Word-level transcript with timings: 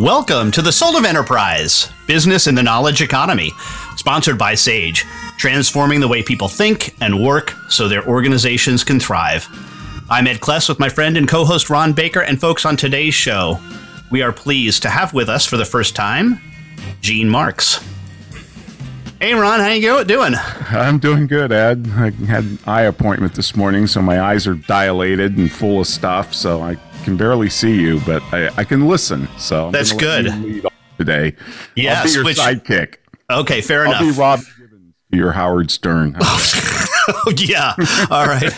Welcome 0.00 0.50
to 0.50 0.60
the 0.60 0.72
Soul 0.72 0.96
of 0.96 1.04
Enterprise, 1.04 1.88
Business 2.08 2.48
in 2.48 2.56
the 2.56 2.64
Knowledge 2.64 3.00
Economy, 3.00 3.52
sponsored 3.94 4.36
by 4.36 4.56
Sage, 4.56 5.04
transforming 5.36 6.00
the 6.00 6.08
way 6.08 6.20
people 6.20 6.48
think 6.48 6.96
and 7.00 7.24
work 7.24 7.54
so 7.68 7.86
their 7.86 8.04
organizations 8.08 8.82
can 8.82 8.98
thrive. 8.98 9.46
I'm 10.10 10.26
Ed 10.26 10.40
Kless 10.40 10.68
with 10.68 10.80
my 10.80 10.88
friend 10.88 11.16
and 11.16 11.28
co 11.28 11.44
host 11.44 11.70
Ron 11.70 11.92
Baker, 11.92 12.22
and 12.22 12.40
folks, 12.40 12.64
on 12.64 12.76
today's 12.76 13.14
show, 13.14 13.60
we 14.10 14.20
are 14.20 14.32
pleased 14.32 14.82
to 14.82 14.88
have 14.88 15.14
with 15.14 15.28
us 15.28 15.46
for 15.46 15.56
the 15.56 15.64
first 15.64 15.94
time 15.94 16.40
Gene 17.00 17.28
Marks. 17.28 17.78
Hey 19.20 19.32
Ron, 19.32 19.60
how 19.60 19.68
you 19.68 20.04
doing? 20.04 20.34
I'm 20.70 20.98
doing 20.98 21.28
good, 21.28 21.52
Ed. 21.52 21.88
I 21.94 22.10
had 22.10 22.42
an 22.42 22.58
eye 22.66 22.82
appointment 22.82 23.36
this 23.36 23.54
morning, 23.54 23.86
so 23.86 24.02
my 24.02 24.20
eyes 24.20 24.48
are 24.48 24.54
dilated 24.54 25.36
and 25.36 25.52
full 25.52 25.78
of 25.78 25.86
stuff. 25.86 26.34
So 26.34 26.62
I 26.62 26.78
can 27.04 27.16
barely 27.16 27.50
see 27.50 27.80
you, 27.80 28.00
but 28.00 28.22
I, 28.32 28.48
I 28.56 28.64
can 28.64 28.88
listen. 28.88 29.28
So 29.38 29.66
I'm 29.66 29.72
that's 29.72 29.92
good. 29.92 30.26
today, 30.98 31.36
yes, 31.76 31.98
I'll 31.98 32.04
be 32.04 32.12
your 32.12 32.24
which, 32.24 32.38
sidekick. 32.38 32.96
Okay, 33.30 33.60
fair 33.60 33.84
enough. 33.84 34.00
I'll 34.00 34.12
be 34.12 34.18
Rob 34.18 34.40
your 35.10 35.32
Howard 35.32 35.70
Stern. 35.70 36.16
oh 36.20 37.32
yeah, 37.36 37.74
all 38.10 38.26
right. 38.26 38.52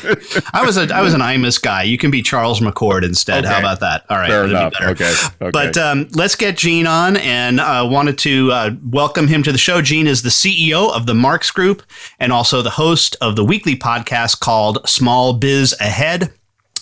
I 0.52 0.64
was 0.64 0.76
a 0.76 0.94
I 0.94 1.02
was 1.02 1.12
an 1.12 1.20
Imus 1.20 1.60
guy. 1.60 1.82
You 1.82 1.98
can 1.98 2.10
be 2.10 2.22
Charles 2.22 2.60
McCord 2.60 3.04
instead. 3.04 3.44
Okay. 3.44 3.52
How 3.52 3.58
about 3.58 3.80
that? 3.80 4.04
All 4.08 4.16
right, 4.16 4.30
fair 4.30 4.44
enough. 4.44 4.72
Okay. 4.80 5.12
okay. 5.42 5.50
But 5.50 5.76
um, 5.76 6.08
let's 6.14 6.36
get 6.36 6.56
Gene 6.56 6.86
on, 6.86 7.16
and 7.16 7.60
uh, 7.60 7.86
wanted 7.90 8.16
to 8.18 8.52
uh, 8.52 8.70
welcome 8.84 9.26
him 9.26 9.42
to 9.42 9.52
the 9.52 9.58
show. 9.58 9.82
Gene 9.82 10.06
is 10.06 10.22
the 10.22 10.30
CEO 10.30 10.94
of 10.94 11.06
the 11.06 11.14
Marks 11.14 11.50
Group 11.50 11.82
and 12.20 12.32
also 12.32 12.62
the 12.62 12.70
host 12.70 13.16
of 13.20 13.34
the 13.36 13.44
weekly 13.44 13.76
podcast 13.76 14.40
called 14.40 14.88
Small 14.88 15.34
Biz 15.34 15.74
Ahead 15.80 16.32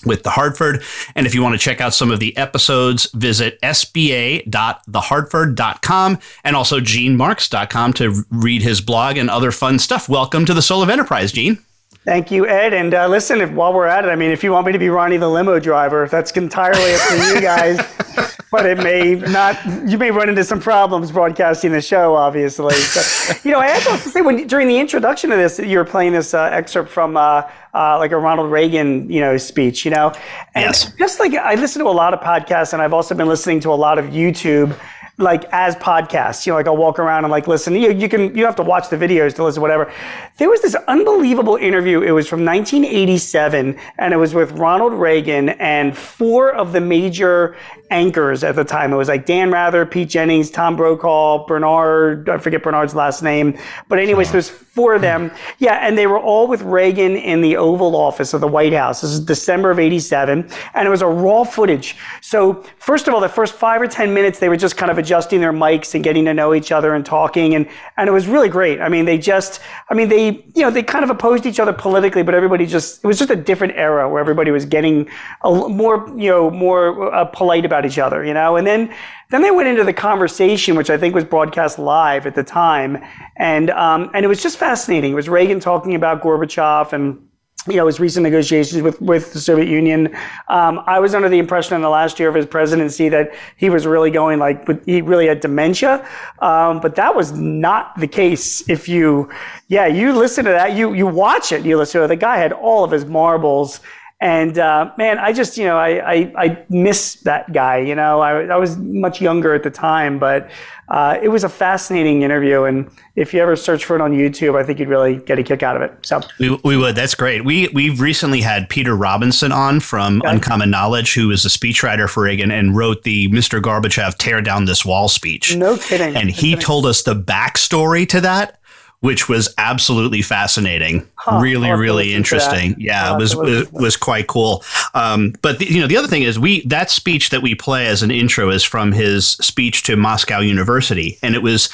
with 0.05 0.23
the 0.23 0.31
Hartford. 0.31 0.83
And 1.15 1.27
if 1.27 1.35
you 1.35 1.43
want 1.43 1.55
to 1.55 1.59
check 1.59 1.81
out 1.81 1.95
some 1.95 2.11
of 2.11 2.21
the 2.21 2.37
episodes, 2.37 3.11
visit 3.13 3.59
sba.thehartford.com 3.63 6.19
and 6.45 6.57
also 6.57 6.81
genemarks.com 6.81 7.93
to 7.95 8.25
read 8.31 8.63
his 8.63 8.81
blog 8.81 9.17
and 9.17 9.31
other 9.31 9.51
fun 9.51 9.79
stuff. 9.79 10.09
Welcome 10.09 10.45
to 10.47 10.55
the 10.55 10.63
Soul 10.63 10.83
of 10.83 10.91
Enterprise, 10.91 11.33
Gene. 11.33 11.59
Thank 12.05 12.31
you, 12.31 12.47
Ed. 12.47 12.75
And 12.75 12.93
uh, 12.93 13.09
listen, 13.09 13.41
if, 13.41 13.51
while 13.51 13.73
we're 13.73 13.87
at 13.87 14.05
it, 14.05 14.09
I 14.09 14.17
mean, 14.17 14.31
if 14.31 14.45
you 14.45 14.53
want 14.53 14.67
me 14.67 14.73
to 14.73 14.79
be 14.79 14.91
Ronnie 14.91 15.17
the 15.17 15.29
limo 15.29 15.59
driver, 15.59 16.07
that's 16.07 16.31
entirely 16.33 16.95
up 16.95 17.01
to 17.09 17.35
you 17.35 17.41
guys. 17.41 17.79
but 18.55 18.67
it 18.67 18.79
may 18.79 19.17
not. 19.17 19.59
You 19.85 19.99
may 19.99 20.13
run 20.13 20.29
into 20.29 20.45
some 20.45 20.61
problems 20.61 21.11
broadcasting 21.11 21.73
the 21.73 21.81
show, 21.81 22.15
obviously. 22.15 22.77
So, 22.77 23.35
you 23.43 23.51
know, 23.51 23.59
I 23.59 23.67
have 23.67 24.05
to 24.05 24.09
say, 24.09 24.21
when 24.21 24.47
during 24.47 24.69
the 24.69 24.79
introduction 24.79 25.33
of 25.33 25.39
this, 25.39 25.59
you 25.59 25.77
were 25.77 25.85
playing 25.85 26.13
this 26.13 26.35
uh, 26.35 26.45
excerpt 26.53 26.89
from 26.89 27.17
uh, 27.17 27.51
uh, 27.75 27.99
like 27.99 28.13
a 28.13 28.17
Ronald 28.17 28.53
Reagan, 28.53 29.11
you 29.11 29.21
know, 29.21 29.37
speech. 29.39 29.85
You 29.85 29.91
know, 29.91 30.13
and 30.55 30.67
yes. 30.67 30.93
just 30.97 31.19
like 31.19 31.35
I 31.35 31.57
listen 31.57 31.83
to 31.83 31.89
a 31.89 31.91
lot 31.91 32.15
of 32.15 32.21
podcasts, 32.21 32.73
and 32.73 32.81
I've 32.81 32.93
also 32.93 33.17
been 33.17 33.27
listening 33.27 33.59
to 33.59 33.71
a 33.71 33.75
lot 33.75 33.99
of 33.99 34.05
YouTube 34.07 34.79
like 35.19 35.45
as 35.53 35.77
podcasts. 35.77 36.45
You 36.45 36.53
know, 36.53 36.57
like 36.57 36.67
I'll 36.67 36.77
walk 36.77 36.99
around 36.99 37.25
and 37.25 37.31
like 37.31 37.47
listen. 37.47 37.75
You, 37.75 37.93
you 37.93 38.09
can 38.09 38.37
you 38.37 38.45
have 38.45 38.57
to 38.57 38.63
watch 38.63 38.89
the 38.89 38.97
videos 38.97 39.35
to 39.37 39.45
listen, 39.45 39.63
whatever. 39.63 39.93
There 40.39 40.49
was 40.49 40.61
this 40.61 40.75
unbelievable 40.89 41.57
interview. 41.57 42.01
It 42.01 42.11
was 42.11 42.27
from 42.27 42.45
1987, 42.45 43.79
and 43.99 44.15
it 44.15 44.17
was 44.17 44.35
with 44.35 44.53
Ronald 44.53 44.93
Reagan 44.93 45.51
and 45.51 45.97
four 45.97 46.53
of 46.53 46.73
the 46.73 46.81
major 46.81 47.57
anchors 47.91 48.43
at 48.43 48.57
the 48.57 48.65
time. 48.65 48.93
It 48.93 48.97
was 48.97 49.09
like 49.09 49.27
Dan 49.27 49.53
Rather, 49.53 49.87
Pete 49.87 50.09
Jennings, 50.09 50.51
Tom 50.51 50.75
Brokaw, 50.75 51.47
Bernard. 51.47 52.29
I 52.29 52.39
forget 52.39 52.63
Bernard's 52.63 52.95
last 52.95 53.23
name, 53.23 53.57
but 53.89 54.01
anyways, 54.01 54.33
there's 54.33 54.49
four 54.49 54.95
of 54.95 55.03
them. 55.03 55.31
Yeah, 55.59 55.75
and 55.87 55.97
they 55.97 56.09
were 56.09 56.19
all 56.19 56.49
with 56.49 56.63
Reagan 56.63 57.17
in 57.17 57.41
the 57.41 57.57
Oval 57.57 57.95
Office 57.95 58.35
of 58.35 58.41
the 58.41 58.49
White 58.49 58.73
House. 58.73 59.03
This 59.03 59.11
is 59.11 59.21
December 59.21 59.71
of 59.71 59.79
'87, 59.79 60.51
and 60.75 60.87
it 60.87 60.91
was 60.91 61.03
a 61.03 61.07
raw 61.07 61.45
footage. 61.45 61.97
So 62.21 62.65
first 62.79 63.07
of 63.07 63.15
all, 63.15 63.21
the 63.21 63.29
first 63.29 63.55
five 63.55 63.81
or 63.81 63.87
ten 63.87 64.13
minutes, 64.13 64.41
they 64.41 64.49
were 64.49 64.57
just 64.57 64.77
kind 64.77 64.91
of 64.91 65.04
adjusting 65.05 65.41
their 65.41 65.53
mics 65.53 65.95
and 65.95 66.03
getting 66.03 66.25
to 66.25 66.35
know 66.35 66.55
each 66.55 66.73
other 66.73 66.95
and 66.95 67.05
talking, 67.05 67.55
and 67.55 67.69
and 67.97 68.09
it 68.09 68.13
was 68.13 68.27
really 68.27 68.49
great. 68.49 68.81
I 68.81 68.89
mean, 68.89 69.05
they 69.05 69.19
just, 69.19 69.61
I 69.91 69.95
mean, 69.95 70.09
they 70.09 70.45
you 70.55 70.63
know 70.63 70.71
they 70.71 70.83
kind 70.83 71.05
of 71.05 71.11
opposed 71.11 71.45
each 71.47 71.61
other 71.61 71.73
politically, 71.73 72.23
but 72.23 72.35
everybody 72.35 72.67
just 72.67 73.05
it 73.05 73.07
was 73.07 73.19
just 73.19 73.31
a 73.31 73.37
different 73.37 73.75
era 73.77 74.09
where 74.09 74.21
everybody 74.21 74.51
was 74.51 74.65
getting 74.65 75.09
a, 75.43 75.69
more 75.69 76.09
you 76.17 76.31
know 76.31 76.51
more 76.51 77.13
uh, 77.15 77.25
polite 77.27 77.65
about 77.65 77.85
each 77.85 77.99
other, 77.99 78.25
you 78.25 78.35
know, 78.35 78.57
and 78.57 78.67
then 78.67 78.95
then 79.31 79.43
they 79.43 79.51
went 79.51 79.69
into 79.69 79.85
the 79.85 79.93
conversation, 79.93 80.77
which 80.77 80.91
I 80.91 80.97
think 80.97 81.15
was 81.15 81.25
broadcast 81.25 81.79
live 81.79 82.27
at 82.27 82.35
the 82.35 82.45
time, 82.45 83.03
and 83.37 83.71
um, 83.71 84.11
and 84.15 84.25
it 84.25 84.29
was 84.29 84.43
just 84.43 84.59
fascinating. 84.59 85.13
It 85.13 85.17
was 85.17 85.29
Reagan 85.29 85.61
talking 85.61 85.95
about 85.95 86.23
Gorbachev 86.23 86.93
and 86.93 87.29
you 87.67 87.77
know, 87.77 87.87
his 87.87 87.99
recent 87.99 88.23
negotiations 88.23 88.83
with, 88.83 89.01
with 89.01 89.33
the 89.33 89.41
Soviet 89.41 89.69
Union. 89.69 90.15
Um, 90.49 90.83
I 90.87 91.01
was 91.01 91.15
under 91.15 91.29
the 91.29 91.39
impression 91.39 91.75
in 91.75 91.81
the 91.81 91.89
last 91.89 92.19
year 92.19 92.29
of 92.29 92.35
his 92.35 92.47
presidency 92.47 93.09
that 93.09 93.35
he 93.57 93.71
was 93.71 93.87
really 93.87 94.11
going 94.11 94.39
like, 94.39 94.85
he 94.85 95.01
really 95.01 95.27
had 95.27 95.41
dementia. 95.41 96.07
Um, 96.41 96.81
but 96.81 96.95
that 96.97 97.15
was 97.15 97.33
not 97.33 97.99
the 97.99 98.07
case. 98.07 98.69
If 98.69 98.89
you, 98.89 99.31
yeah, 99.69 99.87
you 99.87 100.13
listen 100.13 100.45
to 100.45 100.51
that, 100.51 100.75
you, 100.77 100.93
you 100.93 101.07
watch 101.07 101.53
it, 101.53 101.65
you 101.65 101.79
listen 101.79 102.01
to 102.01 102.05
it. 102.05 102.09
The 102.09 102.17
guy 102.17 102.37
had 102.37 102.53
all 102.53 102.85
of 102.85 102.91
his 102.91 103.07
marbles 103.07 103.81
and 104.25 104.59
uh, 104.59 104.91
man, 104.97 105.19
I 105.19 105.35
just, 105.35 105.59
you 105.59 105.65
know, 105.65 105.77
I, 105.77 106.13
I, 106.13 106.33
I, 106.35 106.65
miss 106.71 107.17
that 107.25 107.53
guy. 107.53 107.77
You 107.77 107.95
know, 107.95 108.21
I, 108.21 108.47
I 108.47 108.57
was 108.57 108.79
much 108.79 109.21
younger 109.21 109.53
at 109.53 109.65
the 109.65 109.71
time, 109.71 110.19
but 110.19 110.49
uh, 110.89 111.19
it 111.23 111.29
was 111.29 111.45
a 111.45 111.49
fascinating 111.51 112.23
interview. 112.23 112.63
And 112.63 112.91
if 113.17 113.35
you 113.35 113.43
ever 113.43 113.55
search 113.55 113.85
for 113.85 113.97
it 113.97 114.01
on 114.01 114.13
YouTube, 114.13 114.59
I 114.59 114.65
think 114.65 114.79
you'd 114.79 114.89
really 114.89 115.17
get 115.17 115.39
a 115.39 115.43
kick 115.43 115.63
out 115.63 115.77
of 115.77 115.83
it. 115.83 115.93
So 116.07 116.23
we, 116.39 116.59
we 116.65 116.75
would. 116.75 116.97
That's 116.97 117.15
great. 117.15 117.45
We 117.45 117.69
we've 117.75 118.01
recently 118.01 118.41
had 118.41 118.71
Peter 118.71 118.97
Robinson 118.97 119.53
on 119.53 119.81
from 119.81 120.23
okay. 120.23 120.31
Uncommon 120.31 120.71
Knowledge, 120.71 121.13
who 121.13 121.31
is 121.31 121.45
a 121.45 121.51
speechwriter 121.51 122.09
for 122.09 122.23
Reagan 122.23 122.51
and 122.51 122.75
wrote 122.75 123.03
the 123.03 123.29
Mr. 123.29 123.61
Gorbachev 123.61 124.17
tear 124.17 124.41
down 124.41 124.65
this 124.65 124.87
wall 124.87 125.11
speech. 125.11 125.55
No 125.55 125.77
kidding. 125.77 126.17
And 126.17 126.31
he 126.31 126.53
kidding. 126.53 126.61
told 126.61 126.87
us 126.87 127.03
the 127.03 127.15
backstory 127.15 128.09
to 128.09 128.23
that 128.23 128.59
which 129.05 129.29
was 129.29 129.53
absolutely 129.59 130.23
fascinating. 130.23 131.07
Huh, 131.17 131.39
really, 131.39 131.71
really 131.71 132.15
interesting. 132.15 132.75
Yeah, 132.79 133.13
it 133.13 133.19
was, 133.19 133.37
was 133.37 133.71
was 133.71 133.99
quite 133.99 134.29
cool. 134.29 134.65
Um, 134.95 135.35
but 135.43 135.59
the, 135.59 135.67
you 135.67 135.79
know, 135.79 135.87
the 135.87 135.99
other 135.99 136.09
thing 136.09 136.23
is 136.23 136.39
we 136.39 136.67
that 136.69 136.91
speech 136.91 137.29
that 137.29 137.43
we 137.43 137.55
play 137.55 137.87
as 137.87 138.03
an 138.03 138.11
intro 138.11 138.49
is 138.49 138.65
from 138.65 138.93
his 138.93 139.33
speech 139.33 139.83
to 139.83 139.97
Moscow 139.97 140.41
University, 140.41 141.19
and 141.23 141.35
it 141.35 141.43
was 141.43 141.69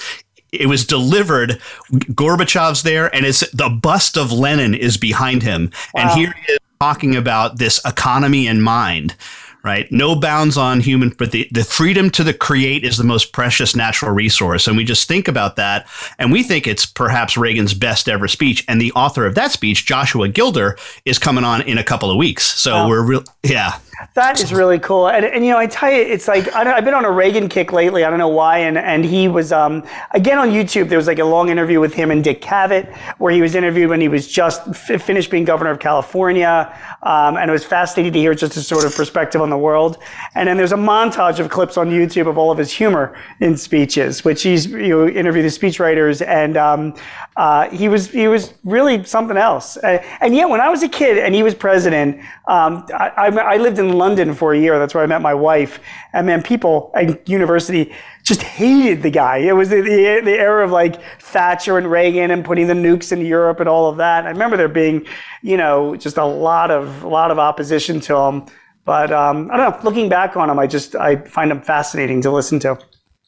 it 0.50 0.66
was 0.66 0.84
delivered. 0.84 1.60
Gorbachev's 1.92 2.82
there, 2.82 3.14
and 3.14 3.24
it's 3.24 3.48
the 3.50 3.68
bust 3.68 4.18
of 4.18 4.32
Lenin 4.32 4.74
is 4.74 4.96
behind 4.96 5.44
him, 5.44 5.70
wow. 5.94 6.02
and 6.02 6.10
here 6.18 6.34
he 6.44 6.54
is 6.54 6.58
talking 6.80 7.14
about 7.14 7.58
this 7.58 7.80
economy 7.84 8.48
in 8.48 8.60
mind 8.60 9.14
right? 9.62 9.90
No 9.90 10.14
bounds 10.14 10.56
on 10.56 10.80
human, 10.80 11.10
but 11.10 11.32
the, 11.32 11.48
the 11.50 11.64
freedom 11.64 12.10
to 12.10 12.24
the 12.24 12.34
create 12.34 12.84
is 12.84 12.96
the 12.96 13.04
most 13.04 13.32
precious 13.32 13.76
natural 13.76 14.12
resource. 14.12 14.66
And 14.66 14.76
we 14.76 14.84
just 14.84 15.06
think 15.06 15.28
about 15.28 15.56
that. 15.56 15.86
And 16.18 16.32
we 16.32 16.42
think 16.42 16.66
it's 16.66 16.86
perhaps 16.86 17.36
Reagan's 17.36 17.74
best 17.74 18.08
ever 18.08 18.28
speech. 18.28 18.64
And 18.68 18.80
the 18.80 18.92
author 18.92 19.26
of 19.26 19.34
that 19.34 19.52
speech, 19.52 19.86
Joshua 19.86 20.28
Gilder, 20.28 20.78
is 21.04 21.18
coming 21.18 21.44
on 21.44 21.62
in 21.62 21.78
a 21.78 21.84
couple 21.84 22.10
of 22.10 22.16
weeks. 22.16 22.46
So 22.46 22.74
wow. 22.74 22.88
we're 22.88 23.02
real, 23.02 23.24
yeah. 23.42 23.78
That 24.14 24.40
is 24.42 24.52
really 24.52 24.78
cool. 24.78 25.08
And, 25.08 25.24
and, 25.24 25.44
you 25.44 25.50
know, 25.50 25.58
I 25.58 25.66
tell 25.66 25.90
you, 25.90 26.00
it's 26.00 26.26
like, 26.26 26.52
I 26.54 26.64
have 26.64 26.84
been 26.84 26.94
on 26.94 27.04
a 27.04 27.10
Reagan 27.10 27.48
kick 27.48 27.72
lately. 27.72 28.04
I 28.04 28.10
don't 28.10 28.18
know 28.18 28.28
why. 28.28 28.58
And, 28.58 28.78
and 28.78 29.04
he 29.04 29.28
was, 29.28 29.52
um, 29.52 29.86
again, 30.12 30.38
on 30.38 30.48
YouTube, 30.50 30.88
there 30.88 30.98
was 30.98 31.06
like 31.06 31.18
a 31.18 31.24
long 31.24 31.48
interview 31.50 31.80
with 31.80 31.92
him 31.92 32.10
and 32.10 32.24
Dick 32.24 32.40
Cavett, 32.40 32.94
where 33.18 33.32
he 33.32 33.42
was 33.42 33.54
interviewed 33.54 33.90
when 33.90 34.00
he 34.00 34.08
was 34.08 34.26
just 34.26 34.66
f- 34.68 35.02
finished 35.02 35.30
being 35.30 35.44
governor 35.44 35.70
of 35.70 35.78
California. 35.78 36.74
Um, 37.02 37.36
and 37.36 37.50
it 37.50 37.52
was 37.52 37.64
fascinating 37.64 38.12
to 38.14 38.18
hear 38.18 38.34
just 38.34 38.56
a 38.56 38.62
sort 38.62 38.84
of 38.84 38.94
perspective 38.94 39.40
on 39.40 39.50
the 39.50 39.58
world. 39.58 39.98
And 40.34 40.48
then 40.48 40.56
there's 40.56 40.72
a 40.72 40.76
montage 40.76 41.38
of 41.38 41.50
clips 41.50 41.76
on 41.76 41.90
YouTube 41.90 42.26
of 42.26 42.38
all 42.38 42.50
of 42.50 42.58
his 42.58 42.72
humor 42.72 43.16
in 43.40 43.56
speeches, 43.56 44.24
which 44.24 44.42
he's, 44.42 44.66
you 44.66 44.88
know, 44.88 45.08
interviewed 45.08 45.44
the 45.44 45.48
speechwriters. 45.48 46.26
And, 46.26 46.56
um, 46.56 46.94
uh, 47.40 47.70
he 47.70 47.88
was, 47.88 48.10
he 48.10 48.28
was 48.28 48.52
really 48.64 49.02
something 49.02 49.38
else. 49.38 49.78
Uh, 49.78 50.04
and 50.20 50.34
yet 50.34 50.50
when 50.50 50.60
I 50.60 50.68
was 50.68 50.82
a 50.82 50.88
kid 50.90 51.16
and 51.16 51.34
he 51.34 51.42
was 51.42 51.54
president, 51.54 52.18
um, 52.46 52.84
I, 52.92 53.12
I, 53.16 53.26
I 53.28 53.56
lived 53.56 53.78
in 53.78 53.94
London 53.94 54.34
for 54.34 54.52
a 54.52 54.58
year. 54.58 54.78
That's 54.78 54.92
where 54.92 55.02
I 55.02 55.06
met 55.06 55.22
my 55.22 55.32
wife. 55.32 55.80
And 56.12 56.26
man, 56.26 56.42
people 56.42 56.90
at 56.94 57.26
university 57.26 57.94
just 58.24 58.42
hated 58.42 59.02
the 59.02 59.08
guy. 59.08 59.38
It 59.38 59.52
was 59.52 59.70
the, 59.70 59.80
the, 59.80 60.20
the, 60.22 60.38
era 60.38 60.62
of 60.62 60.70
like 60.70 61.00
Thatcher 61.18 61.78
and 61.78 61.90
Reagan 61.90 62.30
and 62.30 62.44
putting 62.44 62.66
the 62.66 62.74
nukes 62.74 63.10
in 63.10 63.24
Europe 63.24 63.58
and 63.58 63.70
all 63.70 63.88
of 63.88 63.96
that. 63.96 64.26
I 64.26 64.28
remember 64.28 64.58
there 64.58 64.68
being, 64.68 65.06
you 65.40 65.56
know, 65.56 65.96
just 65.96 66.18
a 66.18 66.24
lot 66.26 66.70
of 66.70 67.04
a 67.04 67.08
lot 67.08 67.30
of 67.30 67.38
opposition 67.38 68.00
to 68.00 68.16
him. 68.16 68.44
But 68.84 69.10
um, 69.12 69.50
I 69.50 69.56
don't 69.56 69.70
know. 69.70 69.80
Looking 69.82 70.10
back 70.10 70.36
on 70.36 70.50
him, 70.50 70.58
I 70.58 70.66
just 70.66 70.94
I 70.94 71.16
find 71.16 71.50
him 71.50 71.62
fascinating 71.62 72.20
to 72.20 72.30
listen 72.30 72.58
to. 72.60 72.78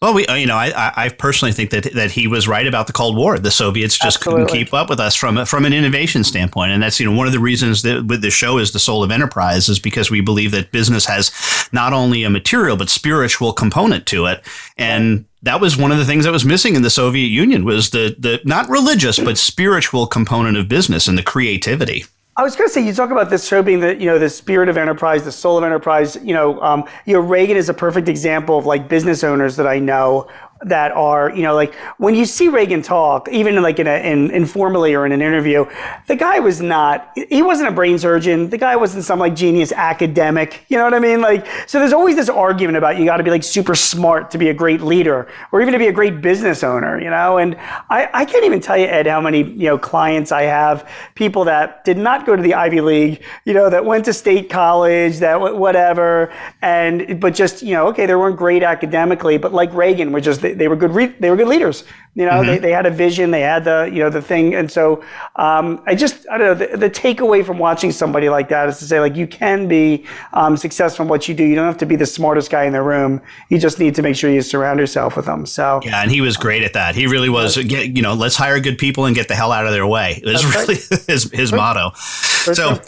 Well, 0.03 0.15
we, 0.15 0.27
uh, 0.27 0.35
you 0.35 0.47
know, 0.47 0.57
I, 0.57 0.93
I 0.97 1.09
personally 1.11 1.53
think 1.53 1.71
that 1.71 1.93
that 1.95 2.11
he 2.11 2.27
was 2.27 2.49
right 2.49 2.67
about 2.67 2.89
the 2.89 2.93
Cold 2.93 3.17
War. 3.17 3.39
The 3.39 3.53
Soviets 3.53 3.97
just 3.97 4.17
Absolutely. 4.17 4.47
couldn't 4.47 4.59
keep 4.59 4.75
up 4.75 4.91
with 4.91 4.99
us 4.99 5.15
from 5.15 5.47
from 5.47 5.65
an 5.65 5.73
innovation 5.73 6.25
standpoint, 6.25 6.73
and 6.73 6.83
that's 6.83 6.99
you 6.99 7.09
know 7.09 7.17
one 7.17 7.29
of 7.29 7.33
the 7.33 7.39
reasons 7.39 7.83
that 7.83 8.07
with 8.07 8.21
the 8.21 8.31
show 8.31 8.59
is 8.59 8.73
the 8.73 8.81
soul 8.81 9.05
of 9.05 9.13
enterprise 9.13 9.69
is 9.69 9.79
because 9.79 10.11
we 10.11 10.21
believe 10.21 10.51
that 10.51 10.73
business 10.73 11.07
has 11.07 11.31
not 11.71 11.93
only 11.93 12.25
a 12.25 12.31
material 12.31 12.77
but 12.77 12.91
spiritual 12.91 13.53
component 13.53 14.05
to 14.07 14.27
it, 14.27 14.45
and 14.77 15.25
that 15.45 15.61
was 15.61 15.77
one 15.77 15.93
of 15.93 15.99
the 15.99 16.05
things 16.05 16.25
that 16.25 16.33
was 16.33 16.45
missing 16.45 16.75
in 16.75 16.83
the 16.83 16.91
Soviet 16.91 17.29
Union 17.29 17.65
was 17.65 17.91
the 17.91 18.17
the 18.19 18.41
not 18.45 18.69
religious 18.69 19.21
but 19.21 19.39
spiritual 19.39 20.09
component 20.09 20.57
of 20.57 20.69
business 20.69 21.07
and 21.07 21.17
the 21.17 21.23
creativity. 21.23 22.05
I 22.43 22.45
was 22.45 22.57
going 22.57 22.69
to 22.69 22.75
say, 22.75 22.85
you 22.85 22.93
talk 22.93 23.13
about 23.13 23.31
this 23.31 23.47
show 23.47 23.63
being 23.63 23.79
the, 23.79 23.95
you 23.95 24.07
know, 24.07 24.19
the 24.19 24.29
spirit 24.29 24.69
of 24.69 24.77
enterprise, 24.77 25.23
the 25.23 25.31
soul 25.31 25.59
of 25.59 25.63
enterprise. 25.63 26.17
You 26.25 26.35
know, 26.35 26.61
um, 26.61 26.89
you 27.07 27.13
know, 27.13 27.21
Reagan 27.21 27.57
is 27.57 27.69
a 27.69 27.75
perfect 27.75 28.09
example 28.09 28.59
of 28.59 28.67
like 28.67 28.89
business 28.89 29.23
owners 29.23 29.55
that 29.55 29.69
I 29.69 29.79
know 29.79 30.29
that 30.65 30.93
are, 30.93 31.31
you 31.31 31.43
know, 31.43 31.55
like 31.55 31.75
when 31.99 32.15
you 32.15 32.25
see 32.25 32.49
Reagan 32.49 32.83
talk, 32.83 33.29
even 33.31 33.61
like 33.63 33.79
in, 33.79 33.87
a, 33.87 33.97
in 34.11 34.31
informally 34.31 34.95
or 34.95 35.05
in 35.07 35.13
an 35.13 35.21
interview, 35.21 35.65
the 36.07 36.17
guy 36.17 36.39
was 36.39 36.61
not, 36.61 37.13
he 37.29 37.43
wasn't 37.43 37.69
a 37.69 37.73
brain 37.73 37.99
surgeon. 37.99 38.49
The 38.49 38.59
guy 38.59 38.77
wasn't 38.77 39.05
some 39.05 39.19
like 39.19 39.35
genius 39.35 39.73
academic. 39.73 40.65
You 40.69 40.79
know 40.79 40.85
what 40.85 40.95
I 40.95 40.99
mean? 40.99 41.21
Like, 41.21 41.47
so 41.67 41.79
there's 41.79 41.93
always 41.93 42.17
this 42.17 42.29
argument 42.29 42.79
about 42.79 42.99
you 42.99 43.05
got 43.05 43.17
to 43.17 43.25
be 43.25 43.31
like 43.31 43.43
super 43.43 43.75
smart 43.75 44.31
to 44.31 44.39
be 44.39 44.49
a 44.51 44.55
great 44.55 44.81
leader 44.81 45.29
or 45.51 45.61
even 45.61 45.73
to 45.73 45.79
be 45.79 45.89
a 45.89 45.93
great 45.93 46.21
business 46.21 46.63
owner, 46.63 47.01
you 47.01 47.11
know? 47.11 47.39
And 47.39 47.57
I, 47.91 48.09
I 48.13 48.25
can't 48.25 48.45
even 48.45 48.61
tell 48.61 48.77
you, 48.77 48.87
Ed, 48.87 49.07
how 49.07 49.21
many, 49.21 49.43
you 49.43 49.67
know, 49.67 49.79
clients 49.79 50.33
I 50.33 50.43
have, 50.43 50.89
people 51.15 51.45
that 51.45 51.85
did 51.85 51.99
not 51.99 52.25
go 52.27 52.37
to 52.37 52.43
the 52.43 52.55
Ivy 52.55 52.81
League, 52.81 53.23
you 53.45 53.55
know, 53.55 53.69
that 53.69 53.85
went 53.85 54.05
to 54.05 54.13
state 54.13 54.49
college, 54.49 55.19
that 55.19 55.41
whatever, 55.41 56.33
and, 56.63 57.21
but 57.21 57.35
just, 57.35 57.63
you 57.63 57.75
know, 57.75 57.89
okay, 57.89 58.07
they 58.07 58.15
weren't 58.15 58.37
great 58.37 58.63
academically, 58.63 59.39
but 59.39 59.53
like 59.53 59.73
Reagan 59.75 60.13
were 60.13 60.21
just, 60.21 60.43
they, 60.53 60.59
they 60.59 60.69
were 60.69 60.77
good 60.77 60.93
re- 60.93 61.15
they 61.19 61.31
were 61.31 61.37
good 61.37 61.49
leaders. 61.49 61.85
You 62.15 62.27
know, 62.27 62.33
mm-hmm. 62.33 62.47
they, 62.47 62.59
they 62.59 62.73
had 62.73 62.85
a 62.85 62.91
vision, 62.91 63.31
they 63.31 63.41
had 63.41 63.65
the 63.65 63.89
you 63.91 63.99
know 63.99 64.11
the 64.11 64.21
thing, 64.21 64.55
and 64.55 64.71
so 64.71 65.03
um, 65.37 65.83
I 65.87 65.95
just 65.95 66.27
I 66.31 66.37
don't 66.37 66.47
know 66.59 66.67
the, 66.67 66.77
the, 66.77 66.91
takeaway 66.91 67.45
from 67.45 67.59
watching 67.59 67.91
somebody 67.91 68.29
like 68.29 68.51
that 68.51 68.69
is 68.69 68.79
to 68.81 68.85
say 68.85 69.01
like 69.01 69.17
you 69.17 69.27
can 69.27 69.67
be 69.67 70.05
um, 70.35 70.59
successful 70.59 71.05
in 71.05 71.09
what 71.09 71.27
you 71.27 71.35
do. 71.35 71.43
You 71.43 71.55
don't 71.55 71.65
have 71.65 71.79
to 71.79 71.87
be 71.87 71.97
the 71.97 72.05
smartest 72.05 72.51
guy 72.51 72.65
in 72.65 72.75
the 72.75 72.83
room. 72.83 73.21
You 73.49 73.59
just 73.59 73.79
need 73.79 73.95
to 73.95 74.03
make 74.03 74.15
sure 74.15 74.31
you 74.31 74.43
surround 74.43 74.79
yourself 74.79 75.17
with 75.17 75.25
them. 75.25 75.47
So 75.47 75.81
yeah, 75.85 76.03
and 76.03 76.11
he 76.11 76.21
was 76.21 76.37
great 76.37 76.63
at 76.63 76.75
that. 76.75 76.95
He 76.95 77.07
really 77.07 77.31
was. 77.31 77.57
Get, 77.57 77.97
you 77.97 78.03
know, 78.03 78.13
let's 78.13 78.37
hire 78.37 78.61
good 78.61 78.77
people 78.77 79.07
and 79.07 79.17
get 79.17 79.29
the 79.29 79.35
hell 79.35 79.51
out 79.51 79.65
of 79.65 79.73
their 79.73 79.87
way. 79.87 80.21
Was 80.23 80.45
really 80.45 80.75
right. 80.75 81.05
his 81.07 81.31
his 81.33 81.53
motto. 81.53 81.91
For 81.97 82.55
so. 82.55 82.75
Sure. 82.75 82.83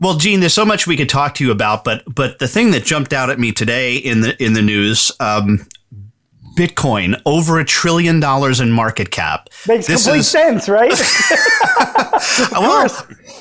Well, 0.00 0.16
Gene, 0.16 0.40
there's 0.40 0.54
so 0.54 0.64
much 0.64 0.86
we 0.86 0.96
could 0.96 1.10
talk 1.10 1.34
to 1.34 1.44
you 1.44 1.50
about, 1.50 1.84
but 1.84 2.02
but 2.12 2.38
the 2.38 2.48
thing 2.48 2.70
that 2.70 2.84
jumped 2.84 3.12
out 3.12 3.28
at 3.28 3.38
me 3.38 3.52
today 3.52 3.96
in 3.96 4.22
the 4.22 4.42
in 4.42 4.54
the 4.54 4.62
news, 4.62 5.12
um, 5.20 5.66
Bitcoin 6.56 7.20
over 7.26 7.58
a 7.58 7.64
trillion 7.64 8.20
dollars 8.20 8.60
in 8.60 8.70
market 8.70 9.10
cap. 9.10 9.48
Makes 9.66 9.86
this 9.86 10.04
complete 10.04 10.20
is, 10.20 10.30
sense, 10.30 10.68
right? 10.68 10.92
well, 12.52 12.88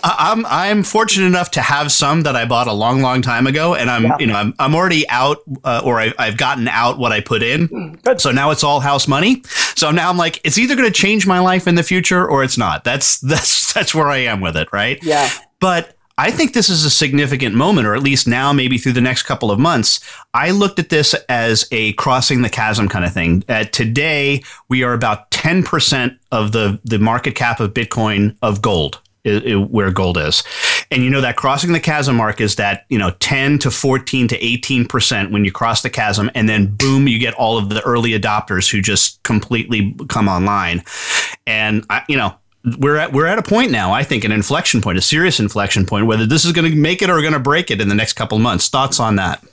I'm 0.03 0.45
I'm 0.45 0.83
fortunate 0.83 1.25
enough 1.25 1.51
to 1.51 1.61
have 1.61 1.91
some 1.91 2.21
that 2.21 2.35
I 2.35 2.45
bought 2.45 2.67
a 2.67 2.73
long, 2.73 3.01
long 3.01 3.21
time 3.21 3.47
ago, 3.47 3.75
and 3.75 3.89
I'm 3.89 4.03
yeah. 4.03 4.17
you 4.19 4.27
know 4.27 4.35
I'm 4.35 4.53
I'm 4.59 4.75
already 4.75 5.07
out 5.09 5.39
uh, 5.63 5.81
or 5.83 5.99
I, 5.99 6.13
have 6.19 6.37
gotten 6.37 6.67
out 6.67 6.97
what 6.97 7.11
I 7.11 7.21
put 7.21 7.43
in. 7.43 7.97
Good. 8.03 8.21
So 8.21 8.31
now 8.31 8.51
it's 8.51 8.63
all 8.63 8.79
house 8.79 9.07
money. 9.07 9.43
So 9.75 9.91
now 9.91 10.09
I'm 10.09 10.17
like, 10.17 10.39
it's 10.43 10.57
either 10.57 10.75
going 10.75 10.87
to 10.87 10.93
change 10.93 11.25
my 11.25 11.39
life 11.39 11.67
in 11.67 11.75
the 11.75 11.83
future 11.83 12.27
or 12.27 12.43
it's 12.43 12.57
not. 12.57 12.83
That's 12.83 13.19
that's 13.21 13.73
that's 13.73 13.93
where 13.93 14.07
I 14.07 14.17
am 14.17 14.41
with 14.41 14.55
it, 14.55 14.69
right? 14.71 14.99
Yeah. 15.03 15.29
But 15.59 15.97
I 16.19 16.31
think 16.31 16.51
this 16.51 16.67
is 16.67 16.83
a 16.83 16.89
significant 16.89 17.55
moment, 17.55 17.87
or 17.87 17.95
at 17.95 18.03
least 18.03 18.27
now, 18.27 18.51
maybe 18.51 18.77
through 18.77 18.91
the 18.91 18.99
next 18.99 19.23
couple 19.23 19.51
of 19.51 19.57
months. 19.57 20.01
I 20.33 20.51
looked 20.51 20.77
at 20.77 20.89
this 20.89 21.13
as 21.29 21.65
a 21.71 21.93
crossing 21.93 22.41
the 22.41 22.49
chasm 22.49 22.89
kind 22.89 23.05
of 23.05 23.13
thing. 23.13 23.45
Uh, 23.47 23.63
today, 23.63 24.43
we 24.67 24.83
are 24.83 24.91
about 24.91 25.31
10% 25.31 26.19
of 26.33 26.51
the, 26.51 26.77
the 26.83 26.99
market 26.99 27.35
cap 27.35 27.61
of 27.61 27.73
Bitcoin 27.73 28.35
of 28.41 28.61
gold. 28.61 28.99
where 29.23 29.91
gold 29.91 30.17
is. 30.17 30.43
And 30.91 31.03
you 31.03 31.09
know 31.09 31.21
that 31.21 31.37
crossing 31.37 31.71
the 31.71 31.79
chasm 31.79 32.17
mark 32.17 32.41
is 32.41 32.57
that, 32.57 32.85
you 32.89 32.97
know, 32.97 33.11
10 33.19 33.59
to 33.59 33.71
14 33.71 34.27
to 34.27 34.37
18% 34.37 35.31
when 35.31 35.45
you 35.45 35.53
cross 35.53 35.83
the 35.83 35.89
chasm 35.89 36.29
and 36.35 36.49
then 36.49 36.75
boom, 36.75 37.07
you 37.07 37.17
get 37.17 37.33
all 37.35 37.57
of 37.57 37.69
the 37.69 37.81
early 37.83 38.11
adopters 38.11 38.69
who 38.69 38.81
just 38.81 39.23
completely 39.23 39.95
come 40.09 40.27
online. 40.27 40.83
And 41.47 41.85
I, 41.89 42.03
you 42.09 42.17
know, 42.17 42.35
we're 42.77 42.97
at 42.97 43.13
we're 43.13 43.25
at 43.25 43.37
a 43.39 43.43
point 43.43 43.71
now. 43.71 43.93
I 43.93 44.03
think 44.03 44.23
an 44.23 44.31
inflection 44.31 44.81
point, 44.81 44.97
a 44.97 45.01
serious 45.01 45.39
inflection 45.39 45.85
point. 45.85 46.07
Whether 46.07 46.25
this 46.25 46.45
is 46.45 46.51
going 46.51 46.69
to 46.69 46.75
make 46.75 47.01
it 47.01 47.09
or 47.09 47.21
going 47.21 47.33
to 47.33 47.39
break 47.39 47.71
it 47.71 47.79
in 47.79 47.89
the 47.89 47.95
next 47.95 48.13
couple 48.13 48.37
months. 48.39 48.67
Thoughts 48.67 48.99
on 48.99 49.15
that? 49.15 49.43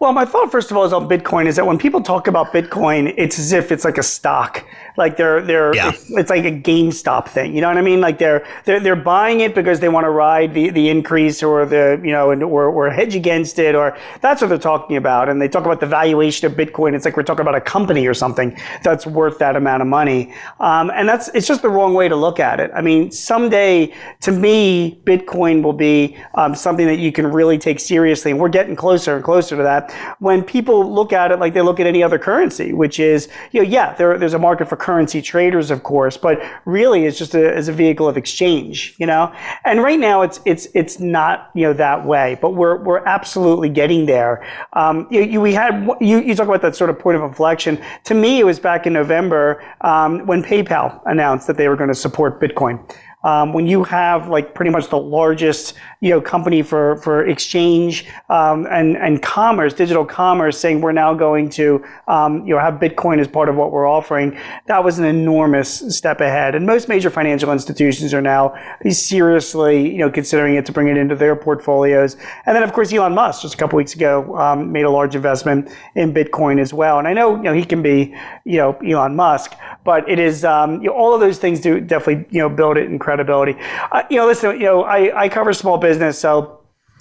Well, 0.00 0.12
my 0.12 0.24
thought, 0.24 0.52
first 0.52 0.70
of 0.70 0.76
all, 0.76 0.84
is 0.84 0.92
on 0.92 1.08
Bitcoin 1.08 1.46
is 1.46 1.56
that 1.56 1.66
when 1.66 1.76
people 1.76 2.00
talk 2.00 2.28
about 2.28 2.52
Bitcoin, 2.52 3.12
it's 3.16 3.36
as 3.36 3.50
if 3.50 3.72
it's 3.72 3.84
like 3.84 3.98
a 3.98 4.02
stock. 4.02 4.64
Like 4.98 5.16
they're 5.16 5.40
they're 5.40 5.74
yeah. 5.74 5.90
it's, 5.90 6.10
it's, 6.10 6.30
like 6.30 6.44
a 6.44 6.50
GameStop 6.50 7.28
thing. 7.28 7.54
You 7.54 7.60
know 7.60 7.68
what 7.68 7.78
I 7.78 7.82
mean? 7.82 8.00
Like 8.00 8.18
they're 8.18 8.44
they're 8.64 8.80
they're 8.80 8.96
buying 8.96 9.40
it 9.40 9.54
because 9.54 9.78
they 9.78 9.88
want 9.88 10.04
to 10.04 10.10
ride 10.10 10.52
the, 10.52 10.70
the 10.70 10.88
increase 10.88 11.40
or 11.40 11.64
the 11.64 12.00
you 12.02 12.10
know 12.10 12.32
or, 12.32 12.64
or 12.64 12.90
hedge 12.90 13.14
against 13.14 13.60
it 13.60 13.76
or 13.76 13.96
that's 14.20 14.42
what 14.42 14.48
they're 14.48 14.58
talking 14.58 14.96
about. 14.96 15.28
And 15.28 15.40
they 15.40 15.48
talk 15.48 15.64
about 15.64 15.78
the 15.78 15.86
valuation 15.86 16.50
of 16.50 16.58
Bitcoin. 16.58 16.94
It's 16.94 17.04
like 17.04 17.16
we're 17.16 17.22
talking 17.22 17.42
about 17.42 17.54
a 17.54 17.60
company 17.60 18.08
or 18.08 18.12
something 18.12 18.58
that's 18.82 19.06
worth 19.06 19.38
that 19.38 19.54
amount 19.54 19.82
of 19.82 19.88
money. 19.88 20.34
Um, 20.58 20.90
and 20.90 21.08
that's 21.08 21.28
it's 21.28 21.46
just 21.46 21.62
the 21.62 21.70
wrong 21.70 21.94
way 21.94 22.08
to 22.08 22.16
look 22.16 22.40
at 22.40 22.58
it. 22.58 22.72
I 22.74 22.82
mean, 22.82 23.12
someday 23.12 23.94
to 24.22 24.32
me, 24.32 25.00
Bitcoin 25.04 25.62
will 25.62 25.72
be 25.72 26.18
um, 26.34 26.56
something 26.56 26.86
that 26.86 26.98
you 26.98 27.12
can 27.12 27.28
really 27.28 27.56
take 27.56 27.78
seriously, 27.78 28.32
and 28.32 28.40
we're 28.40 28.48
getting 28.48 28.74
closer 28.74 29.14
and 29.14 29.24
closer 29.24 29.56
to 29.56 29.62
that 29.62 29.92
when 30.18 30.42
people 30.42 30.92
look 30.92 31.12
at 31.12 31.30
it 31.30 31.38
like 31.38 31.54
they 31.54 31.62
look 31.62 31.78
at 31.78 31.86
any 31.86 32.02
other 32.02 32.18
currency, 32.18 32.72
which 32.72 32.98
is, 32.98 33.28
you 33.52 33.62
know, 33.62 33.68
yeah, 33.68 33.94
there, 33.94 34.18
there's 34.18 34.34
a 34.34 34.38
market 34.38 34.68
for 34.68 34.74
currency 34.74 34.87
traders, 35.22 35.70
of 35.70 35.82
course, 35.82 36.16
but 36.16 36.40
really 36.64 37.06
it's 37.06 37.18
just 37.18 37.34
a, 37.34 37.54
as 37.54 37.68
a 37.68 37.72
vehicle 37.72 38.08
of 38.08 38.16
exchange, 38.16 38.94
you 38.98 39.06
know? 39.06 39.32
And 39.64 39.82
right 39.82 39.98
now 39.98 40.22
it's, 40.22 40.40
it's, 40.44 40.68
it's 40.74 40.98
not, 40.98 41.50
you 41.54 41.62
know, 41.62 41.72
that 41.74 42.06
way, 42.06 42.38
but 42.40 42.50
we're, 42.50 42.82
we're 42.82 43.04
absolutely 43.04 43.68
getting 43.68 44.06
there. 44.06 44.46
Um, 44.72 45.06
you, 45.10 45.22
you, 45.22 45.40
we 45.40 45.52
had, 45.52 45.88
you, 46.00 46.20
you 46.20 46.34
talk 46.34 46.48
about 46.48 46.62
that 46.62 46.76
sort 46.76 46.90
of 46.90 46.98
point 46.98 47.16
of 47.16 47.22
inflection. 47.22 47.82
To 48.04 48.14
me, 48.14 48.40
it 48.40 48.44
was 48.44 48.58
back 48.58 48.86
in 48.86 48.92
November 48.92 49.62
um, 49.82 50.26
when 50.26 50.42
PayPal 50.42 51.00
announced 51.06 51.46
that 51.46 51.56
they 51.56 51.68
were 51.68 51.76
going 51.76 51.88
to 51.88 51.94
support 51.94 52.40
Bitcoin. 52.40 52.80
Um, 53.24 53.52
when 53.52 53.66
you 53.66 53.82
have 53.82 54.28
like 54.28 54.54
pretty 54.54 54.70
much 54.70 54.88
the 54.88 54.98
largest 54.98 55.74
you 56.00 56.10
know 56.10 56.20
company 56.20 56.62
for 56.62 56.96
for 56.98 57.26
exchange 57.26 58.06
um, 58.28 58.66
and 58.70 58.96
and 58.96 59.20
commerce, 59.20 59.74
digital 59.74 60.04
commerce, 60.04 60.56
saying 60.56 60.80
we're 60.80 60.92
now 60.92 61.14
going 61.14 61.48
to 61.50 61.84
um, 62.06 62.46
you 62.46 62.54
know 62.54 62.60
have 62.60 62.74
Bitcoin 62.74 63.18
as 63.18 63.26
part 63.26 63.48
of 63.48 63.56
what 63.56 63.72
we're 63.72 63.88
offering, 63.88 64.38
that 64.66 64.84
was 64.84 65.00
an 65.00 65.04
enormous 65.04 65.96
step 65.96 66.20
ahead. 66.20 66.54
And 66.54 66.64
most 66.64 66.88
major 66.88 67.10
financial 67.10 67.50
institutions 67.50 68.14
are 68.14 68.22
now 68.22 68.54
seriously 68.88 69.90
you 69.90 69.98
know 69.98 70.10
considering 70.10 70.54
it 70.54 70.64
to 70.66 70.72
bring 70.72 70.86
it 70.86 70.96
into 70.96 71.16
their 71.16 71.34
portfolios. 71.34 72.16
And 72.46 72.54
then 72.54 72.62
of 72.62 72.72
course 72.72 72.92
Elon 72.92 73.14
Musk 73.14 73.42
just 73.42 73.54
a 73.54 73.56
couple 73.56 73.76
weeks 73.78 73.94
ago 73.94 74.36
um, 74.36 74.70
made 74.70 74.84
a 74.84 74.90
large 74.90 75.16
investment 75.16 75.70
in 75.96 76.14
Bitcoin 76.14 76.60
as 76.60 76.72
well. 76.72 77.00
And 77.00 77.08
I 77.08 77.14
know 77.14 77.34
you 77.34 77.42
know 77.42 77.52
he 77.52 77.64
can 77.64 77.82
be 77.82 78.14
you 78.44 78.58
know 78.58 78.74
Elon 78.74 79.16
Musk, 79.16 79.54
but 79.82 80.08
it 80.08 80.20
is 80.20 80.44
um, 80.44 80.74
you 80.82 80.86
know, 80.86 80.94
all 80.94 81.14
of 81.14 81.20
those 81.20 81.38
things 81.38 81.60
do 81.60 81.80
definitely 81.80 82.24
you 82.30 82.38
know 82.38 82.48
build 82.48 82.76
it 82.76 82.84
in 82.84 83.00
credibility. 83.08 83.56
Uh, 83.90 84.02
you 84.10 84.18
know, 84.18 84.26
listen, 84.26 84.60
you 84.60 84.66
know, 84.66 84.82
I, 84.82 85.24
I 85.24 85.28
cover 85.30 85.54
small 85.54 85.78
business, 85.78 86.18
so. 86.18 86.54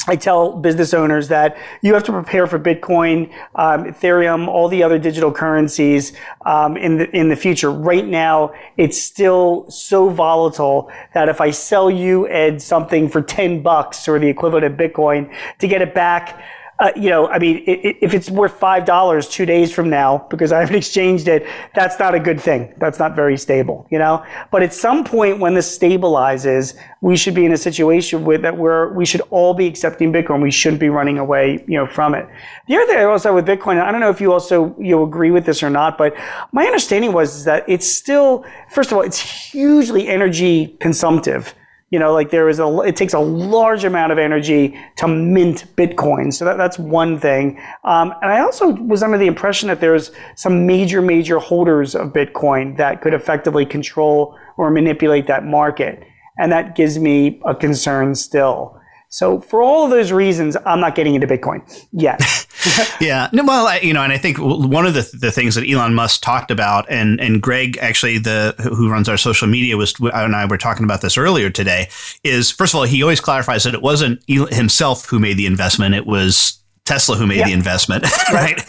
I 0.10 0.16
tell 0.16 0.56
business 0.56 0.94
owners 0.94 1.28
that 1.28 1.58
you 1.82 1.94
have 1.94 2.04
to 2.06 2.14
prepare 2.14 2.48
for 2.48 2.58
Bitcoin, 2.58 3.30
um, 3.56 3.84
Ethereum, 3.84 4.48
all 4.48 4.70
the 4.70 4.82
other 4.82 4.98
digital 4.98 5.34
currencies 5.34 6.14
um, 6.46 6.78
in 6.78 6.98
the 6.98 7.14
in 7.14 7.28
the 7.28 7.36
future. 7.36 7.72
Right 7.72 8.08
now, 8.08 8.54
it's 8.78 8.98
still 9.02 9.70
so 9.70 10.08
volatile 10.08 10.90
that 11.14 11.28
if 11.28 11.42
I 11.42 11.52
sell 11.52 11.92
you 11.92 12.26
Ed 12.30 12.62
something 12.62 13.10
for 13.10 13.22
ten 13.22 13.62
bucks 13.62 14.08
or 14.08 14.18
the 14.18 14.30
equivalent 14.30 14.66
of 14.66 14.74
Bitcoin 14.84 15.30
to 15.60 15.68
get 15.68 15.82
it 15.82 15.94
back 15.94 16.42
uh, 16.80 16.92
you 16.96 17.10
know, 17.10 17.28
I 17.28 17.40
mean, 17.40 17.64
it, 17.66 17.98
if 18.02 18.14
it's 18.14 18.30
worth 18.30 18.54
five 18.54 18.86
dollars 18.86 19.28
two 19.28 19.46
days 19.46 19.74
from 19.74 19.90
now 19.90 20.28
because 20.30 20.52
I 20.52 20.60
haven't 20.60 20.76
exchanged 20.84 21.28
it, 21.28 21.48
that's 21.74 21.98
not 21.98 22.14
a 22.14 22.20
good 22.20 22.40
thing. 22.40 22.74
That's 22.78 23.00
not 23.00 23.16
very 23.16 23.38
stable, 23.38 23.88
you 23.90 23.98
know. 23.98 24.24
But 24.52 24.62
at 24.62 24.74
some 24.74 25.04
point, 25.04 25.40
when 25.40 25.56
this 25.56 25.78
stabilizes, 25.78 26.78
we 27.02 27.18
should 27.18 27.34
be 27.34 27.46
in 27.46 27.52
a 27.52 27.58
situation 27.58 28.26
with 28.26 28.44
that 28.44 28.58
where 28.58 28.90
we 28.90 29.06
should 29.06 29.22
all 29.32 29.54
be 29.54 29.66
accepting 29.66 30.14
Bitcoin. 30.14 30.42
We 30.42 30.52
shouldn't 30.52 30.80
be 30.80 30.90
running 30.90 31.18
away, 31.18 31.64
you 31.68 31.78
know, 31.78 31.88
from 31.88 32.14
it. 32.14 32.28
The 32.68 32.76
other 32.76 32.86
thing 32.86 32.98
I 32.98 33.04
also 33.06 33.34
with 33.34 33.48
Bitcoin, 33.48 33.82
I 33.82 33.92
don't 33.92 34.02
know 34.02 34.10
if 34.10 34.22
you 34.22 34.32
also 34.32 34.76
you 34.80 35.02
agree 35.04 35.32
with 35.32 35.46
this 35.46 35.64
or 35.64 35.70
not, 35.70 35.98
but 35.98 36.16
my 36.52 36.66
understanding 36.66 37.12
was 37.12 37.44
that 37.46 37.64
it's 37.68 37.88
still, 37.88 38.46
first 38.70 38.92
of 38.92 38.98
all, 38.98 39.04
it's 39.04 39.20
hugely 39.20 40.08
energy 40.08 40.78
consumptive. 40.80 41.56
You 41.90 42.00
know, 42.00 42.12
like 42.14 42.32
there 42.32 42.50
is 42.50 42.60
a, 42.60 42.80
it 42.80 42.98
takes 42.98 43.14
a 43.14 43.20
large 43.20 43.86
amount 43.86 44.12
of 44.12 44.18
energy 44.18 44.78
to 44.98 45.08
mint 45.08 45.66
Bitcoin. 45.78 46.34
So 46.34 46.44
that, 46.44 46.58
that's 46.58 46.78
one 46.78 47.18
thing. 47.18 47.60
Um, 47.86 48.14
and 48.22 48.30
I 48.30 48.42
also 48.42 48.72
was 48.72 49.04
under 49.04 49.18
the 49.18 49.28
impression 49.28 49.68
that 49.70 49.80
there's 49.80 50.12
some 50.36 50.66
major, 50.66 51.02
major 51.02 51.40
holders 51.40 51.96
of 51.96 52.12
Bitcoin 52.12 52.76
that 52.78 53.02
could 53.02 53.14
effectively 53.14 53.66
control 53.66 54.38
or 54.58 54.70
manipulate 54.70 55.28
that 55.28 55.46
market. 55.46 56.04
And 56.38 56.52
that 56.52 56.76
gives 56.76 57.00
me 57.00 57.42
a 57.46 57.56
concern 57.56 58.16
still. 58.16 58.77
So 59.10 59.40
for 59.40 59.62
all 59.62 59.86
of 59.86 59.90
those 59.90 60.12
reasons, 60.12 60.58
I'm 60.66 60.80
not 60.80 60.96
getting 60.96 61.16
into 61.16 61.28
Bitcoin 61.28 61.62
yet. 61.92 62.22
yeah, 63.02 63.30
no, 63.32 63.46
well, 63.46 63.68
I, 63.68 63.78
you 63.80 63.94
know, 63.94 64.04
and 64.04 64.12
I 64.12 64.18
think 64.18 64.38
one 64.40 64.86
of 64.86 64.94
the 64.94 65.10
the 65.18 65.32
things 65.32 65.56
that 65.56 65.70
Elon 65.70 65.94
Musk 65.94 66.22
talked 66.22 66.52
about, 66.52 66.86
and 66.90 67.20
and 67.22 67.42
Greg 67.42 67.78
actually, 67.78 68.18
the 68.18 68.54
who 68.58 68.90
runs 68.90 69.08
our 69.08 69.18
social 69.18 69.48
media, 69.48 69.78
was 69.78 69.94
and 70.00 70.36
I 70.36 70.46
were 70.46 70.58
talking 70.58 70.84
about 70.84 71.02
this 71.02 71.18
earlier 71.18 71.50
today. 71.50 71.88
Is 72.24 72.52
first 72.52 72.74
of 72.74 72.80
all, 72.80 72.84
he 72.84 73.02
always 73.02 73.22
clarifies 73.22 73.64
that 73.64 73.74
it 73.74 73.82
wasn't 73.82 74.22
himself 74.28 75.06
who 75.06 75.20
made 75.20 75.38
the 75.38 75.46
investment; 75.46 75.96
it 75.96 76.06
was 76.06 76.60
Tesla 76.88 77.16
who 77.16 77.28
made 77.28 77.40
yeah. 77.40 77.46
the 77.46 77.54
investment, 77.54 78.06
right? 78.34 78.64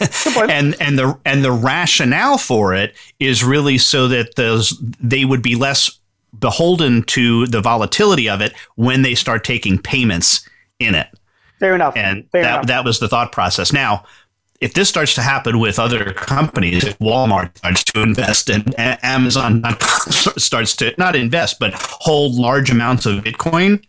and 0.49 0.75
and 0.79 0.99
the 0.99 1.19
and 1.25 1.43
the 1.43 1.51
rationale 1.51 2.37
for 2.37 2.73
it 2.73 2.95
is 3.19 3.43
really 3.43 3.77
so 3.77 4.07
that 4.07 4.35
those 4.35 4.77
they 5.01 5.25
would 5.25 5.41
be 5.41 5.55
less 5.55 5.98
beholden 6.37 7.03
to 7.03 7.47
the 7.47 7.61
volatility 7.61 8.29
of 8.29 8.41
it 8.41 8.53
when 8.75 9.01
they 9.01 9.15
start 9.15 9.43
taking 9.43 9.77
payments 9.77 10.47
in 10.79 10.95
it. 10.95 11.07
Fair 11.59 11.75
enough. 11.75 11.95
And 11.95 12.29
Fair 12.31 12.43
that 12.43 12.53
enough. 12.53 12.67
that 12.67 12.85
was 12.85 12.99
the 12.99 13.07
thought 13.07 13.31
process. 13.31 13.73
Now, 13.73 14.05
if 14.61 14.73
this 14.73 14.89
starts 14.89 15.15
to 15.15 15.21
happen 15.21 15.59
with 15.59 15.79
other 15.79 16.11
companies, 16.13 16.83
if 16.83 16.97
Walmart 16.99 17.57
starts 17.57 17.83
to 17.85 18.01
invest 18.01 18.49
and 18.49 18.73
Amazon 18.77 19.63
starts 20.09 20.75
to 20.77 20.93
not 20.97 21.15
invest 21.15 21.59
but 21.59 21.73
hold 21.75 22.35
large 22.35 22.69
amounts 22.69 23.05
of 23.05 23.23
Bitcoin, 23.23 23.83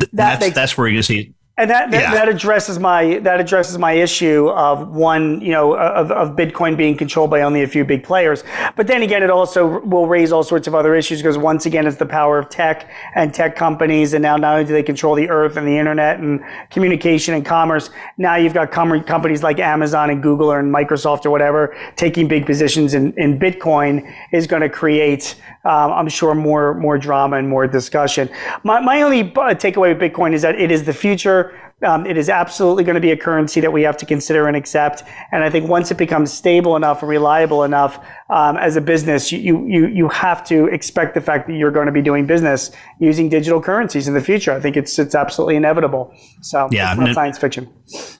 that 0.00 0.10
that's 0.12 0.40
makes, 0.40 0.54
that's 0.54 0.76
where 0.76 0.88
you 0.88 1.02
see 1.02 1.34
and 1.58 1.70
that 1.70 1.90
that, 1.90 2.02
yeah. 2.02 2.12
that, 2.12 2.28
addresses 2.28 2.78
my 2.78 3.18
that 3.20 3.40
addresses 3.40 3.78
my 3.78 3.92
issue 3.92 4.48
of 4.48 4.88
one 4.88 5.40
you 5.40 5.52
know 5.52 5.74
of, 5.74 6.12
of 6.12 6.36
Bitcoin 6.36 6.76
being 6.76 6.96
controlled 6.96 7.30
by 7.30 7.40
only 7.40 7.62
a 7.62 7.66
few 7.66 7.82
big 7.82 8.04
players. 8.04 8.44
But 8.76 8.86
then 8.86 9.02
again, 9.02 9.22
it 9.22 9.30
also 9.30 9.80
will 9.80 10.06
raise 10.06 10.32
all 10.32 10.42
sorts 10.42 10.66
of 10.66 10.74
other 10.74 10.94
issues 10.94 11.22
because 11.22 11.38
once 11.38 11.64
again, 11.64 11.86
it's 11.86 11.96
the 11.96 12.04
power 12.04 12.38
of 12.38 12.50
tech 12.50 12.90
and 13.14 13.32
tech 13.32 13.56
companies, 13.56 14.12
and 14.12 14.22
now 14.22 14.36
not 14.36 14.52
only 14.52 14.66
do 14.66 14.74
they 14.74 14.82
control 14.82 15.14
the 15.14 15.30
earth 15.30 15.56
and 15.56 15.66
the 15.66 15.78
internet 15.78 16.20
and 16.20 16.44
communication 16.70 17.32
and 17.32 17.46
commerce, 17.46 17.88
now 18.18 18.36
you've 18.36 18.54
got 18.54 18.70
com- 18.70 19.02
companies 19.04 19.42
like 19.42 19.58
Amazon 19.58 20.10
and 20.10 20.22
Google 20.22 20.52
or 20.52 20.62
Microsoft 20.62 21.24
or 21.24 21.30
whatever 21.30 21.74
taking 21.96 22.28
big 22.28 22.44
positions 22.44 22.92
in, 22.92 23.14
in 23.18 23.38
Bitcoin 23.38 24.12
is 24.32 24.46
going 24.46 24.62
to 24.62 24.68
create, 24.68 25.36
um, 25.66 25.92
I'm 25.92 26.08
sure, 26.08 26.34
more 26.34 26.74
more 26.74 26.96
drama 26.96 27.36
and 27.36 27.48
more 27.48 27.66
discussion. 27.66 28.30
My 28.62 28.80
my 28.80 29.02
only 29.02 29.22
uh, 29.22 29.54
takeaway 29.54 29.88
with 29.92 29.98
Bitcoin 29.98 30.32
is 30.32 30.42
that 30.42 30.54
it 30.60 30.70
is 30.70 30.84
the 30.84 30.92
future 30.92 31.52
um, 31.82 32.06
it 32.06 32.16
is 32.16 32.30
absolutely 32.30 32.84
going 32.84 32.94
to 32.94 33.02
be 33.02 33.10
a 33.10 33.16
currency 33.16 33.60
that 33.60 33.70
we 33.70 33.82
have 33.82 33.98
to 33.98 34.06
consider 34.06 34.48
and 34.48 34.56
accept. 34.56 35.02
And 35.30 35.44
I 35.44 35.50
think 35.50 35.68
once 35.68 35.90
it 35.90 35.98
becomes 35.98 36.32
stable 36.32 36.74
enough 36.74 37.02
and 37.02 37.08
reliable 37.08 37.64
enough 37.64 38.02
um, 38.30 38.56
as 38.56 38.76
a 38.76 38.80
business, 38.80 39.30
you, 39.30 39.66
you, 39.66 39.86
you 39.86 40.08
have 40.08 40.42
to 40.44 40.66
expect 40.68 41.12
the 41.12 41.20
fact 41.20 41.46
that 41.48 41.54
you're 41.54 41.70
going 41.70 41.84
to 41.84 41.92
be 41.92 42.00
doing 42.00 42.26
business 42.26 42.70
using 42.98 43.28
digital 43.28 43.60
currencies 43.60 44.08
in 44.08 44.14
the 44.14 44.22
future. 44.22 44.52
I 44.52 44.60
think 44.60 44.74
it's, 44.74 44.98
it's 44.98 45.14
absolutely 45.14 45.56
inevitable. 45.56 46.14
So 46.40 46.66
yeah, 46.72 46.92
it's 46.92 47.00
not 47.00 47.14
science 47.14 47.36
fiction. 47.36 47.70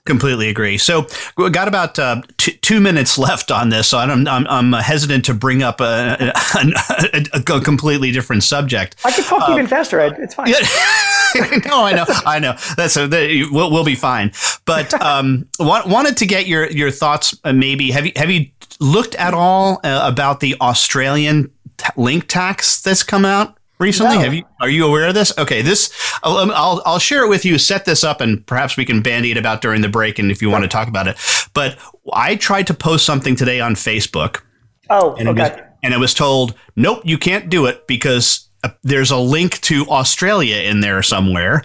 Completely 0.05 0.49
agree. 0.49 0.77
So 0.77 1.07
we 1.35 1.49
got 1.49 1.67
about 1.67 1.97
uh, 1.97 2.21
t- 2.37 2.57
two 2.57 2.79
minutes 2.79 3.17
left 3.17 3.49
on 3.49 3.69
this. 3.69 3.87
So 3.87 3.97
I'm, 3.97 4.27
I'm, 4.27 4.45
I'm 4.47 4.71
hesitant 4.73 5.25
to 5.25 5.33
bring 5.33 5.63
up 5.63 5.81
a, 5.81 6.31
a, 6.55 7.23
a, 7.33 7.39
a, 7.39 7.61
completely 7.61 8.11
different 8.11 8.43
subject. 8.43 8.97
I 9.03 9.11
could 9.11 9.25
talk 9.25 9.49
even 9.49 9.65
faster, 9.65 9.99
Ed. 9.99 10.15
It's 10.19 10.35
fine. 10.35 10.51
no, 11.65 11.83
I 11.83 11.93
know, 11.93 12.05
I 12.25 12.39
know. 12.39 12.55
That's 12.75 12.95
a, 12.95 13.07
we'll, 13.51 13.71
we'll 13.71 13.85
be 13.85 13.95
fine. 13.95 14.31
But 14.65 14.93
um, 15.01 15.47
wanted 15.59 16.17
to 16.17 16.25
get 16.25 16.47
your 16.47 16.69
your 16.71 16.91
thoughts. 16.91 17.37
Uh, 17.43 17.53
maybe 17.53 17.91
have 17.91 18.05
you 18.05 18.11
have 18.15 18.29
you 18.29 18.47
looked 18.79 19.15
at 19.15 19.33
all 19.33 19.79
uh, 19.83 20.01
about 20.03 20.39
the 20.39 20.55
Australian 20.61 21.51
t- 21.77 21.85
link 21.95 22.27
tax 22.27 22.81
that's 22.81 23.03
come 23.03 23.25
out 23.25 23.57
recently? 23.79 24.15
No. 24.15 24.21
Have 24.23 24.33
you? 24.33 24.43
Are 24.61 24.69
you 24.69 24.85
aware 24.85 25.07
of 25.07 25.13
this? 25.13 25.37
Okay, 25.37 25.61
this 25.61 25.91
I'll, 26.23 26.37
um, 26.37 26.51
I'll, 26.53 26.81
I'll 26.85 26.99
share 26.99 27.23
it 27.23 27.29
with 27.29 27.45
you. 27.45 27.57
Set 27.57 27.85
this 27.85 28.03
up, 28.03 28.21
and 28.21 28.45
perhaps 28.45 28.77
we 28.77 28.85
can 28.85 29.01
bandy 29.01 29.31
it 29.31 29.37
about 29.37 29.61
during 29.61 29.81
the 29.81 29.89
break, 29.89 30.19
and 30.19 30.31
if 30.31 30.41
you 30.41 30.49
want 30.49 30.63
to 30.63 30.67
talk 30.67 30.87
about 30.87 31.07
it. 31.07 31.17
But 31.53 31.77
I 32.13 32.35
tried 32.35 32.67
to 32.67 32.73
post 32.73 33.05
something 33.05 33.35
today 33.35 33.59
on 33.59 33.75
Facebook. 33.75 34.41
Oh, 34.89 35.15
and 35.15 35.29
okay. 35.29 35.47
It 35.47 35.53
was, 35.53 35.61
and 35.83 35.93
I 35.93 35.97
was 35.97 36.13
told, 36.13 36.55
nope, 36.75 37.01
you 37.03 37.17
can't 37.17 37.49
do 37.49 37.65
it 37.65 37.87
because 37.87 38.49
uh, 38.63 38.69
there's 38.83 39.11
a 39.11 39.17
link 39.17 39.61
to 39.61 39.85
Australia 39.87 40.57
in 40.57 40.81
there 40.81 41.01
somewhere. 41.03 41.63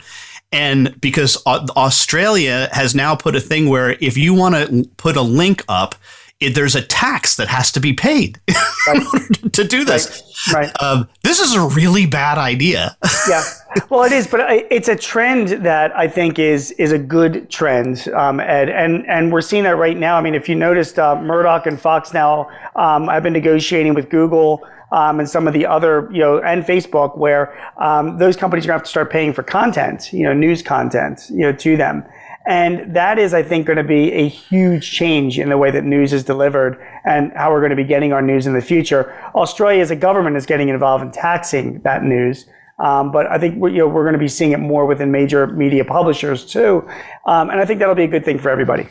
And 0.53 1.01
because 1.01 1.43
Australia 1.47 2.69
has 2.73 2.95
now 2.95 3.17
put 3.17 3.35
a 3.35 3.41
thing 3.41 3.69
where 3.69 3.97
if 4.01 4.19
you 4.19 4.35
want 4.35 4.55
to 4.55 4.89
put 4.99 5.17
a 5.17 5.23
link 5.23 5.65
up, 5.69 5.95
it, 6.43 6.55
there's 6.55 6.75
a 6.75 6.83
tax 6.83 7.37
that 7.37 7.49
has 7.49 7.71
to 7.73 7.81
be 7.81 7.93
paid 7.93 8.39
right. 8.87 9.53
to 9.53 9.65
do 9.65 9.85
this. 9.85 10.23
Right. 10.53 10.67
right. 10.67 10.83
Um, 10.83 11.09
this 11.23 11.41
is 11.41 11.55
a 11.55 11.63
really 11.63 12.05
bad 12.05 12.37
idea. 12.37 12.97
yeah. 13.29 13.43
Well, 13.89 14.03
it 14.03 14.13
is, 14.13 14.27
but 14.27 14.41
it's 14.71 14.89
a 14.89 14.97
trend 14.97 15.65
that 15.65 15.97
I 15.97 16.09
think 16.09 16.39
is 16.39 16.73
is 16.73 16.93
a 16.93 16.99
good 16.99 17.49
trend, 17.49 18.09
um, 18.09 18.41
Ed, 18.41 18.69
and 18.69 19.07
and 19.09 19.33
we're 19.33 19.41
seeing 19.41 19.63
that 19.65 19.77
right 19.77 19.97
now. 19.97 20.17
I 20.17 20.21
mean, 20.21 20.35
if 20.35 20.49
you 20.49 20.55
noticed, 20.55 20.99
uh, 20.99 21.21
Murdoch 21.23 21.67
and 21.67 21.81
Fox 21.81 22.13
now 22.13 22.51
um, 22.77 23.09
have 23.09 23.23
been 23.23 23.33
negotiating 23.33 23.95
with 23.95 24.11
Google 24.11 24.67
um, 24.93 25.19
and 25.19 25.29
some 25.29 25.49
of 25.49 25.55
the 25.55 25.67
other, 25.67 26.09
you 26.13 26.21
know, 26.21 26.39
and 26.39 26.65
Facebook, 26.65 27.17
where 27.17 27.59
um, 27.79 28.19
those 28.19 28.37
companies 28.37 28.65
are 28.65 28.69
going 28.69 28.79
to 28.79 28.81
have 28.81 28.85
to 28.85 28.91
start 28.91 29.11
paying 29.11 29.33
for 29.33 29.43
content, 29.43 30.13
you 30.13 30.23
know, 30.23 30.33
news 30.33 30.63
content, 30.63 31.27
you 31.31 31.41
know, 31.41 31.53
to 31.53 31.77
them. 31.77 32.05
And 32.47 32.95
that 32.95 33.19
is, 33.19 33.35
I 33.35 33.43
think, 33.43 33.67
going 33.67 33.77
to 33.77 33.85
be 33.85 34.13
a 34.13 34.29
huge 34.29 34.91
change 34.91 35.39
in 35.39 35.49
the 35.49 35.57
way 35.57 35.71
that 35.71 35.85
news 35.85 36.13
is 36.13 36.25
delivered 36.25 36.85
and 37.05 37.33
how 37.35 37.53
we're 37.53 37.61
going 37.61 37.71
to 37.71 37.77
be 37.77 37.85
getting 37.85 38.13
our 38.13 38.23
news 38.23 38.47
in 38.47 38.53
the 38.53 38.61
future. 38.61 39.15
Australia 39.35 39.81
as 39.81 39.91
a 39.91 39.97
government 39.97 40.37
is 40.37 40.45
getting 40.45 40.69
involved 40.69 41.05
in 41.05 41.11
taxing 41.13 41.81
that 41.83 42.03
news. 42.03 42.47
Um, 42.79 43.13
but 43.13 43.27
I 43.29 43.39
think 43.39 43.59
we're, 43.59 43.69
you 43.69 43.79
know, 43.79 43.89
we're 43.89 44.03
going 44.03 44.15
to 44.15 44.19
be 44.19 44.29
seeing 44.29 44.53
it 44.53 44.59
more 44.59 44.87
within 44.87 45.13
major 45.13 45.47
media 45.47 45.85
publishers 45.85 46.45
too. 46.45 46.87
Um, 47.27 47.49
and 47.51 47.61
I 47.61 47.65
think 47.65 47.79
that'll 47.79 47.95
be 47.95 48.05
a 48.05 48.09
good 48.09 48.25
thing 48.25 48.41
for 48.41 48.51
everybody. 48.51 48.89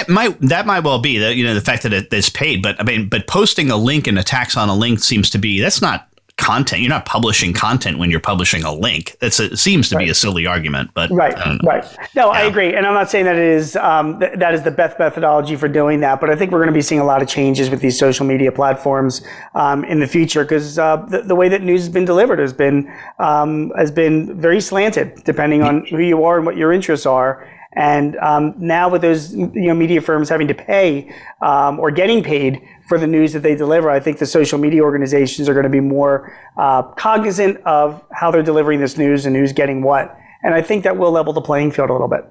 It 0.00 0.08
might 0.08 0.40
that 0.40 0.66
might 0.66 0.80
well 0.80 0.98
be 0.98 1.18
that 1.18 1.36
you 1.36 1.44
know 1.44 1.54
the 1.54 1.60
fact 1.60 1.82
that 1.84 1.92
it, 1.92 2.12
it's 2.12 2.30
paid, 2.30 2.62
but 2.62 2.78
I 2.80 2.84
mean, 2.84 3.08
but 3.08 3.26
posting 3.26 3.70
a 3.70 3.76
link 3.76 4.06
and 4.06 4.18
a 4.18 4.22
tax 4.22 4.56
on 4.56 4.68
a 4.68 4.74
link 4.74 5.00
seems 5.00 5.30
to 5.30 5.38
be 5.38 5.60
that's 5.60 5.82
not 5.82 6.10
content. 6.40 6.80
You're 6.80 6.88
not 6.88 7.04
publishing 7.04 7.52
content 7.52 7.98
when 7.98 8.10
you're 8.10 8.18
publishing 8.18 8.64
a 8.64 8.72
link. 8.72 9.14
It's 9.20 9.38
a, 9.38 9.52
it 9.52 9.58
seems 9.58 9.90
to 9.90 9.96
right. 9.96 10.06
be 10.06 10.10
a 10.10 10.14
silly 10.14 10.46
argument, 10.46 10.90
but 10.94 11.10
right, 11.10 11.34
right. 11.62 11.84
No, 12.16 12.32
yeah. 12.32 12.38
I 12.38 12.40
agree, 12.42 12.74
and 12.74 12.86
I'm 12.86 12.94
not 12.94 13.10
saying 13.10 13.26
that 13.26 13.36
it 13.36 13.42
is 13.42 13.76
um, 13.76 14.18
th- 14.18 14.38
that 14.38 14.54
is 14.54 14.62
the 14.62 14.70
best 14.70 14.98
methodology 14.98 15.54
for 15.54 15.68
doing 15.68 16.00
that, 16.00 16.18
but 16.20 16.30
I 16.30 16.36
think 16.36 16.50
we're 16.50 16.58
going 16.58 16.68
to 16.68 16.74
be 16.74 16.82
seeing 16.82 17.00
a 17.00 17.04
lot 17.04 17.20
of 17.20 17.28
changes 17.28 17.68
with 17.68 17.80
these 17.80 17.98
social 17.98 18.24
media 18.24 18.50
platforms 18.50 19.22
um, 19.54 19.84
in 19.84 20.00
the 20.00 20.06
future 20.06 20.42
because 20.42 20.78
uh, 20.78 20.96
the, 20.96 21.22
the, 21.22 21.34
way 21.34 21.48
that 21.48 21.62
news 21.62 21.82
has 21.82 21.90
been 21.90 22.06
delivered 22.06 22.38
has 22.38 22.54
been 22.54 22.90
um, 23.18 23.70
has 23.76 23.90
been 23.90 24.40
very 24.40 24.60
slanted, 24.60 25.22
depending 25.24 25.62
on 25.62 25.84
who 25.86 25.98
you 25.98 26.24
are 26.24 26.38
and 26.38 26.46
what 26.46 26.56
your 26.56 26.72
interests 26.72 27.06
are. 27.06 27.46
And 27.74 28.16
um, 28.16 28.54
now 28.58 28.88
with 28.88 29.02
those 29.02 29.34
you 29.34 29.48
know 29.68 29.74
media 29.74 30.00
firms 30.00 30.28
having 30.28 30.48
to 30.48 30.54
pay 30.54 31.14
um, 31.40 31.78
or 31.78 31.90
getting 31.90 32.22
paid 32.22 32.60
for 32.88 32.98
the 32.98 33.06
news 33.06 33.32
that 33.32 33.40
they 33.40 33.54
deliver, 33.54 33.90
I 33.90 34.00
think 34.00 34.18
the 34.18 34.26
social 34.26 34.58
media 34.58 34.82
organizations 34.82 35.48
are 35.48 35.54
going 35.54 35.64
to 35.64 35.70
be 35.70 35.80
more 35.80 36.36
uh, 36.56 36.82
cognizant 36.82 37.58
of 37.64 38.02
how 38.12 38.30
they're 38.30 38.42
delivering 38.42 38.80
this 38.80 38.98
news 38.98 39.26
and 39.26 39.36
who's 39.36 39.52
getting 39.52 39.82
what. 39.82 40.16
And 40.42 40.54
I 40.54 40.62
think 40.62 40.84
that 40.84 40.96
will 40.96 41.12
level 41.12 41.32
the 41.32 41.40
playing 41.40 41.70
field 41.70 41.90
a 41.90 41.92
little 41.92 42.08
bit. 42.08 42.24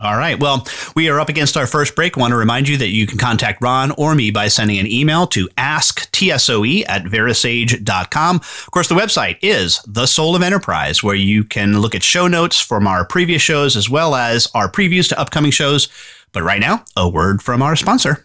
All 0.00 0.16
right. 0.16 0.38
Well, 0.38 0.66
we 0.96 1.08
are 1.08 1.20
up 1.20 1.28
against 1.28 1.56
our 1.56 1.66
first 1.66 1.94
break. 1.94 2.18
I 2.18 2.20
want 2.20 2.32
to 2.32 2.36
remind 2.36 2.68
you 2.68 2.76
that 2.78 2.88
you 2.88 3.06
can 3.06 3.18
contact 3.18 3.62
Ron 3.62 3.92
or 3.92 4.14
me 4.14 4.30
by 4.32 4.48
sending 4.48 4.78
an 4.78 4.90
email 4.90 5.26
to 5.28 5.48
asktsoe 5.56 6.84
at 6.88 7.04
verasage.com. 7.04 8.36
Of 8.36 8.70
course, 8.72 8.88
the 8.88 8.96
website 8.96 9.38
is 9.42 9.80
The 9.86 10.06
Soul 10.06 10.34
of 10.34 10.42
Enterprise, 10.42 11.02
where 11.02 11.14
you 11.14 11.44
can 11.44 11.80
look 11.80 11.94
at 11.94 12.02
show 12.02 12.26
notes 12.26 12.58
from 12.58 12.88
our 12.88 13.04
previous 13.04 13.42
shows 13.42 13.76
as 13.76 13.88
well 13.88 14.16
as 14.16 14.48
our 14.54 14.70
previews 14.70 15.08
to 15.10 15.20
upcoming 15.20 15.52
shows. 15.52 15.88
But 16.32 16.42
right 16.42 16.60
now, 16.60 16.84
a 16.96 17.08
word 17.08 17.42
from 17.42 17.62
our 17.62 17.76
sponsor. 17.76 18.24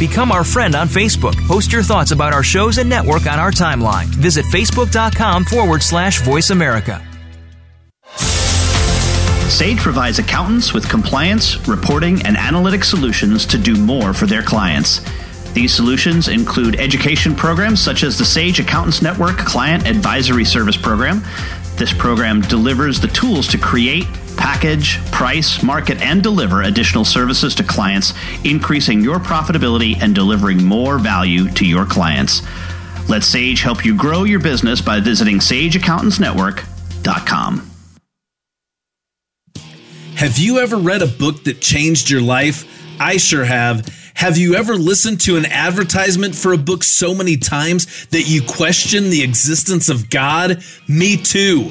Become 0.00 0.32
our 0.32 0.44
friend 0.44 0.74
on 0.74 0.88
Facebook. 0.88 1.36
Post 1.46 1.70
your 1.70 1.82
thoughts 1.82 2.10
about 2.10 2.32
our 2.32 2.42
shows 2.42 2.78
and 2.78 2.88
network 2.88 3.26
on 3.26 3.38
our 3.38 3.50
timeline. 3.50 4.06
Visit 4.06 4.46
facebook.com 4.46 5.44
forward 5.44 5.82
slash 5.82 6.22
voice 6.22 6.48
America. 6.48 7.06
Sage 9.50 9.76
provides 9.76 10.18
accountants 10.18 10.72
with 10.72 10.88
compliance, 10.88 11.68
reporting, 11.68 12.24
and 12.24 12.38
analytic 12.38 12.82
solutions 12.82 13.44
to 13.44 13.58
do 13.58 13.76
more 13.76 14.14
for 14.14 14.24
their 14.24 14.42
clients. 14.42 15.02
These 15.52 15.74
solutions 15.74 16.28
include 16.28 16.80
education 16.80 17.34
programs 17.34 17.82
such 17.82 18.02
as 18.02 18.16
the 18.16 18.24
Sage 18.24 18.58
Accountants 18.58 19.02
Network 19.02 19.36
Client 19.36 19.86
Advisory 19.86 20.46
Service 20.46 20.78
Program. 20.78 21.22
This 21.76 21.92
program 21.92 22.40
delivers 22.40 23.00
the 23.00 23.08
tools 23.08 23.46
to 23.48 23.58
create, 23.58 24.06
package, 24.40 24.98
price, 25.12 25.62
market, 25.62 26.00
and 26.00 26.22
deliver 26.22 26.62
additional 26.62 27.04
services 27.04 27.54
to 27.54 27.62
clients, 27.62 28.14
increasing 28.42 29.02
your 29.02 29.18
profitability 29.18 30.00
and 30.00 30.14
delivering 30.14 30.64
more 30.64 30.98
value 30.98 31.50
to 31.50 31.66
your 31.66 31.84
clients. 31.84 32.40
Let 33.08 33.22
Sage 33.22 33.60
help 33.60 33.84
you 33.84 33.94
grow 33.96 34.24
your 34.24 34.40
business 34.40 34.80
by 34.80 34.98
visiting 35.00 35.38
sageaccountantsnetwork.com. 35.38 37.70
Have 40.16 40.38
you 40.38 40.58
ever 40.58 40.76
read 40.76 41.02
a 41.02 41.06
book 41.06 41.44
that 41.44 41.60
changed 41.60 42.10
your 42.10 42.22
life? 42.22 42.66
I 42.98 43.18
sure 43.18 43.44
have. 43.44 43.86
Have 44.14 44.36
you 44.36 44.54
ever 44.54 44.74
listened 44.74 45.20
to 45.22 45.36
an 45.36 45.46
advertisement 45.46 46.34
for 46.34 46.52
a 46.52 46.58
book 46.58 46.84
so 46.84 47.14
many 47.14 47.36
times 47.36 48.06
that 48.08 48.22
you 48.22 48.42
question 48.42 49.10
the 49.10 49.22
existence 49.22 49.88
of 49.88 50.10
God? 50.10 50.62
Me 50.88 51.16
too. 51.16 51.70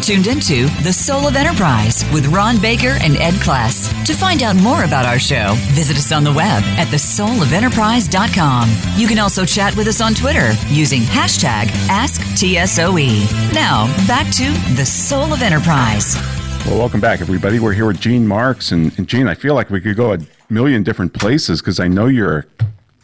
Tuned 0.00 0.26
into 0.26 0.66
The 0.82 0.92
Soul 0.92 1.28
of 1.28 1.36
Enterprise 1.36 2.04
with 2.12 2.26
Ron 2.26 2.60
Baker 2.60 2.96
and 3.00 3.16
Ed 3.16 3.34
Kless. 3.34 3.92
To 4.06 4.14
find 4.14 4.42
out 4.42 4.56
more 4.56 4.84
about 4.84 5.04
our 5.04 5.18
show, 5.18 5.54
visit 5.72 5.96
us 5.96 6.12
on 6.12 6.24
the 6.24 6.32
web 6.32 6.62
at 6.78 6.88
thesoulofenterprise.com. 6.88 8.70
You 8.96 9.06
can 9.06 9.18
also 9.18 9.44
chat 9.44 9.76
with 9.76 9.86
us 9.86 10.00
on 10.00 10.14
Twitter 10.14 10.52
using 10.68 11.02
hashtag 11.02 11.66
AskTSOE. 11.88 13.54
Now, 13.54 13.86
back 14.06 14.32
to 14.36 14.50
The 14.74 14.86
Soul 14.86 15.32
of 15.32 15.42
Enterprise. 15.42 16.16
Well, 16.66 16.78
welcome 16.78 17.00
back, 17.00 17.20
everybody. 17.20 17.58
We're 17.58 17.72
here 17.72 17.86
with 17.86 18.00
Gene 18.00 18.26
Marks. 18.26 18.72
And, 18.72 18.96
and 18.98 19.06
Gene, 19.06 19.28
I 19.28 19.34
feel 19.34 19.54
like 19.54 19.70
we 19.70 19.80
could 19.80 19.96
go 19.96 20.14
a 20.14 20.18
million 20.48 20.82
different 20.82 21.12
places 21.12 21.60
because 21.60 21.78
I 21.78 21.88
know 21.88 22.06
you're 22.06 22.38
a 22.38 22.44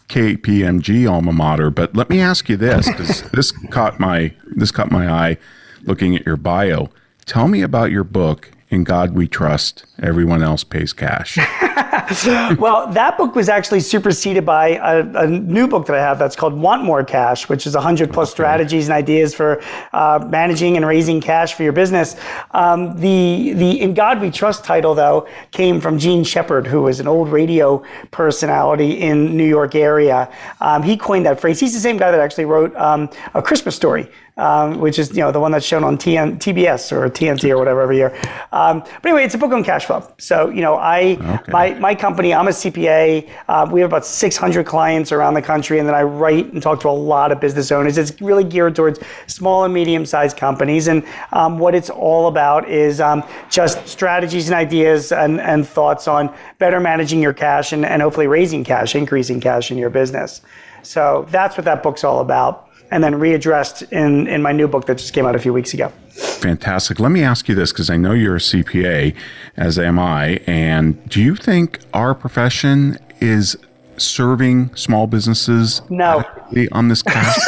KPMG 0.09 1.11
alma 1.11 1.33
mater. 1.33 1.71
But 1.71 1.95
let 1.95 2.09
me 2.09 2.21
ask 2.21 2.49
you 2.49 2.57
this 2.57 2.89
because 2.89 3.23
this 3.33 3.53
caught 3.71 4.01
my 4.01 4.33
this 4.47 4.71
caught 4.71 4.91
my 4.91 5.11
eye 5.11 5.39
looking 5.87 6.17
at 6.17 6.27
your 6.27 6.37
bio. 6.37 6.91
Tell 7.25 7.49
me 7.49 7.63
about 7.63 7.91
your 7.91 8.05
book, 8.05 8.51
In 8.69 8.85
God 8.85 9.15
We 9.15 9.29
Trust, 9.29 9.85
Everyone 10.03 10.43
Else 10.43 10.65
Pays 10.65 10.93
Cash. 10.93 11.39
well, 12.59 12.87
that 12.93 13.17
book 13.17 13.35
was 13.35 13.49
actually 13.49 13.81
superseded 13.81 14.45
by 14.45 14.77
a, 14.77 15.25
a, 15.25 15.27
new 15.27 15.67
book 15.67 15.87
that 15.87 15.97
I 15.97 16.01
have 16.01 16.19
that's 16.19 16.37
called 16.37 16.55
Want 16.55 16.85
More 16.85 17.03
Cash, 17.03 17.49
which 17.49 17.67
is 17.67 17.75
100 17.75 18.13
plus 18.13 18.29
okay. 18.29 18.35
strategies 18.35 18.87
and 18.89 18.95
ideas 18.95 19.35
for 19.35 19.63
uh, 19.93 20.25
managing 20.29 20.77
and 20.77 20.87
raising 20.87 21.21
cash 21.21 21.55
for 21.55 21.63
your 21.63 21.73
business. 21.73 22.17
Um, 22.53 22.95
the, 23.01 23.55
the 23.55 23.81
In 23.81 23.95
God 23.95 24.21
We 24.21 24.31
Trust 24.31 24.65
title, 24.65 24.95
though, 24.95 25.27
came 25.51 25.81
from 25.81 25.99
Jean 25.99 26.23
Shepherd, 26.23 26.67
who 26.67 26.83
was 26.83 27.01
an 27.01 27.09
old 27.09 27.29
radio 27.29 27.83
personality 28.11 29.01
in 29.01 29.37
New 29.37 29.49
York 29.49 29.75
area. 29.75 30.31
Um, 30.61 30.83
he 30.83 30.97
coined 30.97 31.27
that 31.27 31.41
phrase. 31.41 31.59
He's 31.59 31.75
the 31.75 31.81
same 31.81 31.97
guy 31.97 32.11
that 32.11 32.21
actually 32.21 32.45
wrote 32.45 32.75
um, 32.77 33.11
A 33.35 33.43
Christmas 33.43 33.75
Story, 33.75 34.09
um, 34.37 34.79
which 34.81 34.99
is 34.99 35.11
you 35.11 35.23
know 35.23 35.33
the 35.33 35.41
one 35.41 35.51
that's 35.51 35.65
shown 35.65 35.83
on 35.83 35.97
TN, 35.97 36.39
TBS 36.39 36.93
or 36.93 37.09
TNT 37.09 37.51
or 37.51 37.59
whatever 37.59 37.81
every 37.81 37.97
year. 37.97 38.15
Um, 38.53 38.81
but 38.81 39.07
anyway, 39.07 39.25
it's 39.25 39.35
a 39.35 39.39
book 39.39 39.53
on 39.53 39.65
cash 39.65 39.87
flow. 39.87 40.07
So 40.19 40.51
you 40.51 40.61
know, 40.61 40.75
I 40.75 41.17
okay. 41.21 41.53
my 41.53 41.75
my 41.75 41.95
company, 41.95 42.35
I'm 42.35 42.49
a 42.49 42.51
CPA. 42.51 43.31
Uh, 43.49 43.69
we 43.71 43.81
have 43.81 43.91
about 43.91 44.05
600 44.05 44.67
clients 44.67 45.11
around 45.11 45.35
the 45.35 45.43
country, 45.43 45.79
and 45.79 45.89
then 45.89 45.95
I 45.95 46.03
write 46.03 46.53
and 46.53 46.63
talk 46.63 46.81
to 46.81 46.89
a 46.89 46.91
lot 46.91 47.33
of 47.33 47.41
business 47.41 47.73
owners. 47.73 47.97
It's 47.97 48.21
really 48.21 48.45
geared 48.45 48.77
towards 48.77 49.01
small 49.27 49.65
and 49.65 49.73
medium 49.73 50.05
sized 50.05 50.37
companies, 50.37 50.89
and 50.89 51.03
um, 51.33 51.59
what 51.59 51.75
it's 51.75 51.91
all 51.91 52.29
about 52.29 52.69
is 52.69 53.01
um, 53.01 53.25
just 53.51 53.87
strategies 53.89 54.49
and 54.49 54.55
ideas 54.55 55.13
and, 55.13 55.41
and 55.41 55.67
thoughts 55.67 56.07
on 56.07 56.35
better 56.59 56.81
managing 56.81 57.23
your 57.23 57.33
cash 57.33 57.73
and, 57.73 57.87
and 57.87 58.03
hopefully 58.03 58.27
raising 58.27 58.65
cash, 58.65 58.95
increasing 58.95 59.41
cash 59.41 59.71
in 59.71 59.79
your 59.79 59.91
business. 59.91 60.43
So 60.83 61.27
that's 61.31 61.57
what 61.57 61.65
that 61.65 61.83
book's 61.83 62.05
all 62.05 62.21
about 62.21 62.66
and 62.91 63.03
then 63.03 63.15
readdressed 63.15 63.91
in, 63.93 64.27
in 64.29 64.43
my 64.43 64.53
new 64.53 64.69
book 64.69 64.87
that 64.87 64.99
just 64.99 65.13
came 65.13 65.27
out 65.27 65.35
a 65.35 65.39
few 65.39 65.53
weeks 65.53 65.75
ago. 65.75 65.89
Fantastic. 66.11 67.01
Let 67.01 67.11
me 67.13 67.23
ask 67.23 67.49
you 67.49 67.55
this 67.55 67.73
because 67.73 67.91
I 67.91 67.97
know 67.97 68.13
you're 68.13 68.37
a 68.37 68.41
CPA, 68.41 69.15
as 69.57 69.79
am 69.79 69.99
I. 69.99 70.41
And 70.47 71.07
do 71.09 71.21
you 71.21 71.37
think 71.37 71.81
our 71.93 72.15
profession 72.15 72.99
is 73.21 73.57
serving 73.99 74.75
small 74.77 75.07
businesses 75.07 75.83
no. 75.91 76.25
on 76.73 76.89
this 76.89 77.03
cash? 77.03 77.37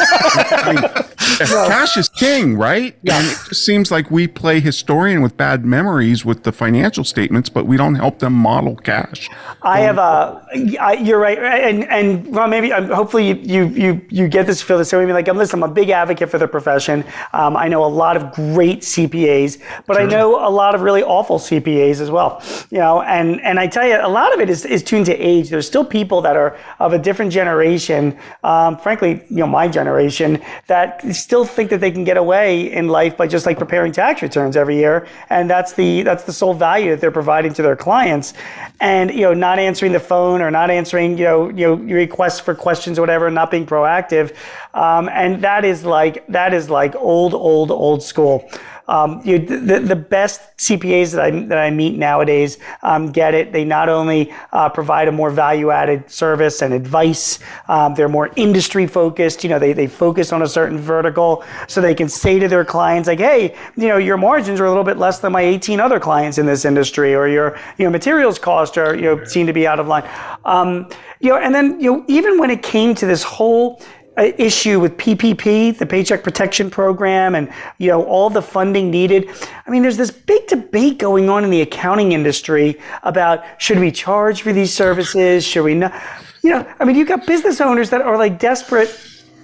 I 0.51 0.73
mean. 0.73 1.05
Cash 1.37 1.97
is 1.97 2.09
king, 2.09 2.57
right? 2.57 2.95
Yeah. 3.01 3.17
And 3.17 3.27
it 3.27 3.37
just 3.47 3.65
seems 3.65 3.91
like 3.91 4.09
we 4.11 4.27
play 4.27 4.59
historian 4.59 5.21
with 5.21 5.37
bad 5.37 5.65
memories 5.65 6.25
with 6.25 6.43
the 6.43 6.51
financial 6.51 7.03
statements, 7.03 7.49
but 7.49 7.65
we 7.65 7.77
don't 7.77 7.95
help 7.95 8.19
them 8.19 8.33
model 8.33 8.75
cash. 8.75 9.29
I 9.61 9.81
have 9.81 9.97
a. 9.97 10.45
I, 10.79 10.93
you're 10.93 11.19
right, 11.19 11.37
and 11.37 11.85
and 11.85 12.27
well, 12.33 12.47
maybe 12.47 12.71
um, 12.71 12.89
hopefully 12.89 13.39
you 13.41 13.67
you 13.67 14.01
you 14.09 14.27
get 14.27 14.45
this 14.45 14.61
feel 14.61 14.77
the 14.77 14.85
same 14.85 15.05
way. 15.05 15.13
Like 15.13 15.27
I'm 15.27 15.37
listen, 15.37 15.63
I'm 15.63 15.69
a 15.69 15.73
big 15.73 15.89
advocate 15.89 16.29
for 16.29 16.37
the 16.37 16.47
profession. 16.47 17.03
Um, 17.33 17.55
I 17.57 17.67
know 17.67 17.83
a 17.83 17.87
lot 17.87 18.17
of 18.17 18.31
great 18.33 18.81
CPAs, 18.81 19.59
but 19.85 19.95
sure. 19.95 20.03
I 20.03 20.05
know 20.05 20.47
a 20.47 20.49
lot 20.49 20.75
of 20.75 20.81
really 20.81 21.03
awful 21.03 21.39
CPAs 21.39 21.99
as 21.99 22.11
well. 22.11 22.41
You 22.69 22.79
know, 22.79 23.01
and 23.01 23.41
and 23.41 23.59
I 23.59 23.67
tell 23.67 23.87
you, 23.87 23.97
a 24.01 24.09
lot 24.09 24.33
of 24.33 24.39
it 24.39 24.49
is 24.49 24.65
is 24.65 24.83
tuned 24.83 25.05
to 25.07 25.15
age. 25.15 25.49
There's 25.49 25.67
still 25.67 25.85
people 25.85 26.21
that 26.21 26.35
are 26.35 26.57
of 26.79 26.93
a 26.93 26.99
different 26.99 27.31
generation, 27.31 28.17
um, 28.43 28.77
frankly, 28.77 29.23
you 29.29 29.37
know, 29.37 29.47
my 29.47 29.67
generation, 29.67 30.41
that 30.67 31.03
still 31.19 31.45
think 31.45 31.69
that 31.69 31.79
they 31.79 31.91
can 31.91 32.03
get 32.03 32.17
away 32.17 32.71
in 32.71 32.87
life 32.87 33.17
by 33.17 33.27
just 33.27 33.45
like 33.45 33.57
preparing 33.57 33.91
tax 33.91 34.21
returns 34.21 34.55
every 34.55 34.77
year, 34.77 35.07
and 35.29 35.49
that's 35.49 35.73
the 35.73 36.01
that's 36.03 36.23
the 36.23 36.33
sole 36.33 36.53
value 36.53 36.89
that 36.91 37.01
they're 37.01 37.11
providing 37.11 37.53
to 37.53 37.61
their 37.61 37.75
clients, 37.75 38.33
and 38.79 39.11
you 39.11 39.21
know, 39.21 39.33
not 39.33 39.59
answering 39.59 39.91
the 39.91 39.99
phone 39.99 40.41
or 40.41 40.49
not 40.49 40.71
answering 40.71 41.17
you 41.17 41.25
know 41.25 41.49
you 41.49 41.67
know 41.67 41.81
your 41.83 41.97
requests 41.97 42.39
for 42.39 42.55
questions 42.55 42.97
or 42.97 43.01
whatever, 43.01 43.29
not 43.29 43.51
being 43.51 43.65
proactive, 43.65 44.35
um, 44.73 45.09
and 45.09 45.41
that 45.43 45.65
is 45.65 45.85
like 45.85 46.25
that 46.27 46.53
is 46.53 46.69
like 46.69 46.95
old 46.95 47.33
old 47.33 47.71
old 47.71 48.01
school. 48.01 48.49
Um, 48.89 49.21
you, 49.23 49.37
the, 49.37 49.79
the 49.79 49.95
best 49.95 50.41
CPAs 50.57 51.11
that 51.13 51.21
I, 51.21 51.29
that 51.45 51.59
I 51.59 51.69
meet 51.69 51.95
nowadays 51.95 52.57
um, 52.81 53.11
get 53.11 53.35
it. 53.35 53.53
They 53.53 53.63
not 53.63 53.87
only 53.87 54.33
uh, 54.51 54.67
provide 54.69 55.07
a 55.07 55.11
more 55.11 55.29
value 55.29 55.69
added 55.69 56.09
service 56.09 56.63
and 56.63 56.73
advice, 56.73 57.37
um, 57.67 57.93
they're 57.93 58.09
more 58.09 58.31
industry 58.35 58.87
focused. 58.87 59.43
You 59.43 59.51
know, 59.51 59.59
they, 59.59 59.73
they 59.73 59.85
focus 59.85 60.33
on 60.33 60.41
a 60.41 60.47
certain 60.47 60.79
vertical 60.79 61.43
so 61.67 61.81
they 61.81 61.93
can 61.93 62.09
say 62.09 62.39
to 62.39 62.47
their 62.47 62.65
clients, 62.65 63.07
like, 63.07 63.19
hey, 63.19 63.55
you 63.77 63.87
know, 63.89 63.97
your 63.97 64.17
margins 64.17 64.59
are 64.59 64.65
a 64.65 64.69
little 64.69 64.83
bit 64.83 64.97
less 64.97 65.19
than 65.19 65.33
my 65.33 65.41
18 65.41 65.79
other 65.79 65.99
clients 65.99 66.39
in 66.39 66.47
this 66.47 66.65
industry, 66.65 67.13
or 67.13 67.27
your 67.27 67.59
you 67.77 67.85
know, 67.85 67.91
materials 67.91 68.39
costs 68.39 68.75
are, 68.75 68.95
you 68.95 69.03
know, 69.03 69.23
seem 69.23 69.45
to 69.45 69.53
be 69.53 69.67
out 69.67 69.79
of 69.79 69.87
line. 69.87 70.09
Um, 70.45 70.89
you 71.19 71.29
know, 71.29 71.37
and 71.37 71.53
then, 71.53 71.79
you 71.79 71.91
know, 71.91 72.05
even 72.07 72.39
when 72.39 72.49
it 72.49 72.63
came 72.63 72.95
to 72.95 73.05
this 73.05 73.21
whole 73.21 73.81
issue 74.17 74.79
with 74.79 74.97
PPP, 74.97 75.77
the 75.77 75.85
Paycheck 75.85 76.23
Protection 76.23 76.69
Program, 76.69 77.35
and 77.35 77.51
you 77.77 77.87
know 77.87 78.03
all 78.03 78.29
the 78.29 78.41
funding 78.41 78.91
needed. 78.91 79.29
I 79.65 79.69
mean, 79.69 79.81
there's 79.81 79.97
this 79.97 80.11
big 80.11 80.47
debate 80.47 80.97
going 80.97 81.29
on 81.29 81.43
in 81.43 81.49
the 81.49 81.61
accounting 81.61 82.11
industry 82.11 82.79
about 83.03 83.43
should 83.61 83.79
we 83.79 83.91
charge 83.91 84.41
for 84.41 84.53
these 84.53 84.73
services? 84.73 85.45
Should 85.45 85.63
we 85.63 85.75
not? 85.75 85.93
You 86.41 86.51
know, 86.51 86.73
I 86.79 86.85
mean, 86.85 86.95
you've 86.95 87.07
got 87.07 87.25
business 87.25 87.61
owners 87.61 87.89
that 87.89 88.01
are 88.01 88.17
like 88.17 88.39
desperate 88.39 88.89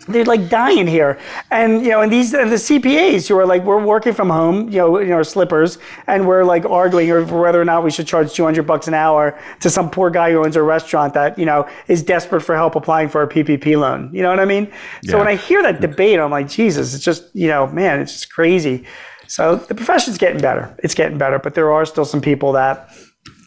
they're 0.08 0.26
like 0.26 0.50
dying 0.50 0.88
here. 0.88 1.18
And 1.52 1.84
you 1.84 1.92
know, 1.92 2.02
and 2.02 2.12
these 2.12 2.34
and 2.34 2.52
the 2.52 2.56
CPAs 2.56 3.28
who 3.28 3.38
are 3.38 3.46
like, 3.46 3.64
we're 3.64 3.84
working 3.84 4.14
from 4.14 4.30
home, 4.30 4.70
you 4.70 4.78
know, 4.78 4.98
in 4.98 5.12
our 5.12 5.24
slippers, 5.24 5.78
and 6.08 6.28
we're 6.28 6.44
like 6.44 6.66
arguing 6.66 7.12
over 7.12 7.40
whether 7.40 7.62
or 7.62 7.66
not 7.66 7.84
we 7.84 7.92
should 7.92 8.08
charge 8.08 8.34
200 8.34 8.64
bucks 8.64 8.88
an 8.88 8.94
hour 8.94 9.38
to 9.60 9.70
some 9.70 9.90
poor 9.90 10.10
guy 10.10 10.32
who 10.32 10.44
owns 10.44 10.56
a 10.56 10.64
restaurant 10.64 11.14
that 11.14 11.38
you 11.38 11.46
know 11.46 11.68
is 11.88 12.04
desperate 12.04 12.42
for 12.42 12.56
help 12.56 12.76
applying 12.76 13.10
for 13.10 13.24
a 13.24 13.28
PPP 13.28 13.80
loan. 13.80 14.10
You 14.14 14.22
know 14.22 14.30
what 14.30 14.40
I 14.40 14.46
mean? 14.46 14.72
Yeah. 15.02 15.12
So 15.12 15.18
when 15.18 15.28
I 15.28 15.36
hear 15.36 15.62
that 15.64 15.82
debate, 15.82 16.20
I'm 16.20 16.32
like, 16.32 16.50
Jesus, 16.50 16.94
it's 16.94 17.04
just 17.04 17.24
you 17.34 17.48
know, 17.48 17.68
man, 17.68 18.00
it's 18.00 18.14
just 18.14 18.32
crazy. 18.32 18.86
So 19.28 19.56
the 19.56 19.76
profession's 19.76 20.18
getting 20.18 20.40
better. 20.40 20.76
It's 20.84 20.94
getting 20.94 21.18
better, 21.18 21.40
but 21.40 21.56
there 21.56 21.72
are 21.72 21.86
still 21.86 22.06
some 22.06 22.22
people 22.22 22.52
that 22.54 22.92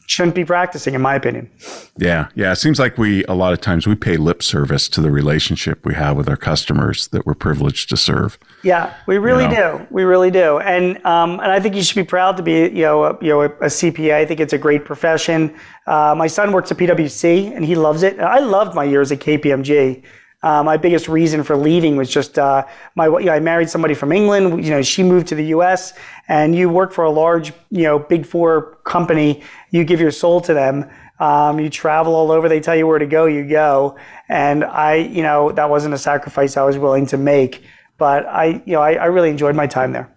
shouldn't 0.09 0.35
be 0.35 0.45
practicing, 0.45 0.95
in 0.95 1.03
my 1.03 1.15
opinion. 1.15 1.51
Yeah, 1.99 2.29
yeah. 2.35 2.53
It 2.53 2.57
seems 2.57 2.79
like 2.79 2.97
we 2.97 3.25
a 3.25 3.35
lot 3.35 3.53
of 3.53 3.61
times 3.61 3.87
we 3.87 3.95
pay 3.95 4.17
lip 4.17 4.43
service 4.43 4.89
to 4.89 5.03
the 5.03 5.11
relationship 5.11 5.85
we 5.85 5.95
have 5.95 6.17
with 6.17 6.29
our 6.31 6.37
customers 6.37 7.09
that 7.09 7.27
we're 7.27 7.35
privileged 7.35 7.91
to 7.91 7.97
serve. 7.97 8.39
Yeah, 8.63 8.95
we 9.07 9.19
really 9.19 9.45
you 9.45 9.51
know? 9.51 9.79
do. 9.79 9.87
We 9.91 10.05
really 10.05 10.31
do, 10.31 10.59
and 10.61 10.97
um, 11.05 11.33
and 11.41 11.53
I 11.53 11.61
think 11.61 11.75
you 11.75 11.83
should 11.83 11.97
be 11.97 12.05
proud 12.05 12.39
to 12.39 12.43
be 12.43 12.71
you 12.71 12.83
know 12.83 13.05
a, 13.05 13.19
you 13.21 13.29
know 13.29 13.43
a, 13.43 13.47
a 13.47 13.67
CPA. 13.69 14.15
I 14.15 14.25
think 14.25 14.41
it's 14.41 14.55
a 14.55 14.59
great 14.59 14.87
profession. 14.87 15.55
Uh, 15.87 16.15
my 16.17 16.27
son 16.27 16.53
works 16.53 16.73
at 16.73 16.79
PwC 16.79 17.55
and 17.55 17.65
he 17.65 17.75
loves 17.75 18.03
it. 18.03 18.19
I 18.19 18.39
loved 18.39 18.75
my 18.75 18.85
years 18.85 19.13
at 19.13 19.21
KPMG. 19.21 20.03
Uh, 20.43 20.63
my 20.63 20.77
biggest 20.77 21.09
reason 21.09 21.43
for 21.43 21.57
leaving 21.57 21.97
was 21.97 22.09
just 22.09 22.39
uh, 22.39 22.65
my. 22.95 23.07
You 23.07 23.25
know, 23.25 23.33
I 23.33 23.41
married 23.41 23.69
somebody 23.69 23.95
from 23.95 24.13
England. 24.13 24.65
You 24.65 24.71
know, 24.71 24.83
she 24.83 25.03
moved 25.03 25.27
to 25.29 25.35
the 25.35 25.47
U.S. 25.47 25.95
and 26.29 26.55
you 26.55 26.69
work 26.69 26.93
for 26.93 27.05
a 27.05 27.11
large, 27.11 27.53
you 27.71 27.83
know, 27.83 27.99
big 27.99 28.25
four 28.25 28.77
company. 28.85 29.43
You 29.71 29.85
give 29.85 30.01
your 30.01 30.13
soul 30.13 30.41
to 30.43 30.55
them. 30.55 30.89
Um, 31.19 31.59
you 31.59 31.69
travel 31.69 32.15
all 32.15 32.31
over. 32.31 32.49
They 32.49 32.61
tell 32.61 32.77
you 32.77 32.87
where 32.87 33.01
to 33.01 33.07
go. 33.07 33.27
You 33.27 33.49
go. 33.49 33.97
And 34.29 34.65
I, 34.65 34.97
you 34.97 35.23
know, 35.23 35.51
that 35.53 35.69
wasn't 35.69 35.95
a 35.95 35.99
sacrifice 35.99 36.57
I 36.57 36.63
was 36.63 36.79
willing 36.79 37.07
to 37.07 37.17
make. 37.17 37.65
But 37.97 38.27
I, 38.27 38.63
you 38.65 38.75
know, 38.75 38.81
I, 38.81 38.93
I 38.93 39.07
really 39.07 39.31
enjoyed 39.31 39.57
my 39.57 39.67
time 39.67 39.91
there. 39.91 40.15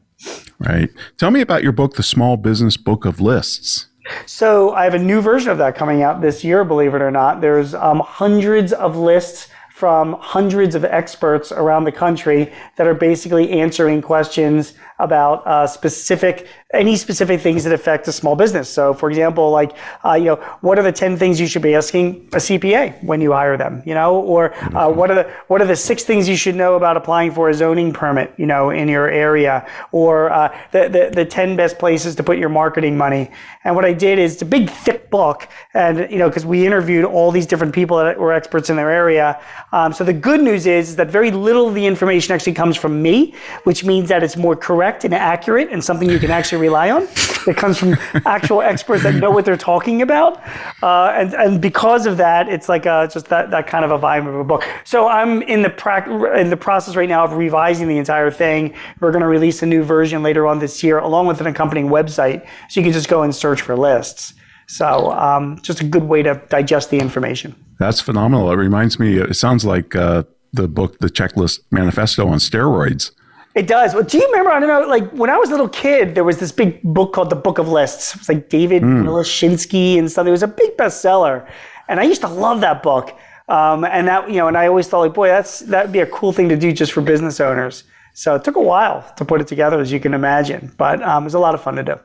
Right. 0.59 0.89
Tell 1.17 1.31
me 1.31 1.41
about 1.41 1.63
your 1.63 1.71
book, 1.71 1.95
The 1.95 2.03
Small 2.03 2.37
Business 2.37 2.77
Book 2.77 3.05
of 3.05 3.19
Lists. 3.19 3.87
So 4.27 4.73
I 4.73 4.83
have 4.83 4.93
a 4.93 4.99
new 4.99 5.21
version 5.21 5.49
of 5.49 5.57
that 5.57 5.75
coming 5.75 6.03
out 6.03 6.21
this 6.21 6.43
year, 6.43 6.63
believe 6.63 6.93
it 6.93 7.01
or 7.01 7.11
not. 7.11 7.41
There's 7.41 7.73
um, 7.73 7.99
hundreds 7.99 8.73
of 8.73 8.95
lists 8.97 9.47
from 9.81 10.15
hundreds 10.19 10.75
of 10.75 10.85
experts 10.85 11.51
around 11.51 11.85
the 11.85 11.91
country 11.91 12.53
that 12.75 12.85
are 12.85 12.93
basically 12.93 13.49
answering 13.49 13.99
questions 13.99 14.75
about 15.01 15.45
uh, 15.45 15.67
specific 15.67 16.47
any 16.73 16.95
specific 16.95 17.41
things 17.41 17.65
that 17.65 17.73
affect 17.73 18.07
a 18.07 18.11
small 18.13 18.35
business. 18.35 18.69
So, 18.69 18.93
for 18.93 19.09
example, 19.09 19.51
like 19.51 19.75
uh, 20.05 20.13
you 20.13 20.25
know, 20.25 20.35
what 20.61 20.79
are 20.79 20.83
the 20.83 20.91
ten 20.91 21.17
things 21.17 21.39
you 21.39 21.47
should 21.47 21.61
be 21.61 21.75
asking 21.75 22.29
a 22.33 22.37
CPA 22.37 23.03
when 23.03 23.19
you 23.19 23.31
hire 23.33 23.57
them? 23.57 23.83
You 23.85 23.93
know, 23.93 24.21
or 24.21 24.53
uh, 24.75 24.89
what 24.89 25.11
are 25.11 25.15
the 25.15 25.31
what 25.47 25.61
are 25.61 25.67
the 25.67 25.75
six 25.75 26.03
things 26.03 26.29
you 26.29 26.37
should 26.37 26.55
know 26.55 26.75
about 26.75 26.95
applying 26.97 27.31
for 27.31 27.49
a 27.49 27.53
zoning 27.53 27.91
permit? 27.91 28.33
You 28.37 28.45
know, 28.45 28.69
in 28.69 28.87
your 28.87 29.09
area, 29.09 29.67
or 29.91 30.31
uh, 30.31 30.57
the, 30.71 30.87
the 30.87 31.11
the 31.13 31.25
ten 31.25 31.55
best 31.55 31.77
places 31.79 32.15
to 32.15 32.23
put 32.23 32.37
your 32.37 32.49
marketing 32.49 32.97
money. 32.97 33.31
And 33.63 33.75
what 33.75 33.85
I 33.85 33.93
did 33.93 34.17
is 34.19 34.33
it's 34.33 34.41
a 34.41 34.45
big 34.45 34.69
thick 34.69 35.09
book, 35.09 35.47
and 35.73 36.09
you 36.11 36.17
know, 36.17 36.29
because 36.29 36.45
we 36.45 36.65
interviewed 36.65 37.05
all 37.05 37.31
these 37.31 37.45
different 37.45 37.73
people 37.73 37.97
that 37.97 38.17
were 38.17 38.33
experts 38.33 38.69
in 38.69 38.75
their 38.75 38.91
area. 38.91 39.41
Um, 39.71 39.93
so 39.93 40.03
the 40.03 40.13
good 40.13 40.41
news 40.41 40.65
is, 40.65 40.89
is 40.89 40.95
that 40.95 41.09
very 41.09 41.31
little 41.31 41.67
of 41.67 41.73
the 41.75 41.85
information 41.85 42.33
actually 42.33 42.53
comes 42.53 42.77
from 42.77 43.01
me, 43.01 43.35
which 43.63 43.83
means 43.83 44.09
that 44.09 44.23
it's 44.23 44.37
more 44.37 44.55
correct 44.55 44.90
and 45.03 45.13
accurate 45.13 45.69
and 45.71 45.83
something 45.83 46.09
you 46.09 46.19
can 46.19 46.31
actually 46.31 46.61
rely 46.61 46.91
on. 46.91 47.07
It 47.47 47.57
comes 47.57 47.77
from 47.77 47.95
actual 48.25 48.61
experts 48.61 49.03
that 49.03 49.15
know 49.15 49.31
what 49.31 49.45
they're 49.45 49.57
talking 49.57 50.01
about, 50.01 50.41
uh, 50.83 51.11
and 51.15 51.33
and 51.33 51.61
because 51.61 52.05
of 52.05 52.17
that, 52.17 52.47
it's 52.47 52.69
like 52.69 52.85
a, 52.85 53.09
just 53.11 53.27
that 53.29 53.49
that 53.51 53.67
kind 53.67 53.83
of 53.83 53.91
a 53.91 53.97
vibe 53.97 54.27
of 54.27 54.35
a 54.35 54.43
book. 54.43 54.63
So 54.83 55.07
I'm 55.07 55.41
in 55.43 55.61
the 55.61 55.69
pra- 55.69 56.39
in 56.39 56.49
the 56.49 56.57
process 56.57 56.95
right 56.95 57.09
now 57.09 57.23
of 57.23 57.33
revising 57.33 57.87
the 57.87 57.97
entire 57.97 58.29
thing. 58.31 58.73
We're 58.99 59.11
going 59.11 59.21
to 59.21 59.27
release 59.27 59.63
a 59.63 59.65
new 59.65 59.83
version 59.83 60.21
later 60.21 60.45
on 60.45 60.59
this 60.59 60.83
year, 60.83 60.99
along 60.99 61.27
with 61.27 61.41
an 61.41 61.47
accompanying 61.47 61.87
website, 61.87 62.45
so 62.69 62.79
you 62.79 62.83
can 62.83 62.93
just 62.93 63.09
go 63.09 63.23
and 63.23 63.33
search 63.35 63.61
for 63.61 63.75
lists. 63.75 64.33
So 64.67 65.11
um, 65.11 65.59
just 65.61 65.81
a 65.81 65.83
good 65.83 66.03
way 66.03 66.21
to 66.23 66.41
digest 66.49 66.91
the 66.91 66.99
information. 66.99 67.55
That's 67.79 67.99
phenomenal. 67.99 68.51
It 68.51 68.55
reminds 68.55 68.99
me. 68.99 69.17
It 69.17 69.35
sounds 69.35 69.65
like 69.65 69.95
uh, 69.95 70.23
the 70.53 70.67
book, 70.67 70.99
the 70.99 71.09
Checklist 71.09 71.59
Manifesto 71.71 72.27
on 72.27 72.37
steroids. 72.37 73.11
It 73.53 73.67
does. 73.67 73.93
Well, 73.93 74.03
do 74.03 74.17
you 74.17 74.25
remember? 74.27 74.51
I 74.51 74.59
don't 74.59 74.69
know. 74.69 74.87
Like 74.87 75.09
when 75.11 75.29
I 75.29 75.37
was 75.37 75.49
a 75.49 75.51
little 75.51 75.69
kid, 75.69 76.15
there 76.15 76.23
was 76.23 76.37
this 76.37 76.51
big 76.51 76.81
book 76.83 77.13
called 77.13 77.29
The 77.29 77.35
Book 77.35 77.57
of 77.57 77.67
Lists. 77.67 78.15
It 78.15 78.19
was 78.19 78.29
like 78.29 78.49
David 78.49 78.81
mm. 78.81 79.03
Wallechinsky 79.03 79.97
and 79.97 80.09
stuff. 80.09 80.25
It 80.25 80.31
was 80.31 80.43
a 80.43 80.47
big 80.47 80.77
bestseller, 80.77 81.47
and 81.89 81.99
I 81.99 82.03
used 82.03 82.21
to 82.21 82.29
love 82.29 82.61
that 82.61 82.81
book. 82.81 83.17
Um, 83.49 83.83
and 83.83 84.07
that 84.07 84.29
you 84.29 84.37
know, 84.37 84.47
and 84.47 84.57
I 84.57 84.67
always 84.67 84.87
thought 84.87 84.99
like, 84.99 85.13
boy, 85.13 85.27
that's 85.27 85.59
that'd 85.59 85.91
be 85.91 85.99
a 85.99 86.07
cool 86.07 86.31
thing 86.31 86.47
to 86.49 86.55
do 86.55 86.71
just 86.71 86.93
for 86.93 87.01
business 87.01 87.41
owners. 87.41 87.83
So 88.13 88.35
it 88.35 88.43
took 88.43 88.55
a 88.55 88.61
while 88.61 89.09
to 89.15 89.25
put 89.25 89.39
it 89.39 89.47
together, 89.47 89.79
as 89.79 89.91
you 89.91 89.99
can 89.99 90.13
imagine, 90.13 90.73
but 90.77 91.01
um, 91.01 91.23
it 91.23 91.27
was 91.27 91.33
a 91.33 91.39
lot 91.39 91.55
of 91.55 91.61
fun 91.61 91.75
to 91.75 91.83
do. 91.83 91.99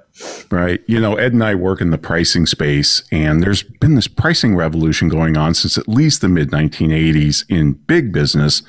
Right. 0.51 0.81
You 0.87 1.01
know, 1.01 1.17
Ed 1.17 1.33
and 1.33 1.43
I 1.43 1.57
work 1.57 1.81
in 1.81 1.91
the 1.91 1.99
pricing 1.99 2.47
space, 2.47 3.03
and 3.11 3.43
there's 3.43 3.63
been 3.65 3.97
this 3.97 4.07
pricing 4.07 4.55
revolution 4.55 5.09
going 5.09 5.37
on 5.37 5.55
since 5.55 5.77
at 5.77 5.89
least 5.89 6.21
the 6.21 6.29
mid 6.29 6.51
1980s 6.51 7.45
in 7.49 7.73
big 7.73 8.13
business. 8.13 8.63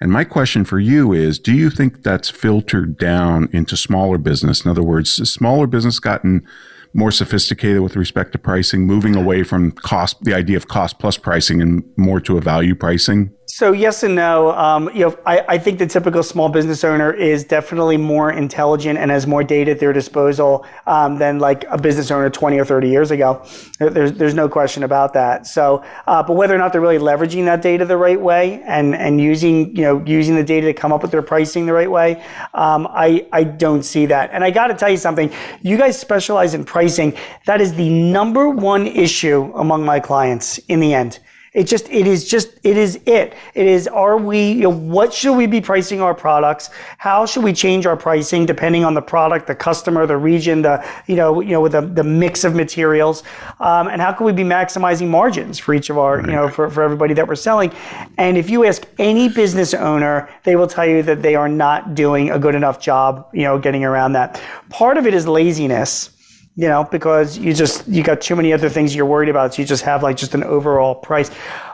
And 0.00 0.10
my 0.10 0.24
question 0.24 0.64
for 0.64 0.78
you 0.78 1.12
is 1.12 1.38
do 1.38 1.52
you 1.52 1.70
think 1.70 2.02
that's 2.02 2.28
filtered 2.28 2.98
down 2.98 3.48
into 3.52 3.76
smaller 3.76 4.18
business? 4.18 4.64
In 4.64 4.70
other 4.70 4.82
words, 4.82 5.16
has 5.18 5.32
smaller 5.32 5.66
business 5.66 5.98
gotten 5.98 6.46
more 6.94 7.10
sophisticated 7.10 7.82
with 7.82 7.96
respect 7.96 8.32
to 8.32 8.38
pricing, 8.38 8.86
moving 8.86 9.16
away 9.16 9.42
from 9.42 9.72
cost, 9.72 10.22
the 10.22 10.32
idea 10.32 10.56
of 10.56 10.68
cost 10.68 10.98
plus 10.98 11.18
pricing 11.18 11.60
and 11.60 11.82
more 11.96 12.20
to 12.20 12.38
a 12.38 12.40
value 12.40 12.74
pricing? 12.74 13.32
So 13.46 13.72
yes 13.72 14.02
and 14.02 14.14
no. 14.14 14.52
Um, 14.52 14.88
you 14.94 15.00
know, 15.00 15.18
I, 15.26 15.44
I, 15.48 15.58
think 15.58 15.78
the 15.78 15.86
typical 15.86 16.22
small 16.22 16.48
business 16.48 16.82
owner 16.82 17.12
is 17.12 17.44
definitely 17.44 17.98
more 17.98 18.32
intelligent 18.32 18.98
and 18.98 19.10
has 19.10 19.26
more 19.26 19.44
data 19.44 19.72
at 19.72 19.80
their 19.80 19.92
disposal 19.92 20.64
um, 20.86 21.18
than 21.18 21.38
like 21.38 21.64
a 21.68 21.76
business 21.76 22.10
owner 22.10 22.30
20 22.30 22.58
or 22.58 22.64
30 22.64 22.88
years 22.88 23.10
ago. 23.10 23.44
There's 23.78 24.12
there's 24.12 24.34
no 24.34 24.48
question 24.48 24.82
about 24.82 25.12
that. 25.12 25.46
So, 25.46 25.84
uh, 26.06 26.22
but 26.22 26.36
whether 26.36 26.54
or 26.54 26.58
not 26.58 26.72
they're 26.72 26.80
really 26.80 26.98
leveraging 26.98 27.44
that 27.44 27.60
data 27.60 27.84
the 27.84 27.98
right 27.98 28.20
way 28.20 28.62
and 28.62 28.94
and 28.94 29.20
using 29.20 29.76
you 29.76 29.82
know 29.82 30.02
using 30.06 30.36
the 30.36 30.44
data 30.44 30.66
to 30.68 30.74
come 30.74 30.92
up 30.92 31.02
with 31.02 31.10
their 31.10 31.22
pricing 31.22 31.66
the 31.66 31.74
right 31.74 31.90
way, 31.90 32.24
um, 32.54 32.88
I 32.90 33.26
I 33.32 33.44
don't 33.44 33.82
see 33.82 34.06
that. 34.06 34.30
And 34.32 34.42
I 34.42 34.50
got 34.50 34.68
to 34.68 34.74
tell 34.74 34.90
you 34.90 34.96
something. 34.96 35.30
You 35.60 35.76
guys 35.76 35.98
specialize 35.98 36.54
in 36.54 36.64
pricing. 36.64 37.14
That 37.44 37.60
is 37.60 37.74
the 37.74 37.90
number 37.90 38.48
one 38.48 38.86
issue 38.86 39.52
among 39.54 39.84
my 39.84 40.00
clients 40.00 40.58
in 40.68 40.80
the 40.80 40.94
end. 40.94 41.18
It 41.54 41.68
just, 41.68 41.88
it 41.88 42.08
is 42.08 42.28
just, 42.28 42.48
it 42.64 42.76
is 42.76 42.98
it. 43.06 43.34
It 43.54 43.66
is, 43.68 43.86
are 43.86 44.18
we, 44.18 44.50
you 44.50 44.62
know, 44.62 44.70
what 44.70 45.14
should 45.14 45.34
we 45.34 45.46
be 45.46 45.60
pricing 45.60 46.00
our 46.00 46.12
products? 46.12 46.70
How 46.98 47.24
should 47.24 47.44
we 47.44 47.52
change 47.52 47.86
our 47.86 47.96
pricing 47.96 48.44
depending 48.44 48.84
on 48.84 48.92
the 48.92 49.00
product, 49.00 49.46
the 49.46 49.54
customer, 49.54 50.04
the 50.04 50.16
region, 50.16 50.62
the, 50.62 50.84
you 51.06 51.14
know, 51.14 51.40
you 51.40 51.50
know, 51.50 51.60
with 51.60 51.70
the, 51.70 51.82
the 51.82 52.02
mix 52.02 52.42
of 52.42 52.56
materials? 52.56 53.22
Um, 53.60 53.86
and 53.86 54.02
how 54.02 54.12
can 54.12 54.26
we 54.26 54.32
be 54.32 54.42
maximizing 54.42 55.06
margins 55.06 55.60
for 55.60 55.74
each 55.74 55.90
of 55.90 55.98
our, 55.98 56.16
right. 56.16 56.26
you 56.26 56.32
know, 56.32 56.48
for, 56.48 56.68
for 56.68 56.82
everybody 56.82 57.14
that 57.14 57.28
we're 57.28 57.36
selling? 57.36 57.72
And 58.18 58.36
if 58.36 58.50
you 58.50 58.64
ask 58.64 58.84
any 58.98 59.28
business 59.28 59.74
owner, 59.74 60.28
they 60.42 60.56
will 60.56 60.66
tell 60.66 60.86
you 60.86 61.04
that 61.04 61.22
they 61.22 61.36
are 61.36 61.48
not 61.48 61.94
doing 61.94 62.32
a 62.32 62.38
good 62.38 62.56
enough 62.56 62.80
job, 62.80 63.28
you 63.32 63.42
know, 63.42 63.60
getting 63.60 63.84
around 63.84 64.14
that. 64.14 64.42
Part 64.70 64.98
of 64.98 65.06
it 65.06 65.14
is 65.14 65.28
laziness 65.28 66.13
you 66.56 66.68
know, 66.68 66.84
because 66.84 67.36
you 67.36 67.52
just 67.52 67.86
you 67.88 68.02
got 68.04 68.20
too 68.20 68.36
many 68.36 68.52
other 68.52 68.68
things 68.68 68.94
you're 68.94 69.06
worried 69.06 69.28
about. 69.28 69.54
So 69.54 69.62
you 69.62 69.66
just 69.66 69.82
have 69.82 70.04
like 70.04 70.16
just 70.16 70.34
an 70.34 70.44
overall 70.44 70.94
price. 70.94 71.30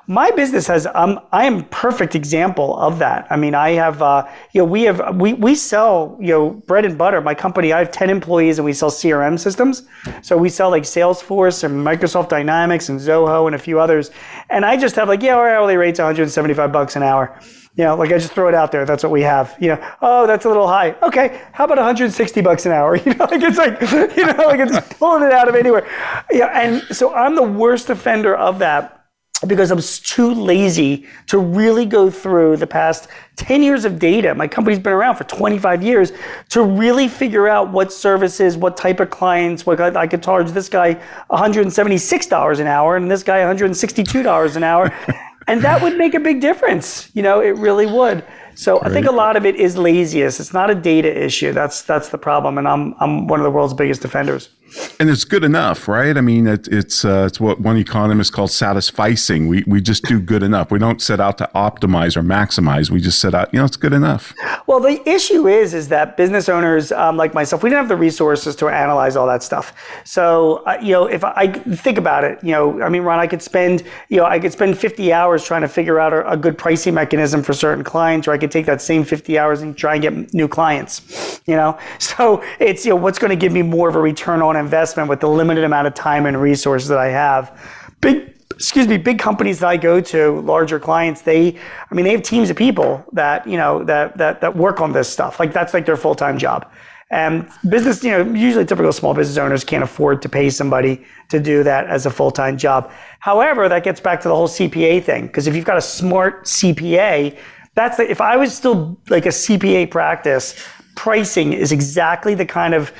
My 0.06 0.30
business 0.30 0.66
has 0.68 0.86
um 0.94 1.20
I 1.32 1.44
am 1.44 1.64
perfect 1.66 2.14
example 2.14 2.78
of 2.78 2.98
that. 2.98 3.26
I 3.28 3.36
mean, 3.36 3.54
I 3.54 3.70
have 3.72 4.00
uh 4.00 4.26
you 4.52 4.62
know 4.62 4.64
we 4.64 4.82
have 4.82 5.16
we 5.16 5.34
we 5.34 5.54
sell 5.54 6.16
you 6.18 6.28
know 6.28 6.50
bread 6.50 6.86
and 6.86 6.96
butter. 6.96 7.20
My 7.20 7.34
company 7.34 7.74
I 7.74 7.78
have 7.78 7.90
ten 7.90 8.08
employees 8.08 8.58
and 8.58 8.64
we 8.64 8.72
sell 8.72 8.90
CRM 8.90 9.38
systems. 9.38 9.82
So 10.22 10.38
we 10.38 10.48
sell 10.48 10.70
like 10.70 10.84
Salesforce 10.84 11.62
and 11.62 11.86
Microsoft 11.86 12.30
Dynamics 12.30 12.88
and 12.88 12.98
Zoho 12.98 13.46
and 13.46 13.54
a 13.54 13.58
few 13.58 13.78
others. 13.78 14.10
And 14.48 14.64
I 14.64 14.78
just 14.78 14.96
have 14.96 15.08
like 15.08 15.22
yeah 15.22 15.36
our 15.36 15.48
hourly 15.48 15.76
rate's 15.76 15.98
175 15.98 16.72
bucks 16.72 16.96
an 16.96 17.02
hour. 17.02 17.38
You 17.76 17.85
know, 17.85 17.94
like 17.94 18.11
I 18.11 18.18
just 18.18 18.33
throw 18.33 18.48
it 18.48 18.54
out 18.54 18.72
there. 18.72 18.85
That's 18.85 19.02
what 19.02 19.12
we 19.12 19.22
have. 19.22 19.56
You 19.61 19.68
know, 19.68 19.94
oh, 20.02 20.26
that's 20.26 20.44
a 20.44 20.48
little 20.48 20.66
high. 20.66 20.96
Okay, 21.02 21.40
how 21.52 21.64
about 21.64 21.78
160 21.78 22.40
bucks 22.40 22.66
an 22.66 22.72
hour? 22.72 22.96
You 23.04 23.14
know, 23.14 23.24
like 23.24 23.42
it's 23.42 23.59
like, 23.59 23.80
you 24.16 24.26
know, 24.26 24.44
like 24.46 24.61
it's 24.61 24.94
pulling 24.98 25.22
it 25.22 25.33
out 25.33 25.48
of 25.48 25.54
anywhere. 25.54 25.88
Yeah, 26.30 26.46
and 26.46 26.83
so 26.94 27.14
I'm 27.14 27.35
the 27.35 27.42
worst 27.42 27.88
offender 27.90 28.35
of 28.37 28.59
that 28.59 29.00
because 29.46 29.70
I'm 29.70 29.80
too 29.80 30.35
lazy 30.35 31.06
to 31.28 31.38
really 31.38 31.87
go 31.87 32.11
through 32.11 32.59
the 32.59 32.66
past 32.66 33.09
10 33.37 33.62
years 33.62 33.85
of 33.85 33.98
data. 33.98 34.35
My 34.35 34.46
company's 34.46 34.78
been 34.78 34.92
around 34.92 35.16
for 35.16 35.24
25 35.24 35.83
years 35.83 36.12
to 36.50 36.62
really 36.62 37.09
figure 37.09 37.48
out 37.48 37.70
what 37.70 37.92
services, 37.92 38.56
what 38.56 38.76
type 38.76 39.00
of 39.00 39.11
clients, 39.11 39.64
what 39.64 39.80
I, 39.80 40.02
I 40.02 40.06
could 40.06 40.22
charge 40.22 40.50
this 40.50 40.68
guy 40.68 41.00
$176 41.30 42.61
an 42.61 42.66
hour 42.66 42.96
and 42.96 43.11
this 43.11 43.22
guy 43.22 43.38
$162 43.38 44.56
an 44.56 44.62
hour 44.62 44.92
and 45.46 45.62
that 45.62 45.83
would 45.83 45.96
make 45.96 46.14
a 46.14 46.20
big 46.20 46.40
difference. 46.40 47.11
You 47.14 47.22
know, 47.22 47.40
it 47.40 47.57
really 47.57 47.87
would. 47.87 48.24
So 48.55 48.79
right. 48.79 48.90
I 48.90 48.92
think 48.92 49.07
a 49.07 49.12
lot 49.12 49.37
of 49.37 49.46
it 49.46 49.57
is 49.57 49.76
laziness. 49.76 50.40
It's 50.40 50.53
not 50.53 50.70
a 50.70 50.74
data 50.74 51.24
issue. 51.24 51.53
That's 51.53 51.83
that's 51.83 52.11
the 52.11 52.18
problem, 52.18 52.59
and 52.59 52.68
I'm 52.68 52.94
I'm 53.00 53.26
one 53.26 53.40
of 53.40 53.44
the 53.44 53.50
world's 53.50 53.74
biggest 53.74 54.03
defenders 54.03 54.50
and 54.98 55.11
it's 55.11 55.24
good 55.24 55.44
enough, 55.44 55.88
right? 55.88 56.16
I 56.16 56.20
mean, 56.20 56.46
it, 56.46 56.68
it's 56.68 57.04
uh, 57.04 57.24
it's 57.26 57.40
what 57.40 57.61
one 57.61 57.76
economist 57.76 58.33
calls 58.33 58.52
satisficing. 58.52 59.48
We 59.48 59.64
we 59.66 59.80
just 59.80 60.04
do 60.04 60.20
good 60.20 60.42
enough. 60.42 60.70
We 60.70 60.78
don't 60.78 61.00
set 61.00 61.20
out 61.20 61.38
to 61.38 61.50
optimize 61.54 62.16
or 62.16 62.22
maximize. 62.22 62.90
We 62.90 63.00
just 63.00 63.20
set 63.20 63.35
out, 63.35 63.52
you 63.52 63.59
know, 63.59 63.64
it's 63.64 63.76
good 63.76 63.92
enough. 63.92 64.35
Well, 64.66 64.80
the 64.80 65.06
issue 65.09 65.48
is, 65.48 65.74
is 65.74 65.88
that 65.88 66.16
business 66.16 66.48
owners 66.48 66.92
um, 66.92 67.16
like 67.16 67.35
myself, 67.35 67.62
we 67.62 67.70
didn't 67.70 67.80
have 67.80 67.88
the 67.88 67.96
resources 67.96 68.54
to 68.56 68.68
analyze 68.68 69.16
all 69.16 69.26
that 69.26 69.42
stuff. 69.42 69.72
So, 70.04 70.62
uh, 70.66 70.78
you 70.80 70.92
know, 70.92 71.06
if 71.06 71.24
I, 71.24 71.33
I, 71.37 71.48
think 71.48 71.98
about 71.98 72.24
it, 72.24 72.42
you 72.42 72.52
know, 72.52 72.83
I 72.83 72.88
mean, 72.88 73.02
Ron, 73.02 73.18
I 73.18 73.26
could 73.26 73.42
spend, 73.42 73.83
you 74.09 74.18
know, 74.18 74.24
I 74.24 74.38
could 74.38 74.52
spend 74.52 74.78
50 74.78 75.12
hours 75.12 75.44
trying 75.44 75.62
to 75.62 75.68
figure 75.68 75.98
out 75.98 76.12
a, 76.12 76.30
a 76.30 76.37
good 76.37 76.56
pricing 76.56 76.94
mechanism 76.94 77.42
for 77.42 77.52
certain 77.52 77.85
clients, 77.85 78.28
or 78.28 78.33
I 78.33 78.38
could 78.38 78.50
take 78.50 78.66
that 78.66 78.80
same 78.80 79.04
50 79.04 79.38
hours 79.38 79.62
and 79.62 79.76
try 79.76 79.94
and 79.94 80.02
get 80.02 80.35
new 80.35 80.48
clients. 80.48 81.40
You 81.46 81.56
know, 81.56 81.78
so 81.98 82.42
it's 82.59 82.85
you 82.85 82.90
know 82.90 82.96
what's 82.96 83.18
going 83.18 83.30
to 83.30 83.37
give 83.37 83.52
me 83.52 83.62
more 83.62 83.88
of 83.88 83.96
a 83.96 84.00
return 84.00 84.42
on 84.42 84.56
investment 84.61 85.09
with 85.09 85.20
the 85.20 85.29
limited 85.29 85.64
amount 85.64 85.87
of 85.87 85.94
time 85.94 86.27
and 86.27 86.40
resources 86.40 86.88
that 86.88 86.99
I 86.99 87.09
have. 87.09 87.59
Big 88.01 88.35
excuse 88.61 88.87
me, 88.87 88.99
big 88.99 89.18
companies 89.18 89.61
that 89.61 89.68
I 89.68 89.79
go 89.79 90.03
to, 90.03 90.40
larger 90.40 90.79
clients, 90.79 91.23
they, 91.23 91.57
I 91.90 91.94
mean, 91.94 92.05
they 92.05 92.11
have 92.11 92.23
teams 92.23 92.51
of 92.51 92.57
people 92.57 93.03
that, 93.12 93.46
you 93.46 93.57
know, 93.57 93.83
that, 93.85 94.18
that, 94.18 94.42
that 94.42 94.55
work 94.55 94.83
on 94.83 94.92
this 94.92 95.09
stuff. 95.09 95.40
Like 95.40 95.55
that's 95.55 95.73
like 95.73 95.87
their 95.87 95.96
full-time 95.96 96.37
job. 96.37 96.70
And 97.11 97.49
business, 97.68 98.05
you 98.05 98.11
know, 98.11 98.35
usually 98.35 98.64
typical 98.64 98.92
small 98.92 99.14
business 99.14 99.38
owners 99.38 99.64
can't 99.64 99.83
afford 99.83 100.23
to 100.23 100.29
pay 100.29 100.49
somebody 100.51 101.05
to 101.31 101.40
do 101.40 101.64
that 101.64 101.87
as 101.87 102.07
a 102.07 102.11
full 102.11 102.31
time 102.31 102.57
job. 102.57 102.92
However, 103.18 103.68
that 103.68 103.83
gets 103.83 103.99
back 103.99 104.20
to 104.20 104.29
the 104.29 104.35
whole 104.35 104.46
CPA 104.46 105.03
thing 105.03 105.27
because 105.27 105.46
if 105.46 105.57
you've 105.57 105.64
got 105.64 105.77
a 105.77 105.83
smart 105.83 106.44
CPA, 106.44 107.37
that's 107.75 107.96
the, 107.96 108.09
if 108.09 108.20
I 108.20 108.37
was 108.37 108.55
still 108.55 108.96
like 109.09 109.27
a 109.27 109.31
CPA 109.31 109.90
practice, 109.90 110.64
pricing 110.94 111.53
is 111.53 111.73
exactly 111.73 112.35
the 112.35 112.46
kind 112.46 112.75
of 112.75 112.92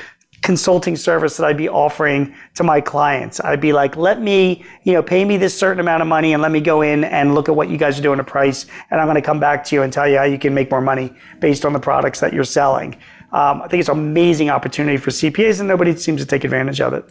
consulting 0.43 0.97
service 0.97 1.37
that 1.37 1.47
I'd 1.47 1.57
be 1.57 1.69
offering 1.69 2.35
to 2.55 2.65
my 2.65 2.81
clients. 2.81 3.41
I'd 3.41 3.61
be 3.61 3.73
like, 3.73 3.97
let 3.97 4.23
me, 4.23 4.65
you 4.85 4.93
know, 4.93 5.03
pay 5.03 5.25
me 5.25 5.37
this 5.37 5.59
certain 5.59 5.81
amount 5.81 6.03
of 6.03 6.09
money 6.09 6.33
and 6.33 6.43
let 6.43 6.51
me 6.51 6.61
go 6.61 6.83
in 6.83 7.05
and 7.05 7.35
look 7.35 7.49
at 7.49 7.55
what 7.55 7.69
you 7.69 7.77
guys 7.77 7.99
are 7.99 8.03
doing 8.03 8.19
to 8.19 8.25
price. 8.25 8.67
And 8.91 9.01
I'm 9.01 9.07
going 9.07 9.17
to 9.17 9.23
come 9.23 9.39
back 9.39 9.65
to 9.65 9.75
you 9.75 9.83
and 9.83 9.93
tell 9.93 10.09
you 10.09 10.17
how 10.17 10.25
you 10.25 10.39
can 10.39 10.55
make 10.55 10.71
more 10.71 10.81
money 10.81 11.13
based 11.41 11.65
on 11.65 11.73
the 11.73 11.81
products 11.81 12.21
that 12.21 12.33
you're 12.33 12.45
selling. 12.45 12.97
Um, 13.33 13.63
I 13.63 13.69
think 13.69 13.81
it's 13.81 13.89
an 13.89 13.97
amazing 13.97 14.51
opportunity 14.51 14.97
for 14.97 15.11
CPAs, 15.11 15.61
and 15.61 15.69
nobody 15.69 15.95
seems 15.97 16.21
to 16.21 16.27
take 16.27 16.43
advantage 16.43 16.81
of 16.81 16.93
it. 16.93 17.05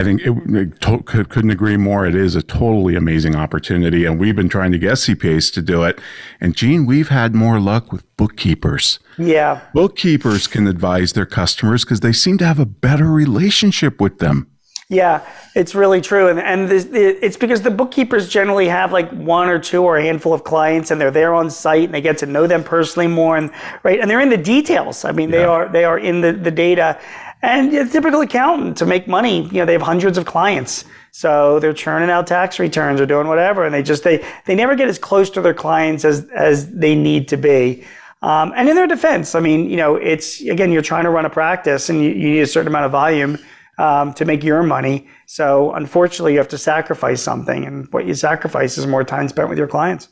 I 0.00 0.04
think 0.04 0.20
it, 0.22 0.32
it 0.48 0.80
to, 0.80 1.02
couldn't 1.02 1.50
agree 1.50 1.76
more. 1.76 2.06
It 2.06 2.16
is 2.16 2.34
a 2.34 2.42
totally 2.42 2.96
amazing 2.96 3.36
opportunity, 3.36 4.04
and 4.04 4.18
we've 4.18 4.34
been 4.34 4.48
trying 4.48 4.72
to 4.72 4.78
get 4.78 4.94
CPAs 4.94 5.52
to 5.54 5.62
do 5.62 5.84
it. 5.84 6.00
And 6.40 6.56
Gene, 6.56 6.86
we've 6.86 7.08
had 7.08 7.36
more 7.36 7.60
luck 7.60 7.92
with 7.92 8.04
bookkeepers. 8.16 8.98
Yeah, 9.16 9.60
bookkeepers 9.72 10.48
can 10.48 10.66
advise 10.66 11.12
their 11.12 11.26
customers 11.26 11.84
because 11.84 12.00
they 12.00 12.12
seem 12.12 12.36
to 12.38 12.46
have 12.46 12.58
a 12.58 12.66
better 12.66 13.06
relationship 13.06 14.00
with 14.00 14.18
them. 14.18 14.50
Yeah, 14.90 15.24
it's 15.54 15.72
really 15.76 16.00
true, 16.00 16.26
and 16.26 16.40
and 16.40 16.68
this, 16.68 16.84
it's 16.90 17.36
because 17.36 17.62
the 17.62 17.70
bookkeepers 17.70 18.28
generally 18.28 18.66
have 18.66 18.90
like 18.90 19.08
one 19.12 19.48
or 19.48 19.60
two 19.60 19.84
or 19.84 19.98
a 19.98 20.02
handful 20.02 20.32
of 20.32 20.42
clients, 20.42 20.90
and 20.90 21.00
they're 21.00 21.12
there 21.12 21.32
on 21.32 21.48
site, 21.48 21.84
and 21.84 21.94
they 21.94 22.00
get 22.00 22.18
to 22.18 22.26
know 22.26 22.48
them 22.48 22.64
personally 22.64 23.06
more, 23.06 23.36
and 23.36 23.52
right, 23.84 24.00
and 24.00 24.10
they're 24.10 24.20
in 24.20 24.30
the 24.30 24.36
details. 24.36 25.04
I 25.04 25.12
mean, 25.12 25.30
yeah. 25.30 25.36
they 25.36 25.44
are 25.44 25.68
they 25.68 25.84
are 25.84 25.96
in 25.96 26.20
the 26.20 26.32
the 26.32 26.50
data, 26.50 26.98
and 27.40 27.72
a 27.72 27.88
typical 27.88 28.20
accountant 28.20 28.76
to 28.78 28.86
make 28.86 29.06
money, 29.06 29.44
you 29.44 29.60
know, 29.60 29.64
they 29.64 29.74
have 29.74 29.80
hundreds 29.80 30.18
of 30.18 30.26
clients, 30.26 30.84
so 31.12 31.60
they're 31.60 31.72
churning 31.72 32.10
out 32.10 32.26
tax 32.26 32.58
returns 32.58 33.00
or 33.00 33.06
doing 33.06 33.28
whatever, 33.28 33.64
and 33.64 33.72
they 33.72 33.84
just 33.84 34.02
they 34.02 34.26
they 34.44 34.56
never 34.56 34.74
get 34.74 34.88
as 34.88 34.98
close 34.98 35.30
to 35.30 35.40
their 35.40 35.54
clients 35.54 36.04
as 36.04 36.28
as 36.34 36.68
they 36.68 36.96
need 36.96 37.28
to 37.28 37.36
be. 37.36 37.84
Um, 38.22 38.52
and 38.56 38.68
in 38.68 38.74
their 38.74 38.88
defense, 38.88 39.36
I 39.36 39.40
mean, 39.40 39.70
you 39.70 39.76
know, 39.76 39.94
it's 39.94 40.40
again, 40.40 40.72
you're 40.72 40.82
trying 40.82 41.04
to 41.04 41.10
run 41.10 41.26
a 41.26 41.30
practice, 41.30 41.90
and 41.90 42.02
you, 42.02 42.10
you 42.10 42.30
need 42.30 42.40
a 42.40 42.46
certain 42.48 42.66
amount 42.66 42.86
of 42.86 42.90
volume 42.90 43.38
um, 43.80 44.12
to 44.14 44.24
make 44.24 44.44
your 44.44 44.62
money. 44.62 45.08
So 45.26 45.72
unfortunately, 45.72 46.32
you 46.32 46.38
have 46.38 46.48
to 46.48 46.58
sacrifice 46.58 47.22
something, 47.22 47.64
and 47.64 47.88
what 47.92 48.06
you 48.06 48.14
sacrifice 48.14 48.76
is 48.76 48.86
more 48.86 49.04
time 49.04 49.28
spent 49.28 49.48
with 49.48 49.58
your 49.58 49.68
clients. 49.68 50.08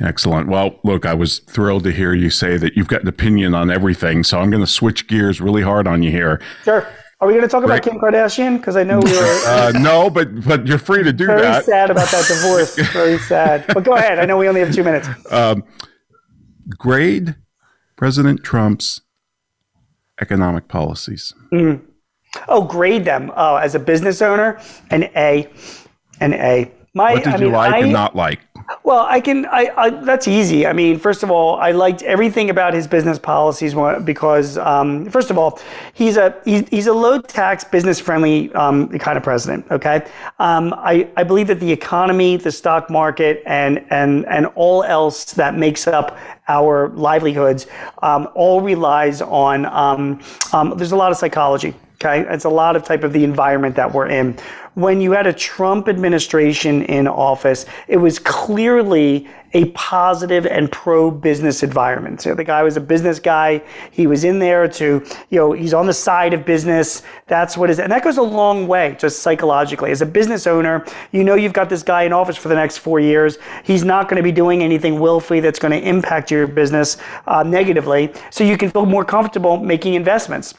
Excellent. 0.00 0.48
Well, 0.48 0.78
look, 0.84 1.06
I 1.06 1.14
was 1.14 1.38
thrilled 1.38 1.84
to 1.84 1.92
hear 1.92 2.12
you 2.12 2.28
say 2.28 2.56
that 2.58 2.76
you've 2.76 2.88
got 2.88 3.02
an 3.02 3.08
opinion 3.08 3.54
on 3.54 3.70
everything. 3.70 4.22
So 4.24 4.38
I'm 4.38 4.50
going 4.50 4.62
to 4.62 4.70
switch 4.70 5.06
gears 5.06 5.40
really 5.40 5.62
hard 5.62 5.86
on 5.86 6.02
you 6.02 6.10
here. 6.10 6.40
Sure. 6.64 6.86
Are 7.20 7.26
we 7.26 7.34
going 7.34 7.42
to 7.42 7.48
talk 7.48 7.64
about 7.64 7.82
Kim 7.82 7.98
Kardashian? 7.98 8.58
Because 8.58 8.76
I 8.76 8.84
know 8.84 9.00
we 9.00 9.10
were. 9.10 9.42
uh, 9.46 9.72
no, 9.80 10.10
but 10.10 10.44
but 10.44 10.66
you're 10.66 10.78
free 10.78 11.02
to 11.02 11.12
do 11.12 11.26
very 11.26 11.42
that. 11.42 11.64
Very 11.64 11.78
sad 11.78 11.90
about 11.90 12.10
that 12.10 12.26
divorce. 12.28 12.76
very 12.92 13.18
sad. 13.18 13.64
But 13.68 13.84
go 13.84 13.94
ahead. 13.94 14.18
I 14.18 14.24
know 14.24 14.36
we 14.36 14.48
only 14.48 14.60
have 14.60 14.74
two 14.74 14.84
minutes. 14.84 15.08
Um, 15.30 15.64
grade 16.76 17.36
President 17.96 18.44
Trump's 18.44 19.02
economic 20.20 20.68
policies. 20.68 21.32
Mm. 21.52 21.87
Oh, 22.46 22.62
grade 22.62 23.04
them. 23.04 23.32
Oh, 23.36 23.56
as 23.56 23.74
a 23.74 23.78
business 23.78 24.22
owner, 24.22 24.60
an 24.90 25.04
A, 25.16 25.50
an 26.20 26.34
A. 26.34 26.70
My, 26.94 27.14
what 27.14 27.24
did 27.24 27.34
I 27.34 27.36
you 27.36 27.44
mean, 27.44 27.52
like 27.52 27.74
I, 27.74 27.78
and 27.78 27.92
not 27.92 28.16
like? 28.16 28.40
Well, 28.82 29.06
I 29.08 29.20
can. 29.20 29.46
I, 29.46 29.70
I, 29.76 29.90
that's 29.90 30.28
easy. 30.28 30.66
I 30.66 30.72
mean, 30.72 30.98
first 30.98 31.22
of 31.22 31.30
all, 31.30 31.56
I 31.56 31.70
liked 31.70 32.02
everything 32.02 32.50
about 32.50 32.74
his 32.74 32.86
business 32.86 33.18
policies 33.18 33.74
because, 34.04 34.58
um, 34.58 35.08
first 35.10 35.30
of 35.30 35.38
all, 35.38 35.60
he's 35.94 36.16
a 36.16 36.34
he's, 36.44 36.68
he's 36.68 36.86
a 36.86 36.92
low 36.92 37.20
tax, 37.20 37.64
business 37.64 37.98
friendly 38.00 38.52
um, 38.54 38.88
kind 38.98 39.16
of 39.16 39.22
president. 39.22 39.66
Okay, 39.70 40.06
um, 40.38 40.74
I 40.76 41.08
I 41.16 41.24
believe 41.24 41.46
that 41.46 41.60
the 41.60 41.70
economy, 41.70 42.36
the 42.36 42.52
stock 42.52 42.90
market, 42.90 43.42
and 43.46 43.84
and 43.90 44.26
and 44.26 44.46
all 44.54 44.82
else 44.84 45.32
that 45.34 45.56
makes 45.56 45.86
up 45.86 46.18
our 46.48 46.88
livelihoods 46.90 47.66
um, 48.02 48.28
all 48.34 48.60
relies 48.60 49.22
on. 49.22 49.66
Um, 49.66 50.20
um, 50.52 50.74
there's 50.76 50.92
a 50.92 50.96
lot 50.96 51.10
of 51.10 51.16
psychology 51.16 51.74
Okay, 52.00 52.24
it's 52.32 52.44
a 52.44 52.48
lot 52.48 52.76
of 52.76 52.84
type 52.84 53.02
of 53.02 53.12
the 53.12 53.24
environment 53.24 53.74
that 53.74 53.92
we're 53.92 54.06
in. 54.06 54.38
When 54.74 55.00
you 55.00 55.10
had 55.10 55.26
a 55.26 55.32
Trump 55.32 55.88
administration 55.88 56.84
in 56.84 57.08
office, 57.08 57.66
it 57.88 57.96
was 57.96 58.20
clearly 58.20 59.26
a 59.52 59.64
positive 59.70 60.46
and 60.46 60.70
pro-business 60.70 61.64
environment. 61.64 62.20
So 62.20 62.36
the 62.36 62.44
guy 62.44 62.62
was 62.62 62.76
a 62.76 62.80
business 62.80 63.18
guy. 63.18 63.62
He 63.90 64.06
was 64.06 64.22
in 64.22 64.38
there 64.38 64.68
to, 64.68 65.04
you 65.30 65.38
know, 65.40 65.50
he's 65.50 65.74
on 65.74 65.86
the 65.86 65.92
side 65.92 66.34
of 66.34 66.44
business. 66.44 67.02
That's 67.26 67.56
what 67.56 67.68
is, 67.68 67.80
and 67.80 67.90
that 67.90 68.04
goes 68.04 68.18
a 68.18 68.22
long 68.22 68.68
way, 68.68 68.94
just 69.00 69.18
psychologically. 69.18 69.90
As 69.90 70.00
a 70.00 70.06
business 70.06 70.46
owner, 70.46 70.84
you 71.10 71.24
know 71.24 71.34
you've 71.34 71.52
got 71.52 71.68
this 71.68 71.82
guy 71.82 72.04
in 72.04 72.12
office 72.12 72.36
for 72.36 72.46
the 72.46 72.54
next 72.54 72.78
four 72.78 73.00
years. 73.00 73.38
He's 73.64 73.82
not 73.82 74.08
going 74.08 74.18
to 74.18 74.22
be 74.22 74.30
doing 74.30 74.62
anything 74.62 75.00
willfully 75.00 75.40
that's 75.40 75.58
going 75.58 75.72
to 75.72 75.84
impact 75.84 76.30
your 76.30 76.46
business 76.46 76.98
uh, 77.26 77.42
negatively. 77.42 78.12
So 78.30 78.44
you 78.44 78.56
can 78.56 78.70
feel 78.70 78.86
more 78.86 79.04
comfortable 79.04 79.56
making 79.56 79.94
investments. 79.94 80.54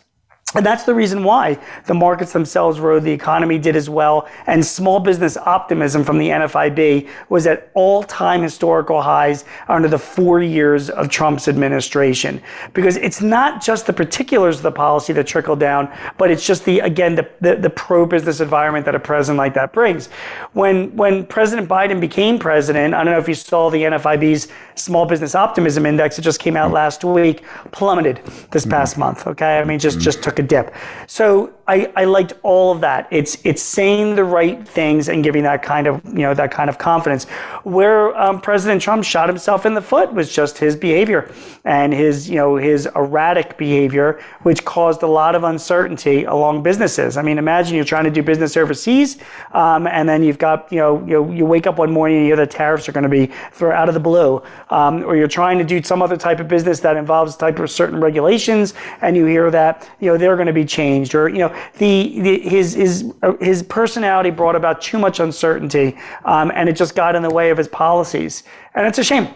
And 0.56 0.66
that's 0.66 0.84
the 0.84 0.96
reason 0.96 1.24
why 1.24 1.60
the 1.86 1.94
markets 1.94 2.34
themselves 2.34 2.80
rode, 2.80 3.04
the 3.04 3.12
economy 3.12 3.60
did 3.60 3.76
as 3.76 3.88
well, 3.88 4.28
and 4.48 4.66
small 4.66 5.00
business 5.00 5.38
optimism 5.38 6.04
from 6.04 6.18
the 6.18 6.30
NFIB 6.30 7.08
was 7.30 7.46
at 7.46 7.70
all 7.76 8.02
time 8.02 8.42
historical 8.42 9.00
highs 9.00 9.46
under 9.68 9.88
the 9.88 10.00
four 10.00 10.42
years 10.42 10.90
of 10.90 11.08
Trump's 11.08 11.48
administration. 11.48 12.42
Because 12.74 12.98
it's 12.98 13.22
not 13.22 13.62
just 13.62 13.86
the 13.86 13.94
particulars 13.94 14.58
of 14.58 14.64
the 14.64 14.72
policy 14.72 15.14
that 15.14 15.28
trickle 15.28 15.56
down, 15.56 15.94
but 16.18 16.32
it's 16.32 16.48
just 16.48 16.66
the, 16.66 16.80
again, 16.80 17.14
the, 17.14 17.30
the, 17.42 17.56
the 17.56 17.70
pro 17.70 18.08
business 18.08 18.40
environment 18.40 18.86
that 18.86 18.96
a 18.96 19.00
president 19.00 19.38
like 19.38 19.54
that 19.54 19.72
brings. 19.72 20.08
When, 20.54 20.96
when 20.96 21.28
President 21.28 21.70
Biden 21.70 22.02
became 22.02 22.40
president, 22.40 22.96
I 22.96 23.04
don't 23.04 23.14
know 23.14 23.20
if 23.20 23.28
you 23.28 23.36
saw 23.36 23.70
the 23.70 23.84
NFIB's 23.84 24.48
small 24.74 25.06
business 25.06 25.36
optimism 25.36 25.86
index, 25.86 26.18
it 26.18 26.24
just 26.24 26.40
came 26.40 26.58
out 26.58 26.72
last 26.72 27.04
week, 27.04 27.44
plummeted 27.72 28.22
this 28.50 28.66
past 28.66 28.98
month. 28.98 29.28
Okay. 29.28 29.60
I 29.60 29.64
mean, 29.64 29.78
just, 29.78 30.00
just 30.00 30.24
took 30.24 30.39
a 30.40 30.44
dip. 30.44 30.74
So 31.08 31.54
I, 31.70 31.92
I 31.96 32.06
liked 32.06 32.34
all 32.42 32.72
of 32.72 32.82
that. 32.82 33.08
It's 33.12 33.38
it's 33.44 33.62
saying 33.62 34.16
the 34.16 34.24
right 34.24 34.68
things 34.68 35.08
and 35.08 35.24
giving 35.24 35.44
that 35.44 35.62
kind 35.62 35.86
of 35.86 36.04
you 36.04 36.24
know 36.24 36.34
that 36.34 36.50
kind 36.50 36.68
of 36.68 36.80
confidence. 36.80 37.26
Where 37.64 38.20
um, 38.20 38.42
President 38.42 38.82
Trump 38.82 39.04
shot 39.04 39.30
himself 39.30 39.68
in 39.68 39.76
the 39.76 39.82
foot 39.82 40.12
was 40.12 40.34
just 40.34 40.58
his 40.58 40.76
behavior 40.76 41.32
and 41.66 41.94
his 41.94 42.28
you 42.28 42.38
know 42.38 42.56
his 42.56 42.88
erratic 42.96 43.56
behavior, 43.60 44.20
which 44.42 44.66
caused 44.66 45.04
a 45.04 45.08
lot 45.08 45.36
of 45.36 45.44
uncertainty 45.44 46.24
along 46.24 46.64
businesses. 46.64 47.18
I 47.18 47.22
mean, 47.22 47.38
imagine 47.38 47.76
you're 47.76 47.86
trying 47.86 48.06
to 48.06 48.12
do 48.12 48.24
business 48.24 48.58
overseas, 48.58 49.20
um, 49.52 49.86
and 49.86 50.10
then 50.10 50.24
you've 50.24 50.40
got 50.40 50.72
you 50.72 50.80
know 50.80 51.06
you 51.06 51.32
you 51.32 51.46
wake 51.46 51.68
up 51.68 51.78
one 51.78 51.92
morning 51.92 52.18
and 52.18 52.26
you 52.26 52.34
hear 52.34 52.46
the 52.46 52.52
tariffs 52.52 52.90
are 52.90 52.94
going 52.94 53.04
to 53.04 53.10
be 53.10 53.28
thrown 53.52 53.74
out 53.74 53.88
of 53.88 53.94
the 53.94 54.00
blue, 54.00 54.42
um, 54.72 55.04
or 55.04 55.16
you're 55.16 55.28
trying 55.28 55.60
to 55.60 55.64
do 55.64 55.84
some 55.84 56.02
other 56.02 56.18
type 56.18 56.40
of 56.40 56.48
business 56.48 56.80
that 56.80 56.98
involves 56.98 57.36
type 57.36 57.60
of 57.60 57.70
certain 57.70 58.02
regulations, 58.02 58.74
and 59.02 59.16
you 59.16 59.28
hear 59.28 59.52
that 59.52 59.88
you 60.00 60.10
know 60.10 60.18
they're 60.18 60.36
going 60.36 60.48
to 60.48 60.54
be 60.54 60.66
changed, 60.66 61.14
or 61.14 61.30
you 61.30 61.38
know 61.38 61.59
the, 61.78 62.20
the 62.22 62.40
his 62.40 62.74
his 62.74 63.14
his 63.40 63.64
personality 63.64 64.30
brought 64.30 64.56
about 64.56 64.82
too 64.82 64.98
much 64.98 65.20
uncertainty, 65.20 65.98
um, 66.26 66.52
and 66.54 66.70
it 66.70 66.74
just 66.74 66.96
got 66.96 67.16
in 67.16 67.24
the 67.24 67.30
way 67.30 67.50
of 67.50 67.58
his 67.58 67.68
policies, 67.68 68.44
and 68.76 68.86
it's 68.86 69.00
a 69.00 69.04
shame 69.04 69.34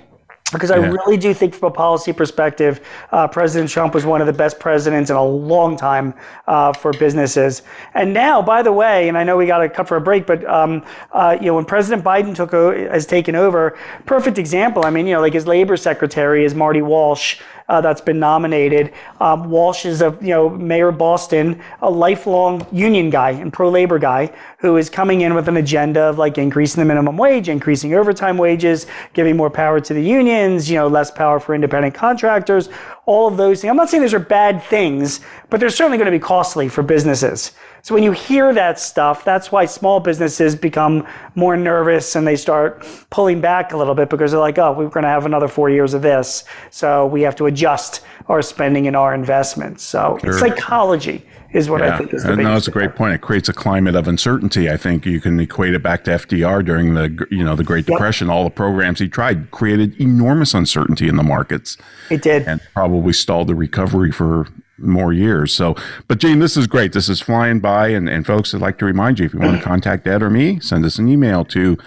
because 0.53 0.71
I 0.71 0.77
yeah. 0.77 0.89
really 0.89 1.17
do 1.17 1.33
think, 1.33 1.53
from 1.53 1.67
a 1.67 1.71
policy 1.71 2.13
perspective, 2.13 2.85
uh, 3.11 3.27
President 3.27 3.69
Trump 3.69 3.93
was 3.93 4.05
one 4.05 4.21
of 4.21 4.27
the 4.27 4.33
best 4.33 4.59
presidents 4.59 5.09
in 5.09 5.15
a 5.15 5.23
long 5.23 5.75
time 5.75 6.13
uh, 6.47 6.71
for 6.71 6.93
businesses. 6.93 7.63
And 7.95 8.13
now, 8.13 8.41
by 8.41 8.61
the 8.61 8.71
way, 8.71 9.09
and 9.09 9.17
I 9.17 9.23
know 9.23 9.35
we 9.35 9.45
got 9.45 9.59
to 9.59 9.69
cut 9.69 9.87
for 9.87 9.97
a 9.97 10.01
break, 10.01 10.25
but 10.25 10.45
um, 10.45 10.85
uh, 11.11 11.37
you 11.39 11.47
know, 11.47 11.55
when 11.55 11.65
President 11.65 12.03
Biden 12.05 12.35
took 12.35 12.53
o- 12.53 12.89
has 12.89 13.05
taken 13.05 13.35
over, 13.35 13.77
perfect 14.05 14.37
example. 14.37 14.85
I 14.85 14.89
mean, 14.91 15.07
you 15.07 15.13
know, 15.13 15.21
like 15.21 15.33
his 15.33 15.47
labor 15.47 15.75
secretary 15.75 16.45
is 16.45 16.53
Marty 16.53 16.81
Walsh 16.81 17.41
uh, 17.69 17.81
that's 17.81 18.01
been 18.01 18.19
nominated. 18.19 18.93
Um, 19.19 19.49
Walsh 19.49 19.85
is 19.85 20.01
a 20.01 20.17
you 20.21 20.29
know 20.29 20.49
mayor 20.49 20.89
of 20.89 20.97
Boston, 20.97 21.61
a 21.81 21.89
lifelong 21.89 22.65
union 22.71 23.09
guy 23.09 23.31
and 23.31 23.51
pro 23.51 23.69
labor 23.69 23.99
guy 23.99 24.31
who 24.57 24.77
is 24.77 24.89
coming 24.89 25.21
in 25.21 25.33
with 25.33 25.47
an 25.47 25.57
agenda 25.57 26.01
of 26.01 26.17
like 26.17 26.37
increasing 26.37 26.81
the 26.81 26.85
minimum 26.85 27.17
wage, 27.17 27.49
increasing 27.49 27.93
overtime 27.93 28.37
wages, 28.37 28.87
giving 29.13 29.35
more 29.35 29.49
power 29.49 29.79
to 29.79 29.93
the 29.93 30.03
unions, 30.03 30.69
you 30.69 30.77
know, 30.77 30.87
less 30.87 31.11
power 31.11 31.39
for 31.39 31.53
independent 31.55 31.93
contractors, 31.93 32.69
all 33.05 33.27
of 33.27 33.37
those 33.37 33.61
things. 33.61 33.69
I'm 33.69 33.75
not 33.75 33.89
saying 33.89 34.01
those 34.01 34.13
are 34.13 34.19
bad 34.19 34.63
things, 34.63 35.19
but 35.49 35.59
they're 35.59 35.69
certainly 35.69 35.97
going 35.97 36.05
to 36.05 36.11
be 36.11 36.19
costly 36.19 36.69
for 36.69 36.83
businesses. 36.83 37.51
So 37.81 37.93
when 37.93 38.03
you 38.03 38.13
hear 38.13 38.53
that 38.53 38.79
stuff, 38.79 39.25
that's 39.25 39.51
why 39.51 39.65
small 39.65 39.99
businesses 39.99 40.55
become 40.55 41.05
more 41.35 41.57
nervous 41.57 42.15
and 42.15 42.25
they 42.25 42.37
start 42.37 42.87
pulling 43.09 43.41
back 43.41 43.73
a 43.73 43.77
little 43.77 43.93
bit 43.93 44.09
because 44.09 44.31
they're 44.31 44.39
like, 44.39 44.57
oh, 44.57 44.71
we're 44.71 44.87
going 44.87 45.03
to 45.03 45.09
have 45.09 45.25
another 45.25 45.49
four 45.49 45.69
years 45.69 45.93
of 45.93 46.01
this. 46.01 46.45
So 46.69 47.05
we 47.07 47.21
have 47.23 47.35
to 47.35 47.47
adjust 47.47 48.01
our 48.29 48.41
spending 48.41 48.87
and 48.87 48.95
our 48.95 49.13
investments. 49.13 49.83
So 49.83 50.17
sure. 50.21 50.39
psychology 50.39 51.25
is 51.53 51.69
what 51.69 51.81
yeah. 51.81 51.95
I 51.95 51.97
think 51.97 52.13
is 52.13 52.23
the 52.23 52.35
No, 52.35 52.55
it's 52.55 52.67
a 52.67 52.71
great 52.71 52.95
point. 52.95 53.13
It 53.13 53.21
creates 53.21 53.47
a 53.47 53.53
climate 53.53 53.95
of 53.95 54.07
uncertainty. 54.07 54.69
I 54.69 54.77
think 54.77 55.05
you 55.05 55.21
can 55.21 55.39
equate 55.39 55.73
it 55.73 55.83
back 55.83 56.03
to 56.05 56.11
FDR 56.11 56.65
during 56.65 56.95
the 56.95 57.27
you 57.29 57.43
know 57.43 57.55
the 57.55 57.63
Great 57.63 57.85
Depression. 57.85 58.27
Yep. 58.27 58.35
All 58.35 58.43
the 58.43 58.49
programs 58.49 58.99
he 58.99 59.07
tried 59.07 59.51
created 59.51 59.99
enormous 59.99 60.53
uncertainty 60.53 61.07
in 61.07 61.15
the 61.15 61.23
markets. 61.23 61.77
It 62.09 62.21
did, 62.21 62.47
and 62.47 62.61
probably 62.73 63.13
stalled 63.13 63.47
the 63.47 63.55
recovery 63.55 64.11
for 64.11 64.47
more 64.77 65.13
years. 65.13 65.53
So, 65.53 65.75
but 66.07 66.19
Gene, 66.19 66.39
this 66.39 66.57
is 66.57 66.67
great. 66.67 66.93
This 66.93 67.09
is 67.09 67.21
flying 67.21 67.59
by. 67.59 67.89
And, 67.89 68.09
and 68.09 68.25
folks, 68.25 68.53
I'd 68.53 68.61
like 68.61 68.77
to 68.79 68.85
remind 68.85 69.19
you 69.19 69.25
if 69.25 69.33
you 69.33 69.39
want 69.39 69.57
to 69.57 69.63
contact 69.63 70.07
Ed 70.07 70.23
or 70.23 70.29
me, 70.29 70.59
send 70.59 70.85
us 70.85 70.97
an 70.97 71.07
email 71.07 71.45
to 71.45 71.77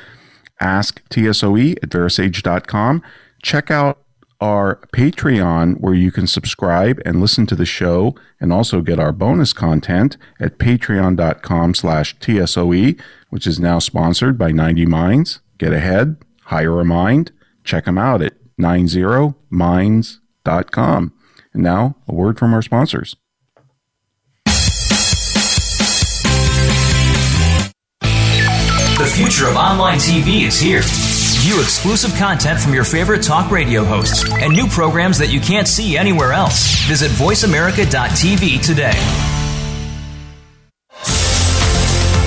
asktsoe 0.61 1.77
at 1.83 1.91
verasage.com. 1.91 3.03
Check 3.43 3.71
out 3.71 3.99
our 4.41 4.77
Patreon 4.93 5.81
where 5.81 5.95
you 5.95 6.13
can 6.13 6.27
subscribe 6.27 7.01
and 7.05 7.21
listen 7.21 7.47
to 7.47 7.55
the 7.55 7.67
show 7.67 8.15
and 8.41 8.53
also 8.53 8.83
get 8.83 8.99
our 8.99 9.13
bonus 9.13 9.53
content 9.53 10.17
at 10.41 10.59
patreon.com 10.59 11.75
slash 11.75 12.17
TSOE, 12.19 13.01
which 13.31 13.47
is 13.47 13.61
now 13.61 13.79
sponsored 13.79 14.37
by 14.37 14.51
90 14.53 14.85
Minds. 14.87 15.41
Get 15.59 15.73
ahead, 15.73 16.17
hire 16.45 16.79
a 16.81 16.85
mind. 16.85 17.33
Check 17.65 17.87
them 17.87 17.97
out 17.99 18.23
at 18.23 18.35
90minds.com. 18.61 21.13
And 21.53 21.63
now 21.63 21.97
a 22.07 22.15
word 22.15 22.39
from 22.39 22.55
our 22.55 22.63
sponsors. 22.63 23.17
The 28.99 29.05
future 29.05 29.47
of 29.47 29.57
online 29.57 29.99
TV 29.99 30.47
is 30.47 30.59
here. 30.59 30.81
View 31.47 31.61
exclusive 31.61 32.13
content 32.19 32.59
from 32.59 32.75
your 32.75 32.83
favorite 32.83 33.23
talk 33.23 33.53
radio 33.53 33.85
hosts 33.85 34.29
and 34.33 34.53
new 34.53 34.67
programs 34.67 35.17
that 35.17 35.29
you 35.29 35.39
can't 35.39 35.69
see 35.69 35.97
anywhere 35.97 36.33
else. 36.33 36.75
Visit 36.89 37.13
VoiceAmerica.tv 37.13 38.67
today. 38.67 38.91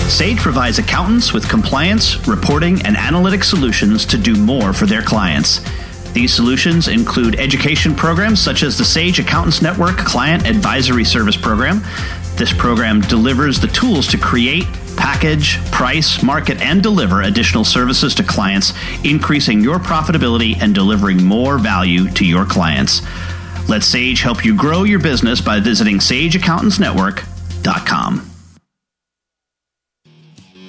Sage 0.08 0.38
provides 0.38 0.80
accountants 0.80 1.34
with 1.34 1.50
compliance, 1.50 2.30
reporting, 2.30 2.82
and 2.86 2.96
analytic 2.96 3.44
solutions 3.44 4.06
to 4.06 4.18
do 4.18 4.38
more 4.38 4.72
for 4.72 4.86
their 4.86 5.02
clients. 5.02 5.60
These 6.14 6.34
solutions 6.34 6.88
include 6.88 7.36
education 7.36 7.96
programs 7.96 8.42
such 8.42 8.64
as 8.64 8.78
the 8.78 8.86
Sage 8.86 9.20
Accountants 9.20 9.62
Network 9.62 9.98
Client 9.98 10.48
Advisory 10.48 11.04
Service 11.04 11.36
Program. 11.36 11.82
This 12.40 12.54
program 12.54 13.02
delivers 13.02 13.60
the 13.60 13.68
tools 13.68 14.08
to 14.08 14.18
create, 14.18 14.64
package, 14.96 15.58
price, 15.74 16.24
market, 16.24 16.62
and 16.62 16.82
deliver 16.82 17.24
additional 17.24 17.66
services 17.66 18.16
to 18.16 18.24
clients, 18.24 18.72
increasing 19.04 19.60
your 19.60 19.78
profitability 19.78 20.56
and 20.62 20.74
delivering 20.74 21.22
more 21.22 21.58
value 21.58 22.10
to 22.12 22.26
your 22.26 22.46
clients. 22.46 23.02
Let 23.68 23.84
Sage 23.84 24.22
help 24.22 24.46
you 24.46 24.56
grow 24.56 24.84
your 24.84 25.00
business 25.00 25.42
by 25.42 25.60
visiting 25.60 25.98
sageaccountantsnetwork.com. 25.98 28.29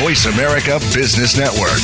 Voice 0.00 0.26
America 0.26 0.80
Business 0.92 1.38
Network. 1.38 1.78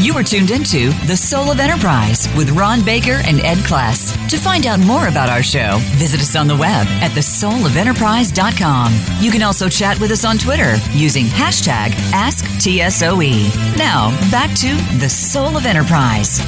You 0.00 0.14
are 0.14 0.22
tuned 0.22 0.52
into 0.52 0.90
The 1.06 1.16
Soul 1.16 1.50
of 1.50 1.58
Enterprise 1.58 2.28
with 2.36 2.50
Ron 2.50 2.84
Baker 2.84 3.20
and 3.24 3.40
Ed 3.40 3.58
Kless. 3.58 4.14
To 4.28 4.36
find 4.38 4.64
out 4.64 4.78
more 4.78 5.08
about 5.08 5.28
our 5.28 5.42
show, 5.42 5.78
visit 5.96 6.20
us 6.20 6.36
on 6.36 6.46
the 6.46 6.56
web 6.56 6.86
at 7.02 7.10
thesoulofenterprise.com. 7.10 8.92
You 9.20 9.32
can 9.32 9.42
also 9.42 9.68
chat 9.68 9.98
with 9.98 10.12
us 10.12 10.24
on 10.24 10.38
Twitter 10.38 10.76
using 10.92 11.24
hashtag 11.24 11.88
AskTSOE. 12.12 13.76
Now, 13.76 14.10
back 14.30 14.56
to 14.58 14.68
The 15.00 15.08
Soul 15.08 15.56
of 15.56 15.66
Enterprise. 15.66 16.38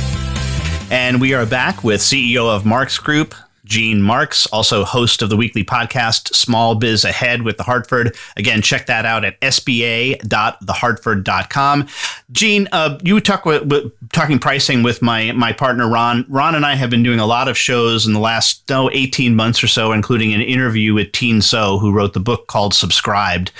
And 0.92 1.20
we 1.20 1.34
are 1.34 1.44
back 1.44 1.82
with 1.82 2.00
CEO 2.00 2.48
of 2.48 2.64
Marks 2.64 2.98
Group, 2.98 3.34
Gene 3.66 4.00
Marks, 4.00 4.46
also 4.46 4.84
host 4.84 5.20
of 5.22 5.28
the 5.28 5.36
weekly 5.36 5.64
podcast 5.64 6.32
Small 6.34 6.76
Biz 6.76 7.04
Ahead 7.04 7.42
with 7.42 7.56
The 7.56 7.64
Hartford. 7.64 8.16
Again, 8.36 8.62
check 8.62 8.86
that 8.86 9.04
out 9.04 9.24
at 9.24 9.40
sba.thehartford.com. 9.40 11.88
Gene, 12.30 12.68
uh, 12.70 12.96
you 13.02 13.18
talk 13.20 13.44
with, 13.44 13.64
with, 13.64 13.92
talking 14.12 14.38
pricing 14.38 14.84
with 14.84 15.02
my 15.02 15.32
my 15.32 15.52
partner 15.52 15.88
Ron. 15.88 16.24
Ron 16.28 16.54
and 16.54 16.64
I 16.64 16.76
have 16.76 16.90
been 16.90 17.02
doing 17.02 17.18
a 17.18 17.26
lot 17.26 17.48
of 17.48 17.58
shows 17.58 18.06
in 18.06 18.12
the 18.12 18.20
last 18.20 18.70
oh, 18.70 18.88
18 18.92 19.34
months 19.34 19.64
or 19.64 19.68
so, 19.68 19.92
including 19.92 20.32
an 20.32 20.40
interview 20.40 20.94
with 20.94 21.10
Tien 21.12 21.40
Tzuo, 21.40 21.80
who 21.80 21.92
wrote 21.92 22.12
the 22.12 22.20
book 22.20 22.46
called 22.46 22.72
Subscribed, 22.72 23.50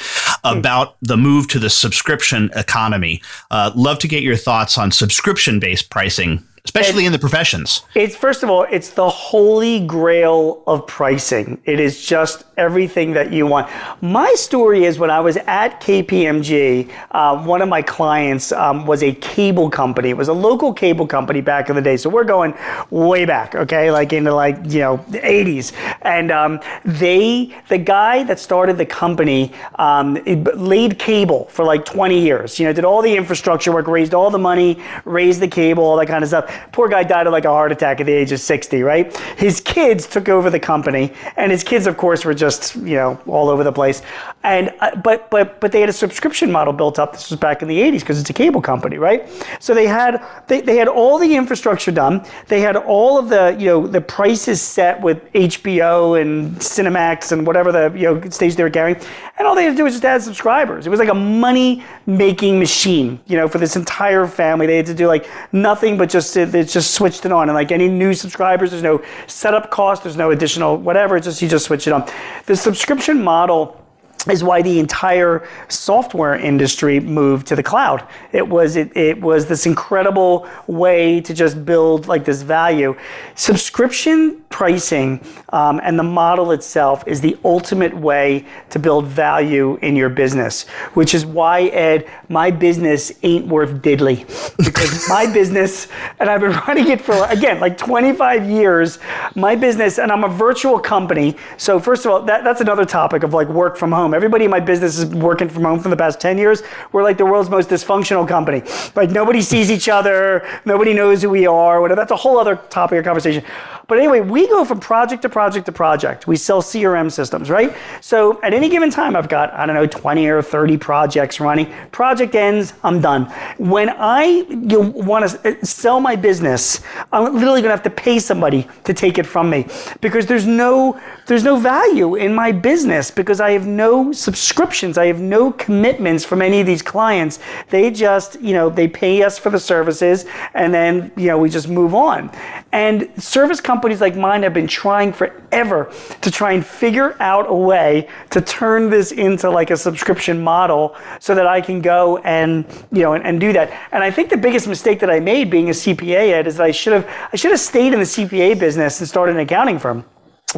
about 0.45 0.97
the 1.03 1.17
move 1.17 1.49
to 1.49 1.59
the 1.59 1.69
subscription 1.69 2.49
economy. 2.55 3.21
Uh, 3.51 3.73
love 3.75 3.99
to 3.99 4.07
get 4.09 4.23
your 4.23 4.37
thoughts 4.37 4.79
on 4.79 4.93
subscription 4.93 5.59
based 5.59 5.91
pricing 5.91 6.45
especially 6.67 7.07
and 7.07 7.07
in 7.07 7.13
the 7.13 7.19
professions. 7.19 7.83
It's 7.95 8.17
first 8.17 8.43
of 8.43 8.51
all, 8.51 8.67
it's 8.71 8.91
the 8.91 9.09
holy 9.09 9.87
grail 9.87 10.63
of 10.67 10.87
pricing. 10.87 11.61
It 11.65 11.81
is 11.81 12.05
just 12.05 12.45
everything 12.57 13.13
that 13.13 13.33
you 13.33 13.47
want. 13.47 13.71
My 14.03 14.33
story 14.35 14.85
is 14.85 14.99
when 14.99 15.11
I 15.11 15.21
was 15.21 15.37
at 15.37 15.81
KPMG, 15.81 16.91
uh, 17.13 17.45
one 17.45 17.63
of 17.63 17.69
my 17.69 17.83
clients 17.83 18.53
um, 18.53 18.87
was 18.87 19.03
a 19.03 19.13
cable 19.13 19.71
company. 19.71 20.11
It 20.11 20.17
was 20.17 20.29
a 20.29 20.33
local 20.33 20.73
cable 20.73 21.07
company 21.07 21.41
back 21.41 21.69
in 21.71 21.77
the 21.77 21.83
day. 21.83 21.97
So 21.97 22.11
we're 22.11 22.25
going 22.25 22.55
way 22.91 23.25
back, 23.25 23.55
okay, 23.55 23.91
like 23.91 24.13
into 24.13 24.35
like 24.35 24.57
you 24.67 24.81
know 24.81 24.97
the 25.09 25.21
80s. 25.21 25.73
And 26.03 26.31
um, 26.31 26.61
they, 26.85 27.55
the 27.69 27.79
guy 27.79 28.25
that 28.25 28.39
started 28.41 28.77
the 28.79 28.87
company, 28.87 29.53
um, 29.77 30.15
laid 30.57 30.99
cable 30.99 31.45
for 31.47 31.65
like 31.65 31.85
20 31.85 32.19
years. 32.19 32.59
You 32.59 32.67
know, 32.67 32.73
did 32.73 32.85
all 32.85 33.03
the 33.03 33.15
infrastructure 33.17 33.73
work, 33.73 33.87
raised 33.87 34.15
all 34.15 34.31
the 34.31 34.39
money, 34.39 34.83
raised 35.05 35.41
the 35.41 35.49
cable, 35.49 35.85
all 35.85 35.97
that 35.97 36.09
kind 36.09 36.23
of 36.23 36.29
stuff. 36.29 36.56
Poor 36.73 36.89
guy 36.89 37.03
died 37.03 37.27
of 37.27 37.33
like 37.33 37.45
a 37.45 37.51
heart 37.51 37.73
attack 37.73 38.01
at 38.01 38.07
the 38.07 38.13
age 38.13 38.33
of 38.33 38.41
60, 38.41 38.83
right? 38.83 39.17
His 39.37 39.61
kids 39.61 40.07
took 40.07 40.29
over 40.29 40.51
the 40.51 40.61
company, 40.61 41.13
and 41.37 41.51
his 41.51 41.65
kids, 41.65 41.87
of 41.87 41.97
course, 41.97 42.25
were 42.25 42.35
just 42.35 42.77
you 42.77 42.97
know 42.97 43.21
all 43.27 43.49
over 43.49 43.65
the 43.65 43.73
place. 43.73 44.03
And 44.43 44.73
uh, 44.81 44.95
but 44.97 45.31
but 45.31 45.61
but 45.61 45.73
they 45.73 45.81
had 45.81 45.89
a 45.89 45.93
subscription 45.93 46.51
model 46.53 46.73
built 46.73 46.99
up. 46.99 47.13
This 47.13 47.31
was 47.31 47.39
back 47.39 47.63
in 47.63 47.69
the 47.69 47.79
80s 47.79 48.01
because 48.01 48.21
it's 48.21 48.31
a 48.31 48.35
cable 48.35 48.63
company, 48.63 48.97
right? 48.99 49.29
So 49.61 49.75
they 49.75 49.87
had 49.87 50.25
they, 50.47 50.61
they 50.61 50.77
had 50.77 50.89
all 50.89 51.19
the 51.19 51.35
infrastructure 51.35 51.91
done. 51.91 52.25
They 52.49 52.61
had 52.61 52.77
all 52.77 53.19
of 53.19 53.29
the 53.29 53.57
you 53.59 53.67
know 53.67 53.87
the 53.87 54.01
prices 54.01 54.63
set 54.63 55.01
with 55.01 55.25
HBO 55.33 56.21
and 56.21 56.57
Cinemax 56.57 57.33
and 57.33 57.47
whatever 57.47 57.73
the 57.73 57.93
you 57.97 58.05
know 58.05 58.31
stage 58.31 58.57
they 58.57 58.63
were 58.63 58.71
carrying, 58.71 58.99
and 59.39 59.47
all 59.47 59.55
they 59.55 59.65
had 59.65 59.71
to 59.71 59.77
do 59.77 59.85
was 59.85 59.95
just 59.95 60.05
add 60.05 60.23
subscribers. 60.23 60.87
It 60.87 60.91
was 60.91 61.01
like 61.01 61.09
a 61.09 61.15
money 61.15 61.85
making 62.07 62.59
machine, 62.59 63.21
you 63.27 63.37
know, 63.37 63.49
for 63.49 63.59
this 63.59 63.77
entire 63.77 64.27
family. 64.27 64.67
They 64.67 64.77
had 64.77 64.87
to 64.87 64.95
do 64.95 65.07
like 65.07 65.29
nothing 65.53 65.97
but 65.97 66.09
just 66.09 66.37
they 66.53 66.65
just 66.65 66.95
switched 66.95 67.25
it 67.25 67.33
on. 67.33 67.49
And 67.49 67.55
like 67.55 67.73
any 67.73 67.89
new 67.89 68.15
subscribers, 68.15 68.71
there's 68.71 68.83
no 68.83 69.05
setup 69.27 69.71
cost, 69.71 70.03
there's 70.03 70.17
no 70.17 70.31
additional 70.31 70.77
whatever. 70.77 71.17
It's 71.17 71.27
just 71.27 71.43
you 71.43 71.49
just 71.49 71.67
switch 71.67 71.87
it 71.87 71.93
on. 71.93 72.09
The 72.47 72.57
subscription 72.57 73.23
model 73.23 73.86
is 74.29 74.43
why 74.43 74.63
the 74.63 74.79
entire 74.79 75.49
software 75.69 76.37
industry 76.37 77.01
moved 77.01 77.47
to 77.49 77.57
the 77.57 77.63
cloud. 77.63 78.07
It 78.33 78.47
was 78.47 78.77
it, 78.77 78.97
it 78.97 79.21
was 79.21 79.47
this 79.47 79.67
incredible 79.67 80.49
way 80.67 81.21
to 81.21 81.35
just 81.35 81.65
build 81.65 82.09
like 82.09 82.25
this 82.25 82.43
value. 82.43 82.97
Subscription 83.35 84.43
pricing 84.49 85.21
um, 85.51 85.81
and 85.83 85.99
the 85.99 86.03
model 86.03 86.53
itself 86.53 87.07
is 87.07 87.21
the 87.21 87.37
ultimate 87.45 87.95
way 87.95 88.45
to 88.71 88.79
build 88.79 89.07
value 89.07 89.77
in 89.83 89.95
your 89.95 90.09
business, 90.09 90.67
which 90.95 91.15
is 91.15 91.27
why 91.27 91.65
Ed, 91.67 92.09
my 92.29 92.51
business 92.51 93.13
ain't 93.23 93.47
worth 93.47 93.83
diddly 93.83 94.27
because 94.57 95.09
my 95.09 95.31
business, 95.33 95.89
and 96.21 96.31
I've 96.31 96.41
been 96.41 96.53
running 96.67 96.89
it 96.89 97.01
for 97.01 97.27
again 97.27 97.61
like 97.61 97.77
25 97.77 98.49
years. 98.49 98.99
My 99.35 99.55
business, 99.55 99.99
and 99.99 100.11
I'm 100.11 100.25
a 100.25 100.29
virtual 100.29 100.79
company. 100.79 101.37
So 101.57 101.79
first 101.79 102.05
of 102.05 102.13
all, 102.13 102.23
that, 102.23 102.45
that's 102.45 102.61
another 102.61 102.85
topic 102.85 103.23
of 103.23 103.35
like 103.35 103.49
work 103.49 103.77
from 103.77 103.93
home. 103.93 104.15
Everybody 104.17 104.47
in 104.47 104.51
my 104.51 104.61
business 104.61 104.97
is 104.97 105.05
working 105.15 105.47
from 105.51 105.65
home 105.65 105.79
for 105.79 105.91
the 105.91 105.97
past 105.97 106.19
10 106.21 106.39
years. 106.39 106.63
We're 106.93 107.03
like 107.03 107.19
the 107.19 107.27
world's 107.27 107.51
most 107.51 107.69
dysfunctional 107.69 108.27
company. 108.27 108.63
Like 108.95 109.11
nobody 109.11 109.43
sees 109.43 109.71
each 109.71 109.91
other, 109.91 110.49
nobody 110.65 110.95
knows 110.95 111.21
who 111.21 111.29
we 111.29 111.47
are. 111.47 111.83
Whatever. 111.83 112.01
That's 112.01 112.13
a 112.13 112.17
whole 112.17 112.39
other 112.39 112.57
topic 112.71 112.99
of 112.99 113.05
conversation. 113.05 113.45
But 113.89 113.99
anyway, 113.99 114.21
we 114.21 114.49
go 114.49 114.65
from 114.65 114.81
project 114.81 115.23
to 115.23 115.29
project 115.29 115.67
to 115.67 115.73
project. 115.73 116.27
We 116.27 116.37
sell 116.37 116.61
CRM 116.61 117.11
systems, 117.11 117.51
right? 117.51 117.77
So 118.01 118.43
at 118.43 118.53
any 118.53 118.69
given 118.69 118.91
time, 118.91 119.15
I've 119.15 119.29
got, 119.29 119.53
I 119.53 119.65
don't 119.65 119.77
know, 119.77 119.87
20 119.87 120.27
or 120.27 120.43
30 120.43 120.77
projects 120.77 121.39
running. 121.39 121.73
Project 121.93 122.35
ends, 122.35 122.73
I'm 122.83 123.01
done. 123.01 123.27
When 123.59 123.91
I 123.91 124.45
want 124.49 125.31
to 125.31 125.65
sell 125.65 126.01
my 126.01 126.17
business, 126.17 126.81
I'm 127.13 127.33
literally 127.35 127.63
going 127.63 127.71
to 127.71 127.77
have 127.77 127.85
to 127.85 127.91
pay 127.91 128.19
somebody 128.19 128.67
to 128.83 128.93
take 128.93 129.19
it 129.19 129.27
from 129.27 129.49
me 129.49 129.67
because 130.01 130.27
there's 130.27 130.47
no 130.47 131.01
there's 131.27 131.43
no 131.43 131.57
value 131.57 132.15
in 132.15 132.33
my 132.33 132.53
business 132.53 133.11
because 133.11 133.41
I 133.41 133.51
have 133.51 133.67
no 133.67 134.13
subscriptions. 134.13 134.97
I 134.97 135.07
have 135.07 135.21
no 135.21 135.51
commitments 135.53 136.25
from 136.25 136.41
any 136.41 136.61
of 136.61 136.67
these 136.67 136.83
clients. 136.83 137.41
They 137.69 137.91
just, 137.91 138.41
you 138.41 138.53
know, 138.53 138.71
they 138.71 138.87
pay 138.87 139.25
us 139.25 139.37
for 139.37 139.51
the 139.51 139.59
services 139.59 140.25
and 140.55 140.73
then, 140.73 141.11
you 141.17 141.27
know, 141.27 141.39
we 141.39 141.51
just 141.51 141.69
move 141.69 141.97
on. 141.97 142.31
And 142.71 143.11
service 143.21 143.61
companies 143.61 143.76
like 144.01 144.17
mine 144.17 144.43
have 144.43 144.55
been 144.55 144.67
trying 144.67 145.13
forever 145.13 145.93
to 146.21 146.31
try 146.31 146.53
and 146.53 146.65
figure 146.65 147.17
out 147.21 147.47
a 147.49 147.55
way 147.55 148.09
to 148.31 148.41
turn 148.41 148.91
this 148.91 149.13
into 149.13 149.51
like 149.51 149.71
a 149.71 149.77
subscription 149.77 150.43
model 150.43 150.97
so 151.21 151.35
that 151.35 151.47
I 151.47 151.61
can 151.61 151.81
go 151.81 152.19
and, 152.19 152.65
you 152.93 153.03
know, 153.03 153.15
and, 153.15 153.25
and 153.25 153.41
do 153.41 153.53
that. 153.53 153.71
And 153.93 154.03
I 154.03 154.11
think 154.11 154.31
the 154.31 154.37
biggest 154.37 154.69
mistake 154.69 155.01
that 155.01 155.11
I 155.11 155.21
made 155.21 155.51
being 155.51 155.69
a 155.69 155.73
CPA 155.73 156.33
Ed 156.33 156.47
is 156.47 156.57
that 156.57 156.65
I 156.65 156.71
should 156.71 156.93
have 156.93 157.09
I 157.33 157.37
should 157.37 157.51
have 157.51 157.61
stayed 157.61 157.93
in 157.93 158.01
the 158.01 158.07
CPA 158.07 158.59
business 158.59 159.01
and 159.01 159.09
started 159.09 159.37
an 159.37 159.41
accounting 159.41 159.79
firm 159.79 160.05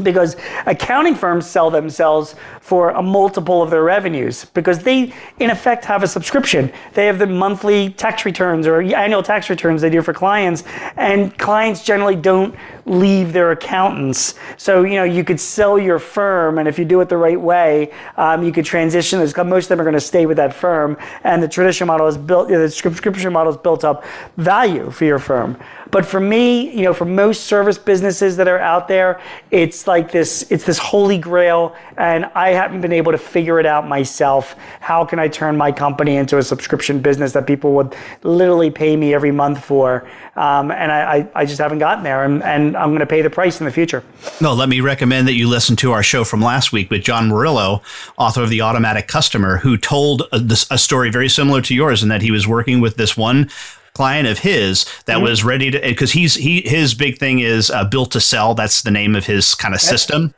because 0.00 0.36
accounting 0.66 1.14
firms 1.14 1.46
sell 1.46 1.70
themselves 1.70 2.34
for 2.60 2.90
a 2.90 3.02
multiple 3.02 3.62
of 3.62 3.70
their 3.70 3.82
revenues. 3.82 4.44
Because 4.46 4.78
they 4.80 5.12
in 5.38 5.50
effect 5.50 5.84
have 5.84 6.02
a 6.02 6.08
subscription. 6.08 6.72
They 6.94 7.06
have 7.06 7.18
the 7.18 7.26
monthly 7.26 7.90
tax 7.90 8.24
returns 8.24 8.66
or 8.66 8.80
annual 8.80 9.22
tax 9.22 9.50
returns 9.50 9.80
they 9.80 9.90
do 9.90 10.02
for 10.02 10.12
clients. 10.12 10.64
And 10.96 11.36
clients 11.38 11.84
generally 11.84 12.16
don't 12.16 12.54
leave 12.86 13.32
their 13.32 13.52
accountants. 13.52 14.34
So 14.56 14.84
you 14.84 14.94
know 14.94 15.04
you 15.04 15.24
could 15.24 15.40
sell 15.40 15.78
your 15.78 15.98
firm 15.98 16.58
and 16.58 16.66
if 16.68 16.78
you 16.78 16.84
do 16.84 17.00
it 17.00 17.08
the 17.08 17.16
right 17.16 17.40
way 17.40 17.92
um, 18.16 18.42
you 18.42 18.52
could 18.52 18.64
transition. 18.64 19.18
Most 19.18 19.36
of 19.36 19.68
them 19.68 19.80
are 19.80 19.84
going 19.84 19.94
to 19.94 20.00
stay 20.00 20.26
with 20.26 20.36
that 20.36 20.54
firm. 20.54 20.96
And 21.24 21.42
the 21.42 21.48
traditional 21.48 21.86
model 21.86 22.06
is 22.06 22.16
built 22.16 22.48
the 22.48 22.70
subscription 22.70 23.32
model 23.32 23.52
is 23.52 23.58
built 23.58 23.84
up 23.84 24.04
value 24.36 24.90
for 24.90 25.04
your 25.04 25.18
firm 25.18 25.56
but 25.90 26.04
for 26.04 26.20
me, 26.20 26.70
you 26.76 26.82
know, 26.82 26.92
for 26.92 27.04
most 27.04 27.44
service 27.44 27.78
businesses 27.78 28.36
that 28.36 28.48
are 28.48 28.58
out 28.58 28.88
there, 28.88 29.20
it's 29.50 29.86
like 29.86 30.12
this, 30.12 30.50
it's 30.50 30.64
this 30.64 30.78
holy 30.78 31.18
grail. 31.18 31.74
And 31.96 32.26
I 32.34 32.50
haven't 32.50 32.80
been 32.80 32.92
able 32.92 33.12
to 33.12 33.18
figure 33.18 33.58
it 33.58 33.66
out 33.66 33.88
myself. 33.88 34.54
How 34.80 35.04
can 35.04 35.18
I 35.18 35.28
turn 35.28 35.56
my 35.56 35.72
company 35.72 36.16
into 36.16 36.38
a 36.38 36.42
subscription 36.42 37.00
business 37.00 37.32
that 37.32 37.46
people 37.46 37.72
would 37.74 37.94
literally 38.22 38.70
pay 38.70 38.96
me 38.96 39.14
every 39.14 39.32
month 39.32 39.64
for? 39.64 40.08
Um, 40.36 40.70
and 40.70 40.92
I, 40.92 41.28
I, 41.34 41.44
just 41.44 41.58
haven't 41.58 41.78
gotten 41.78 42.04
there. 42.04 42.24
And, 42.24 42.42
and 42.44 42.76
I'm 42.76 42.90
going 42.90 43.00
to 43.00 43.06
pay 43.06 43.22
the 43.22 43.30
price 43.30 43.60
in 43.60 43.66
the 43.66 43.72
future. 43.72 44.04
No, 44.40 44.54
let 44.54 44.68
me 44.68 44.80
recommend 44.80 45.26
that 45.26 45.34
you 45.34 45.48
listen 45.48 45.74
to 45.76 45.90
our 45.92 46.02
show 46.02 46.22
from 46.22 46.40
last 46.40 46.72
week 46.72 46.90
with 46.90 47.02
John 47.02 47.30
Warrillow, 47.30 47.82
author 48.18 48.42
of 48.42 48.50
The 48.50 48.60
Automatic 48.60 49.08
Customer, 49.08 49.56
who 49.56 49.76
told 49.76 50.22
a, 50.30 50.40
a 50.70 50.78
story 50.78 51.10
very 51.10 51.28
similar 51.28 51.60
to 51.62 51.74
yours 51.74 52.02
in 52.02 52.08
that 52.10 52.22
he 52.22 52.30
was 52.30 52.46
working 52.46 52.80
with 52.80 52.96
this 52.96 53.16
one 53.16 53.50
client 53.98 54.28
of 54.28 54.38
his 54.38 54.84
that 55.06 55.16
mm-hmm. 55.16 55.24
was 55.24 55.42
ready 55.42 55.72
to 55.72 55.80
because 55.80 56.12
he's 56.12 56.34
he 56.34 56.60
his 56.60 56.94
big 56.94 57.18
thing 57.18 57.40
is 57.40 57.68
uh, 57.68 57.82
built 57.82 58.12
to 58.12 58.20
sell. 58.20 58.54
That's 58.54 58.82
the 58.82 58.92
name 58.92 59.16
of 59.16 59.26
his 59.26 59.56
kind 59.56 59.74
of 59.74 59.80
system. 59.80 60.32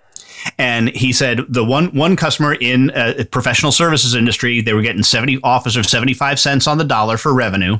And 0.56 0.88
he 0.88 1.12
said 1.12 1.40
the 1.46 1.62
one 1.62 1.88
one 1.88 2.16
customer 2.16 2.54
in 2.54 2.90
a 2.94 3.26
professional 3.26 3.70
services 3.70 4.14
industry, 4.14 4.62
they 4.62 4.72
were 4.72 4.80
getting 4.80 5.02
seventy 5.02 5.38
offers 5.44 5.76
of 5.76 5.84
seventy 5.84 6.14
five 6.14 6.40
cents 6.40 6.66
on 6.66 6.78
the 6.78 6.84
dollar 6.84 7.18
for 7.18 7.34
revenue. 7.34 7.78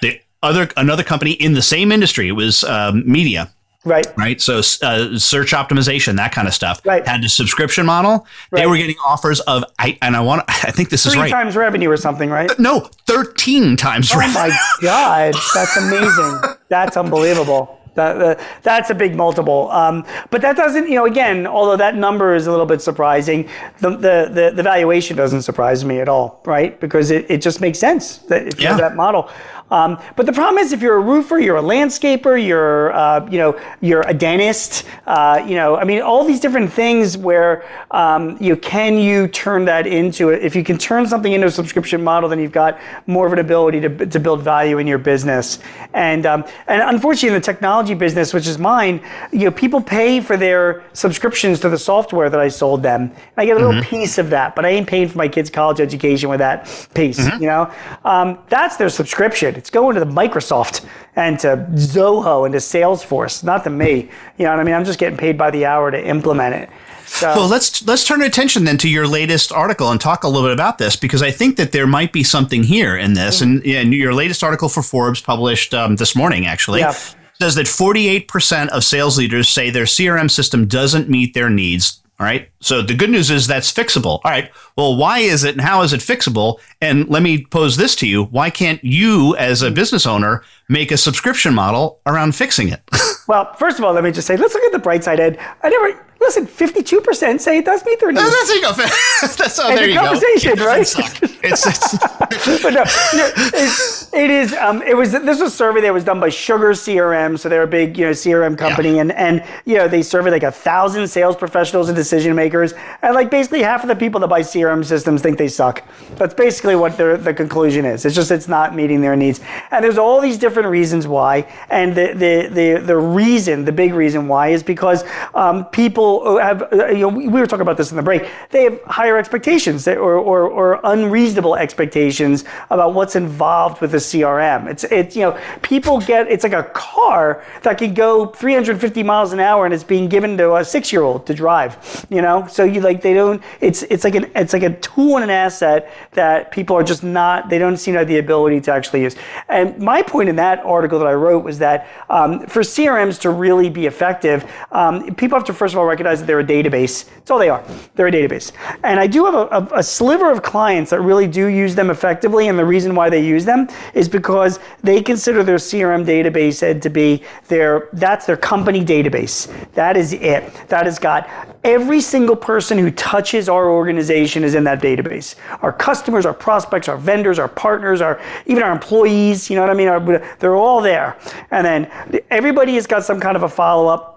The 0.00 0.18
other 0.42 0.70
another 0.78 1.04
company 1.04 1.32
in 1.32 1.52
the 1.52 1.60
same 1.60 1.92
industry, 1.92 2.28
it 2.28 2.32
was 2.32 2.64
um, 2.64 3.02
media 3.04 3.52
Right. 3.84 4.06
Right. 4.16 4.40
So 4.40 4.58
uh, 4.82 5.18
search 5.18 5.52
optimization, 5.52 6.16
that 6.16 6.32
kind 6.32 6.48
of 6.48 6.54
stuff. 6.54 6.80
Right. 6.84 7.06
Had 7.06 7.22
a 7.22 7.28
subscription 7.28 7.84
model. 7.84 8.26
Right. 8.50 8.62
They 8.62 8.66
were 8.66 8.76
getting 8.76 8.96
offers 9.04 9.40
of, 9.40 9.64
I, 9.78 9.98
and 10.00 10.16
I 10.16 10.20
want, 10.20 10.44
I 10.48 10.70
think 10.70 10.88
this 10.88 11.04
Three 11.04 11.12
is 11.12 11.16
right. 11.16 11.30
times 11.30 11.54
revenue 11.54 11.90
or 11.90 11.96
something, 11.96 12.30
right? 12.30 12.50
No, 12.58 12.88
13 13.06 13.76
times 13.76 14.10
oh 14.12 14.18
revenue. 14.18 14.38
Oh 14.38 14.48
my 14.48 14.58
God. 14.80 15.34
That's 15.54 15.76
amazing. 15.76 16.56
that's 16.68 16.96
unbelievable. 16.96 17.78
That, 17.94 18.20
uh, 18.20 18.42
that's 18.62 18.90
a 18.90 18.94
big 18.94 19.14
multiple. 19.14 19.70
Um, 19.70 20.04
but 20.30 20.40
that 20.42 20.56
doesn't, 20.56 20.88
you 20.88 20.96
know, 20.96 21.04
again, 21.04 21.46
although 21.46 21.76
that 21.76 21.94
number 21.94 22.34
is 22.34 22.46
a 22.46 22.50
little 22.50 22.66
bit 22.66 22.82
surprising, 22.82 23.48
the, 23.80 23.90
the, 23.90 24.30
the, 24.32 24.52
the 24.54 24.62
valuation 24.62 25.16
doesn't 25.16 25.42
surprise 25.42 25.84
me 25.84 26.00
at 26.00 26.08
all, 26.08 26.42
right? 26.44 26.80
Because 26.80 27.10
it, 27.10 27.30
it 27.30 27.40
just 27.40 27.60
makes 27.60 27.78
sense 27.78 28.18
that 28.18 28.48
if 28.48 28.58
you 28.58 28.64
yeah. 28.64 28.70
have 28.70 28.78
that 28.78 28.96
model. 28.96 29.30
Um, 29.70 30.00
but 30.14 30.26
the 30.26 30.32
problem 30.32 30.58
is, 30.58 30.72
if 30.72 30.82
you're 30.82 30.96
a 30.96 31.00
roofer, 31.00 31.38
you're 31.38 31.56
a 31.56 31.62
landscaper, 31.62 32.44
you're 32.44 32.92
uh, 32.92 33.28
you 33.30 33.38
know 33.38 33.58
you're 33.80 34.02
a 34.06 34.14
dentist. 34.14 34.84
Uh, 35.06 35.42
you 35.46 35.54
know, 35.54 35.76
I 35.76 35.84
mean, 35.84 36.02
all 36.02 36.24
these 36.24 36.40
different 36.40 36.72
things 36.72 37.16
where 37.16 37.64
um, 37.90 38.36
you 38.40 38.56
can 38.56 38.98
you 38.98 39.26
turn 39.28 39.64
that 39.64 39.86
into. 39.86 40.28
If 40.28 40.54
you 40.54 40.62
can 40.62 40.76
turn 40.76 41.06
something 41.06 41.32
into 41.32 41.46
a 41.46 41.50
subscription 41.50 42.04
model, 42.04 42.28
then 42.28 42.38
you've 42.38 42.52
got 42.52 42.78
more 43.06 43.26
of 43.26 43.32
an 43.32 43.38
ability 43.38 43.80
to, 43.80 44.06
to 44.06 44.20
build 44.20 44.42
value 44.42 44.78
in 44.78 44.86
your 44.86 44.98
business. 44.98 45.58
And 45.94 46.26
um, 46.26 46.44
and 46.66 46.82
unfortunately, 46.82 47.28
in 47.28 47.34
the 47.34 47.40
technology 47.40 47.94
business, 47.94 48.34
which 48.34 48.46
is 48.46 48.58
mine, 48.58 49.02
you 49.32 49.46
know, 49.46 49.50
people 49.50 49.80
pay 49.80 50.20
for 50.20 50.36
their 50.36 50.84
subscriptions 50.92 51.58
to 51.60 51.68
the 51.68 51.78
software 51.78 52.28
that 52.28 52.40
I 52.40 52.48
sold 52.48 52.82
them. 52.82 53.02
And 53.02 53.14
I 53.36 53.46
get 53.46 53.56
a 53.56 53.60
little 53.60 53.80
mm-hmm. 53.80 53.88
piece 53.88 54.18
of 54.18 54.30
that, 54.30 54.54
but 54.54 54.64
I 54.64 54.68
ain't 54.68 54.86
paying 54.86 55.08
for 55.08 55.18
my 55.18 55.28
kids' 55.28 55.50
college 55.50 55.80
education 55.80 56.28
with 56.28 56.38
that 56.38 56.64
piece. 56.94 57.18
Mm-hmm. 57.18 57.42
You 57.42 57.48
know, 57.48 57.72
um, 58.04 58.38
that's 58.48 58.76
their 58.76 58.88
subscription. 58.88 59.53
It's 59.56 59.70
going 59.70 59.94
to 59.94 60.00
the 60.00 60.10
Microsoft 60.10 60.86
and 61.16 61.38
to 61.40 61.66
Zoho 61.74 62.44
and 62.44 62.52
to 62.52 62.58
Salesforce, 62.58 63.44
not 63.44 63.64
to 63.64 63.70
me. 63.70 64.08
You 64.38 64.44
know 64.44 64.50
what 64.50 64.60
I 64.60 64.64
mean? 64.64 64.74
I'm 64.74 64.84
just 64.84 64.98
getting 64.98 65.18
paid 65.18 65.38
by 65.38 65.50
the 65.50 65.66
hour 65.66 65.90
to 65.90 66.06
implement 66.06 66.54
it. 66.54 66.70
So. 67.06 67.28
Well, 67.28 67.48
let's 67.48 67.86
let's 67.86 68.04
turn 68.04 68.22
attention 68.22 68.64
then 68.64 68.78
to 68.78 68.88
your 68.88 69.06
latest 69.06 69.52
article 69.52 69.90
and 69.90 70.00
talk 70.00 70.24
a 70.24 70.28
little 70.28 70.48
bit 70.48 70.52
about 70.52 70.78
this 70.78 70.96
because 70.96 71.22
I 71.22 71.30
think 71.30 71.56
that 71.56 71.70
there 71.72 71.86
might 71.86 72.12
be 72.12 72.24
something 72.24 72.62
here 72.62 72.96
in 72.96 73.12
this. 73.12 73.40
And, 73.40 73.64
and 73.66 73.92
your 73.92 74.14
latest 74.14 74.42
article 74.42 74.68
for 74.68 74.82
Forbes, 74.82 75.20
published 75.20 75.74
um, 75.74 75.96
this 75.96 76.16
morning, 76.16 76.46
actually, 76.46 76.80
yeah. 76.80 76.94
says 77.40 77.54
that 77.54 77.66
48% 77.66 78.68
of 78.68 78.82
sales 78.84 79.18
leaders 79.18 79.48
say 79.48 79.70
their 79.70 79.84
CRM 79.84 80.30
system 80.30 80.66
doesn't 80.66 81.08
meet 81.08 81.34
their 81.34 81.50
needs 81.50 82.00
all 82.20 82.26
right. 82.26 82.48
So 82.60 82.80
the 82.80 82.94
good 82.94 83.10
news 83.10 83.30
is 83.30 83.46
that's 83.46 83.72
fixable. 83.72 84.20
All 84.24 84.30
right. 84.30 84.50
Well, 84.76 84.96
why 84.96 85.18
is 85.18 85.42
it 85.42 85.54
and 85.56 85.60
how 85.60 85.82
is 85.82 85.92
it 85.92 86.00
fixable? 86.00 86.60
And 86.80 87.08
let 87.08 87.22
me 87.24 87.44
pose 87.44 87.76
this 87.76 87.96
to 87.96 88.06
you. 88.06 88.24
Why 88.24 88.50
can't 88.50 88.82
you, 88.84 89.34
as 89.36 89.62
a 89.62 89.70
business 89.70 90.06
owner, 90.06 90.44
make 90.68 90.92
a 90.92 90.96
subscription 90.96 91.54
model 91.54 92.00
around 92.06 92.36
fixing 92.36 92.68
it? 92.68 92.82
well, 93.28 93.52
first 93.54 93.78
of 93.78 93.84
all, 93.84 93.92
let 93.92 94.04
me 94.04 94.12
just 94.12 94.28
say, 94.28 94.36
let's 94.36 94.54
look 94.54 94.62
at 94.62 94.72
the 94.72 94.78
bright 94.78 95.02
side, 95.02 95.18
Ed. 95.18 95.38
I 95.62 95.68
never, 95.68 96.06
listen, 96.24 96.46
52% 96.46 97.40
say 97.40 97.58
it 97.58 97.64
does 97.64 97.84
meet 97.84 98.00
their 98.00 98.12
needs. 98.12 98.24
that's, 98.24 98.60
go. 98.60 98.72
that's 99.36 99.58
oh, 99.58 99.74
there 99.74 99.88
you 99.88 99.98
conversation, 99.98 100.54
go. 100.56 100.66
right? 100.66 100.94
It's, 101.46 101.66
it's 101.66 102.62
but 102.62 102.72
no, 102.72 102.84
it's, 102.86 104.10
it 104.14 104.30
is, 104.30 104.54
um, 104.54 104.80
it 104.80 104.96
was, 104.96 105.12
this 105.12 105.40
was 105.40 105.52
a 105.52 105.54
survey 105.54 105.82
that 105.82 105.92
was 105.92 106.02
done 106.02 106.18
by 106.18 106.30
Sugar 106.30 106.70
CRM. 106.70 107.38
So 107.38 107.50
they're 107.50 107.64
a 107.64 107.66
big, 107.66 107.98
you 107.98 108.06
know, 108.06 108.12
CRM 108.12 108.56
company. 108.56 108.94
Yeah. 108.94 109.02
And, 109.02 109.12
and, 109.12 109.44
you 109.66 109.76
know, 109.76 109.86
they 109.86 110.00
surveyed 110.00 110.32
like 110.32 110.42
a 110.42 110.50
thousand 110.50 111.06
sales 111.06 111.36
professionals 111.36 111.90
and 111.90 111.96
decision 111.96 112.34
makers. 112.34 112.72
And 113.02 113.14
like 113.14 113.30
basically 113.30 113.62
half 113.62 113.82
of 113.82 113.88
the 113.88 113.96
people 113.96 114.20
that 114.20 114.28
buy 114.28 114.40
CRM 114.40 114.82
systems 114.86 115.20
think 115.20 115.36
they 115.36 115.48
suck. 115.48 115.86
That's 116.16 116.32
basically 116.32 116.76
what 116.76 116.96
their, 116.96 117.18
the 117.18 117.34
conclusion 117.34 117.84
is. 117.84 118.06
It's 118.06 118.14
just, 118.14 118.30
it's 118.30 118.48
not 118.48 118.74
meeting 118.74 119.02
their 119.02 119.14
needs. 119.14 119.40
And 119.70 119.84
there's 119.84 119.98
all 119.98 120.22
these 120.22 120.38
different 120.38 120.70
reasons 120.70 121.06
why. 121.06 121.46
And 121.68 121.94
the, 121.94 122.14
the, 122.14 122.48
the, 122.48 122.86
the 122.86 122.96
reason, 122.96 123.66
the 123.66 123.72
big 123.72 123.92
reason 123.92 124.28
why 124.28 124.48
is 124.48 124.62
because 124.62 125.04
um, 125.34 125.66
people 125.66 126.13
have, 126.36 126.72
uh, 126.72 126.86
you 126.86 126.98
know, 126.98 127.08
we 127.08 127.28
were 127.28 127.46
talking 127.46 127.62
about 127.62 127.76
this 127.76 127.90
in 127.90 127.96
the 127.96 128.02
break, 128.02 128.28
they 128.50 128.64
have 128.64 128.80
higher 128.84 129.16
expectations 129.16 129.86
or, 129.88 130.16
or, 130.16 130.48
or 130.48 130.80
unreasonable 130.84 131.56
expectations 131.56 132.44
about 132.70 132.94
what's 132.94 133.16
involved 133.16 133.80
with 133.80 133.94
a 133.94 133.98
CRM. 133.98 134.68
It's, 134.68 134.84
it's, 134.84 135.16
you 135.16 135.22
know, 135.22 135.40
people 135.62 136.00
get, 136.00 136.28
it's 136.28 136.44
like 136.44 136.52
a 136.52 136.64
car 136.74 137.44
that 137.62 137.78
can 137.78 137.94
go 137.94 138.26
350 138.26 139.02
miles 139.02 139.32
an 139.32 139.40
hour 139.40 139.64
and 139.64 139.74
it's 139.74 139.84
being 139.84 140.08
given 140.08 140.36
to 140.38 140.56
a 140.56 140.64
six 140.64 140.92
year 140.92 141.02
old 141.02 141.26
to 141.26 141.34
drive, 141.34 142.06
you 142.10 142.22
know? 142.22 142.46
So 142.46 142.64
you 142.64 142.80
like, 142.80 143.00
they 143.00 143.14
don't, 143.14 143.42
it's, 143.60 143.82
it's 143.84 144.04
like 144.04 144.14
an, 144.14 144.30
it's 144.34 144.52
like 144.52 144.62
a 144.62 144.74
tool 144.76 145.16
and 145.16 145.24
an 145.24 145.30
asset 145.30 145.90
that 146.12 146.50
people 146.50 146.76
are 146.76 146.84
just 146.84 147.02
not, 147.02 147.48
they 147.48 147.58
don't 147.58 147.76
seem 147.76 147.94
to 147.94 147.98
have 147.98 148.08
the 148.08 148.18
ability 148.18 148.60
to 148.62 148.72
actually 148.72 149.02
use. 149.02 149.16
And 149.48 149.78
my 149.78 150.02
point 150.02 150.28
in 150.28 150.36
that 150.36 150.60
article 150.64 150.98
that 150.98 151.08
I 151.08 151.14
wrote 151.14 151.44
was 151.44 151.58
that 151.58 151.88
um, 152.10 152.46
for 152.46 152.60
CRMs 152.60 153.20
to 153.20 153.30
really 153.30 153.70
be 153.70 153.86
effective, 153.86 154.50
um, 154.72 155.14
people 155.14 155.38
have 155.38 155.46
to 155.46 155.52
first 155.52 155.74
of 155.74 155.78
all 155.78 155.86
recognize 155.86 156.03
recognize 156.04 156.20
that 156.20 156.26
they're 156.26 156.40
a 156.40 156.44
database. 156.44 157.08
That's 157.16 157.30
all 157.30 157.38
they 157.38 157.48
are. 157.48 157.64
They're 157.94 158.08
a 158.08 158.12
database. 158.12 158.52
And 158.82 159.00
I 159.00 159.06
do 159.06 159.24
have 159.24 159.34
a, 159.34 159.46
a, 159.50 159.78
a, 159.78 159.82
sliver 159.82 160.30
of 160.30 160.42
clients 160.42 160.90
that 160.90 161.00
really 161.00 161.26
do 161.26 161.46
use 161.46 161.74
them 161.74 161.90
effectively. 161.90 162.48
And 162.48 162.58
the 162.58 162.64
reason 162.64 162.94
why 162.94 163.08
they 163.08 163.24
use 163.24 163.44
them 163.44 163.68
is 163.94 164.08
because 164.08 164.60
they 164.82 165.02
consider 165.02 165.42
their 165.42 165.56
CRM 165.56 166.04
database 166.04 166.80
to 166.80 166.90
be 166.90 167.22
their, 167.48 167.88
that's 167.94 168.26
their 168.26 168.36
company 168.36 168.84
database. 168.84 169.48
That 169.72 169.96
is 169.96 170.12
it. 170.12 170.52
That 170.68 170.84
has 170.84 170.98
got 170.98 171.28
every 171.64 172.00
single 172.00 172.36
person 172.36 172.76
who 172.76 172.90
touches 172.90 173.48
our 173.48 173.70
organization 173.70 174.44
is 174.44 174.54
in 174.54 174.64
that 174.64 174.82
database. 174.82 175.36
Our 175.62 175.72
customers, 175.72 176.26
our 176.26 176.34
prospects, 176.34 176.88
our 176.88 176.98
vendors, 176.98 177.38
our 177.38 177.48
partners, 177.48 178.02
our, 178.02 178.20
even 178.46 178.62
our 178.62 178.72
employees, 178.72 179.48
you 179.48 179.56
know 179.56 179.62
what 179.62 179.70
I 179.70 179.74
mean? 179.74 179.88
Our, 179.88 180.36
they're 180.38 180.56
all 180.56 180.82
there. 180.82 181.16
And 181.50 181.64
then 181.66 182.22
everybody 182.30 182.74
has 182.74 182.86
got 182.86 183.04
some 183.04 183.18
kind 183.18 183.36
of 183.36 183.44
a 183.44 183.48
follow 183.48 183.88
up 183.88 184.13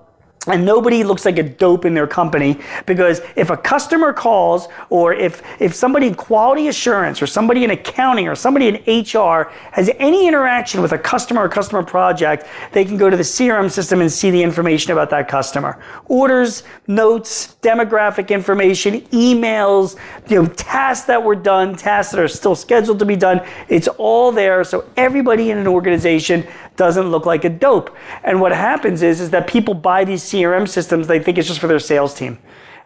and 0.47 0.65
nobody 0.65 1.03
looks 1.03 1.25
like 1.25 1.37
a 1.37 1.43
dope 1.43 1.85
in 1.85 1.93
their 1.93 2.07
company 2.07 2.59
because 2.85 3.21
if 3.35 3.49
a 3.49 3.57
customer 3.57 4.13
calls 4.13 4.67
or 4.89 5.13
if 5.13 5.41
if 5.59 5.73
somebody 5.73 6.07
in 6.07 6.15
quality 6.15 6.67
assurance 6.67 7.21
or 7.21 7.27
somebody 7.27 7.63
in 7.63 7.71
accounting 7.71 8.27
or 8.27 8.35
somebody 8.35 8.67
in 8.67 8.75
HR 9.03 9.51
has 9.71 9.89
any 9.99 10.27
interaction 10.27 10.81
with 10.81 10.91
a 10.91 10.97
customer 10.97 11.43
or 11.43 11.49
customer 11.49 11.83
project, 11.83 12.47
they 12.71 12.85
can 12.85 12.97
go 12.97 13.09
to 13.09 13.17
the 13.17 13.23
CRM 13.23 13.69
system 13.69 14.01
and 14.01 14.11
see 14.11 14.31
the 14.31 14.41
information 14.41 14.91
about 14.91 15.09
that 15.09 15.27
customer. 15.27 15.81
Orders, 16.05 16.63
notes, 16.87 17.57
demographic 17.61 18.29
information, 18.29 19.01
emails, 19.11 19.97
you 20.29 20.41
know, 20.41 20.47
tasks 20.49 21.05
that 21.07 21.21
were 21.21 21.35
done, 21.35 21.75
tasks 21.75 22.11
that 22.11 22.19
are 22.19 22.27
still 22.27 22.55
scheduled 22.55 22.99
to 22.99 23.05
be 23.05 23.15
done. 23.15 23.45
It's 23.69 23.87
all 23.87 24.31
there 24.31 24.63
so 24.63 24.85
everybody 24.97 25.51
in 25.51 25.57
an 25.57 25.67
organization 25.67 26.45
doesn't 26.77 27.09
look 27.09 27.25
like 27.25 27.43
a 27.43 27.49
dope. 27.49 27.95
And 28.23 28.39
what 28.39 28.53
happens 28.53 29.01
is, 29.01 29.19
is 29.19 29.29
that 29.31 29.47
people 29.47 29.73
buy 29.73 30.05
these 30.05 30.23
CRM 30.23 30.67
systems, 30.67 31.07
they 31.07 31.19
think 31.19 31.37
it's 31.37 31.47
just 31.47 31.59
for 31.59 31.67
their 31.67 31.79
sales 31.79 32.13
team. 32.13 32.37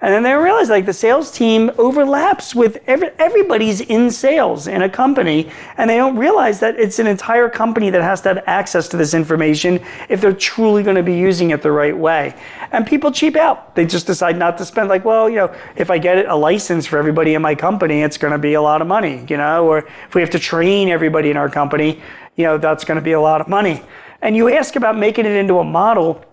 And 0.01 0.11
then 0.11 0.23
they 0.23 0.33
realize 0.33 0.69
like 0.69 0.87
the 0.87 0.93
sales 0.93 1.29
team 1.29 1.69
overlaps 1.77 2.55
with 2.55 2.81
every, 2.87 3.09
everybody's 3.19 3.81
in 3.81 4.09
sales 4.09 4.65
in 4.65 4.81
a 4.81 4.89
company, 4.89 5.51
and 5.77 5.87
they 5.87 5.97
don't 5.97 6.17
realize 6.17 6.59
that 6.61 6.79
it's 6.79 6.97
an 6.97 7.05
entire 7.05 7.47
company 7.47 7.91
that 7.91 8.01
has 8.01 8.19
to 8.21 8.29
have 8.29 8.43
access 8.47 8.87
to 8.89 8.97
this 8.97 9.13
information 9.13 9.79
if 10.09 10.19
they're 10.19 10.33
truly 10.33 10.81
going 10.81 10.95
to 10.95 11.03
be 11.03 11.15
using 11.15 11.51
it 11.51 11.61
the 11.61 11.71
right 11.71 11.95
way. 11.95 12.33
And 12.71 12.85
people 12.85 13.11
cheap 13.11 13.35
out. 13.35 13.75
They 13.75 13.85
just 13.85 14.07
decide 14.07 14.37
not 14.37 14.57
to 14.57 14.65
spend 14.65 14.89
like, 14.89 15.05
well, 15.05 15.29
you 15.29 15.35
know, 15.35 15.55
if 15.75 15.91
I 15.91 15.99
get 15.99 16.25
a 16.25 16.35
license 16.35 16.87
for 16.87 16.97
everybody 16.97 17.35
in 17.35 17.41
my 17.43 17.53
company, 17.53 18.01
it's 18.01 18.17
going 18.17 18.33
to 18.33 18.39
be 18.39 18.55
a 18.55 18.61
lot 18.61 18.81
of 18.81 18.87
money, 18.87 19.23
you 19.29 19.37
know, 19.37 19.67
or 19.67 19.87
if 20.07 20.15
we 20.15 20.21
have 20.21 20.31
to 20.31 20.39
train 20.39 20.89
everybody 20.89 21.29
in 21.29 21.37
our 21.37 21.49
company, 21.49 22.01
you 22.37 22.45
know, 22.45 22.57
that's 22.57 22.83
going 22.83 22.95
to 22.95 23.03
be 23.03 23.11
a 23.11 23.21
lot 23.21 23.39
of 23.39 23.47
money. 23.47 23.83
And 24.23 24.35
you 24.35 24.49
ask 24.49 24.75
about 24.75 24.97
making 24.97 25.25
it 25.25 25.33
into 25.33 25.59
a 25.59 25.63
model, 25.63 26.25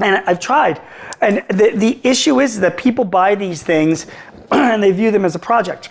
and 0.00 0.22
I've 0.26 0.40
tried. 0.40 0.80
And 1.20 1.44
the, 1.48 1.72
the 1.74 2.00
issue 2.02 2.40
is 2.40 2.60
that 2.60 2.76
people 2.76 3.04
buy 3.04 3.34
these 3.34 3.62
things 3.62 4.06
and 4.50 4.82
they 4.82 4.92
view 4.92 5.10
them 5.10 5.24
as 5.24 5.34
a 5.34 5.38
project. 5.38 5.90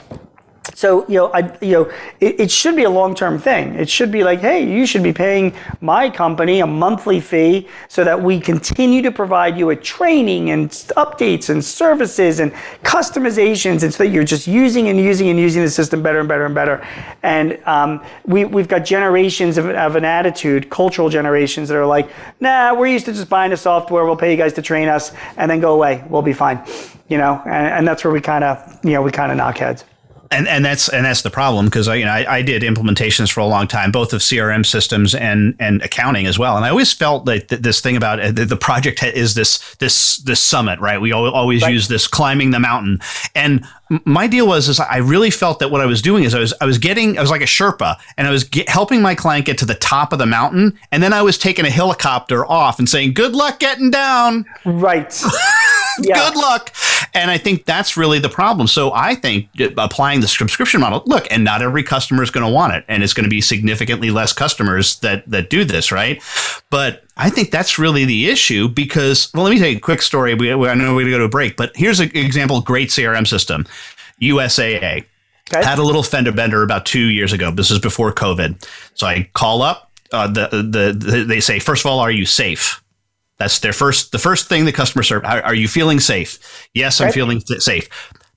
So 0.75 1.07
you 1.07 1.15
know, 1.15 1.31
I 1.33 1.57
you 1.61 1.71
know, 1.71 1.91
it, 2.19 2.41
it 2.41 2.51
should 2.51 2.75
be 2.75 2.83
a 2.83 2.89
long-term 2.89 3.39
thing. 3.39 3.75
It 3.75 3.89
should 3.89 4.11
be 4.11 4.25
like, 4.25 4.41
hey, 4.41 4.61
you 4.69 4.85
should 4.85 5.03
be 5.03 5.13
paying 5.13 5.53
my 5.79 6.09
company 6.09 6.59
a 6.59 6.67
monthly 6.67 7.21
fee 7.21 7.69
so 7.87 8.03
that 8.03 8.21
we 8.21 8.41
continue 8.41 9.01
to 9.01 9.11
provide 9.11 9.57
you 9.57 9.67
with 9.67 9.81
training 9.81 10.51
and 10.51 10.69
updates 10.97 11.49
and 11.49 11.63
services 11.63 12.41
and 12.41 12.51
customizations, 12.83 13.83
and 13.83 13.93
so 13.93 14.03
that 14.03 14.09
you're 14.09 14.25
just 14.25 14.47
using 14.47 14.89
and 14.89 14.99
using 14.99 15.29
and 15.29 15.39
using 15.39 15.63
the 15.63 15.69
system 15.69 16.03
better 16.03 16.19
and 16.19 16.27
better 16.27 16.45
and 16.45 16.53
better. 16.53 16.85
And 17.23 17.57
um, 17.65 18.03
we 18.25 18.43
we've 18.43 18.67
got 18.67 18.79
generations 18.79 19.57
of, 19.57 19.69
of 19.69 19.95
an 19.95 20.03
attitude, 20.03 20.69
cultural 20.69 21.07
generations 21.07 21.69
that 21.69 21.77
are 21.77 21.85
like, 21.85 22.09
nah, 22.41 22.75
we're 22.75 22.87
used 22.87 23.05
to 23.05 23.13
just 23.13 23.29
buying 23.29 23.51
the 23.51 23.57
software. 23.57 24.03
We'll 24.03 24.17
pay 24.17 24.31
you 24.31 24.37
guys 24.37 24.51
to 24.53 24.61
train 24.61 24.89
us, 24.89 25.13
and 25.37 25.49
then 25.49 25.61
go 25.61 25.73
away. 25.73 26.03
We'll 26.09 26.21
be 26.21 26.33
fine. 26.33 26.61
You 27.07 27.17
know, 27.17 27.41
and, 27.45 27.67
and 27.67 27.87
that's 27.87 28.03
where 28.03 28.11
we 28.11 28.19
kind 28.19 28.43
of 28.43 28.57
you 28.83 28.91
know 28.91 29.01
we 29.01 29.11
kind 29.11 29.31
of 29.31 29.37
knock 29.37 29.57
heads 29.59 29.85
and 30.31 30.47
and 30.47 30.63
that's 30.65 30.89
and 30.89 31.05
that's 31.05 31.21
the 31.21 31.29
problem 31.29 31.65
because 31.65 31.87
I 31.87 31.95
you 31.95 32.05
know 32.05 32.11
I, 32.11 32.37
I, 32.37 32.41
did 32.41 32.61
implementations 32.63 33.31
for 33.31 33.39
a 33.39 33.45
long 33.45 33.67
time, 33.67 33.91
both 33.91 34.13
of 34.13 34.21
CRM 34.21 34.65
systems 34.65 35.13
and 35.13 35.55
and 35.59 35.81
accounting 35.81 36.25
as 36.25 36.39
well. 36.39 36.55
And 36.55 36.65
I 36.65 36.69
always 36.69 36.93
felt 36.93 37.25
that 37.25 37.49
this 37.49 37.81
thing 37.81 37.95
about 37.95 38.19
uh, 38.19 38.31
the 38.31 38.57
project 38.57 39.03
is 39.03 39.35
this 39.35 39.75
this 39.75 40.17
this 40.19 40.39
summit, 40.39 40.79
right? 40.79 40.99
We 40.99 41.11
always 41.11 41.63
right. 41.63 41.71
use 41.71 41.87
this 41.87 42.07
climbing 42.07 42.51
the 42.51 42.59
mountain, 42.59 42.99
and 43.35 43.65
my 44.05 44.27
deal 44.27 44.47
was 44.47 44.67
is 44.67 44.79
I 44.79 44.97
really 44.97 45.29
felt 45.29 45.59
that 45.59 45.69
what 45.69 45.81
I 45.81 45.85
was 45.85 46.01
doing 46.01 46.23
is 46.23 46.33
I 46.33 46.39
was 46.39 46.53
I 46.59 46.65
was 46.65 46.77
getting 46.77 47.17
I 47.17 47.21
was 47.21 47.29
like 47.29 47.41
a 47.41 47.45
Sherpa 47.45 47.97
and 48.17 48.27
I 48.27 48.31
was 48.31 48.43
get, 48.43 48.67
helping 48.67 49.01
my 49.01 49.13
client 49.13 49.45
get 49.45 49.57
to 49.59 49.65
the 49.65 49.75
top 49.75 50.11
of 50.11 50.19
the 50.19 50.25
mountain 50.25 50.77
and 50.91 51.03
then 51.03 51.13
I 51.13 51.21
was 51.21 51.37
taking 51.37 51.65
a 51.65 51.69
helicopter 51.69 52.45
off 52.45 52.79
and 52.79 52.89
saying 52.89 53.13
good 53.13 53.35
luck 53.35 53.59
getting 53.59 53.91
down. 53.91 54.45
Right. 54.65 55.23
yeah. 56.01 56.15
Good 56.15 56.35
luck. 56.37 56.73
And 57.13 57.31
I 57.31 57.37
think 57.37 57.65
that's 57.65 57.95
really 57.95 58.19
the 58.19 58.29
problem. 58.29 58.67
So 58.67 58.91
I 58.93 59.15
think 59.15 59.47
applying 59.77 60.21
the 60.21 60.27
subscription 60.27 60.81
model, 60.81 61.03
look, 61.05 61.27
and 61.31 61.43
not 61.43 61.61
every 61.61 61.83
customer 61.83 62.23
is 62.23 62.29
going 62.29 62.45
to 62.45 62.51
want 62.51 62.73
it 62.73 62.83
and 62.87 63.03
it's 63.03 63.13
going 63.13 63.23
to 63.23 63.29
be 63.29 63.41
significantly 63.41 64.11
less 64.11 64.33
customers 64.33 64.99
that 64.99 65.29
that 65.29 65.49
do 65.49 65.63
this, 65.63 65.91
right? 65.91 66.21
But 66.69 67.03
I 67.17 67.29
think 67.29 67.51
that's 67.51 67.79
really 67.79 68.05
the 68.05 68.27
issue 68.27 68.67
because, 68.67 69.33
well, 69.33 69.43
let 69.43 69.51
me 69.51 69.59
tell 69.59 69.69
you 69.69 69.77
a 69.77 69.79
quick 69.79 70.01
story. 70.01 70.33
We, 70.33 70.51
I 70.51 70.73
know 70.73 70.95
we're 70.95 71.01
going 71.01 71.05
to 71.05 71.11
go 71.11 71.19
to 71.19 71.23
a 71.25 71.29
break, 71.29 71.55
but 71.55 71.71
here's 71.75 71.99
an 71.99 72.11
example 72.15 72.61
great 72.61 72.89
CRM 72.89 73.27
system 73.27 73.65
USAA. 74.21 75.05
Okay. 75.53 75.63
Had 75.63 75.77
a 75.77 75.83
little 75.83 76.03
fender 76.03 76.31
bender 76.31 76.63
about 76.63 76.85
two 76.85 77.11
years 77.11 77.31
ago. 77.31 77.51
This 77.51 77.69
is 77.69 77.77
before 77.77 78.11
COVID. 78.11 78.67
So 78.95 79.07
I 79.07 79.29
call 79.33 79.61
up. 79.61 79.91
Uh, 80.11 80.27
the, 80.27 80.47
the, 80.49 80.97
the 80.97 81.23
they 81.27 81.39
say 81.39 81.59
first 81.59 81.83
of 81.83 81.91
all, 81.91 81.99
are 81.99 82.11
you 82.11 82.25
safe? 82.25 82.81
That's 83.37 83.59
their 83.59 83.73
first. 83.73 84.11
The 84.11 84.19
first 84.19 84.47
thing 84.47 84.65
the 84.65 84.71
customer 84.71 85.03
serve. 85.03 85.25
Are, 85.25 85.41
are 85.43 85.55
you 85.55 85.67
feeling 85.67 85.99
safe? 85.99 86.67
Yes, 86.73 87.01
I'm 87.01 87.11
feeling 87.11 87.41
safe. 87.41 87.89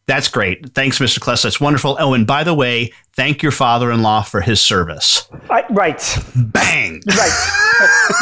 That's 0.06 0.28
great. 0.28 0.74
Thanks, 0.74 0.98
Mr. 0.98 1.18
Kless. 1.18 1.42
That's 1.42 1.60
wonderful. 1.60 1.96
Oh, 2.00 2.14
and 2.14 2.26
by 2.26 2.42
the 2.42 2.54
way, 2.54 2.92
thank 3.18 3.42
your 3.42 3.50
father-in-law 3.50 4.22
for 4.22 4.40
his 4.40 4.60
service. 4.60 5.28
I, 5.50 5.64
right. 5.70 6.00
Bang. 6.36 7.02
Right. 7.04 7.64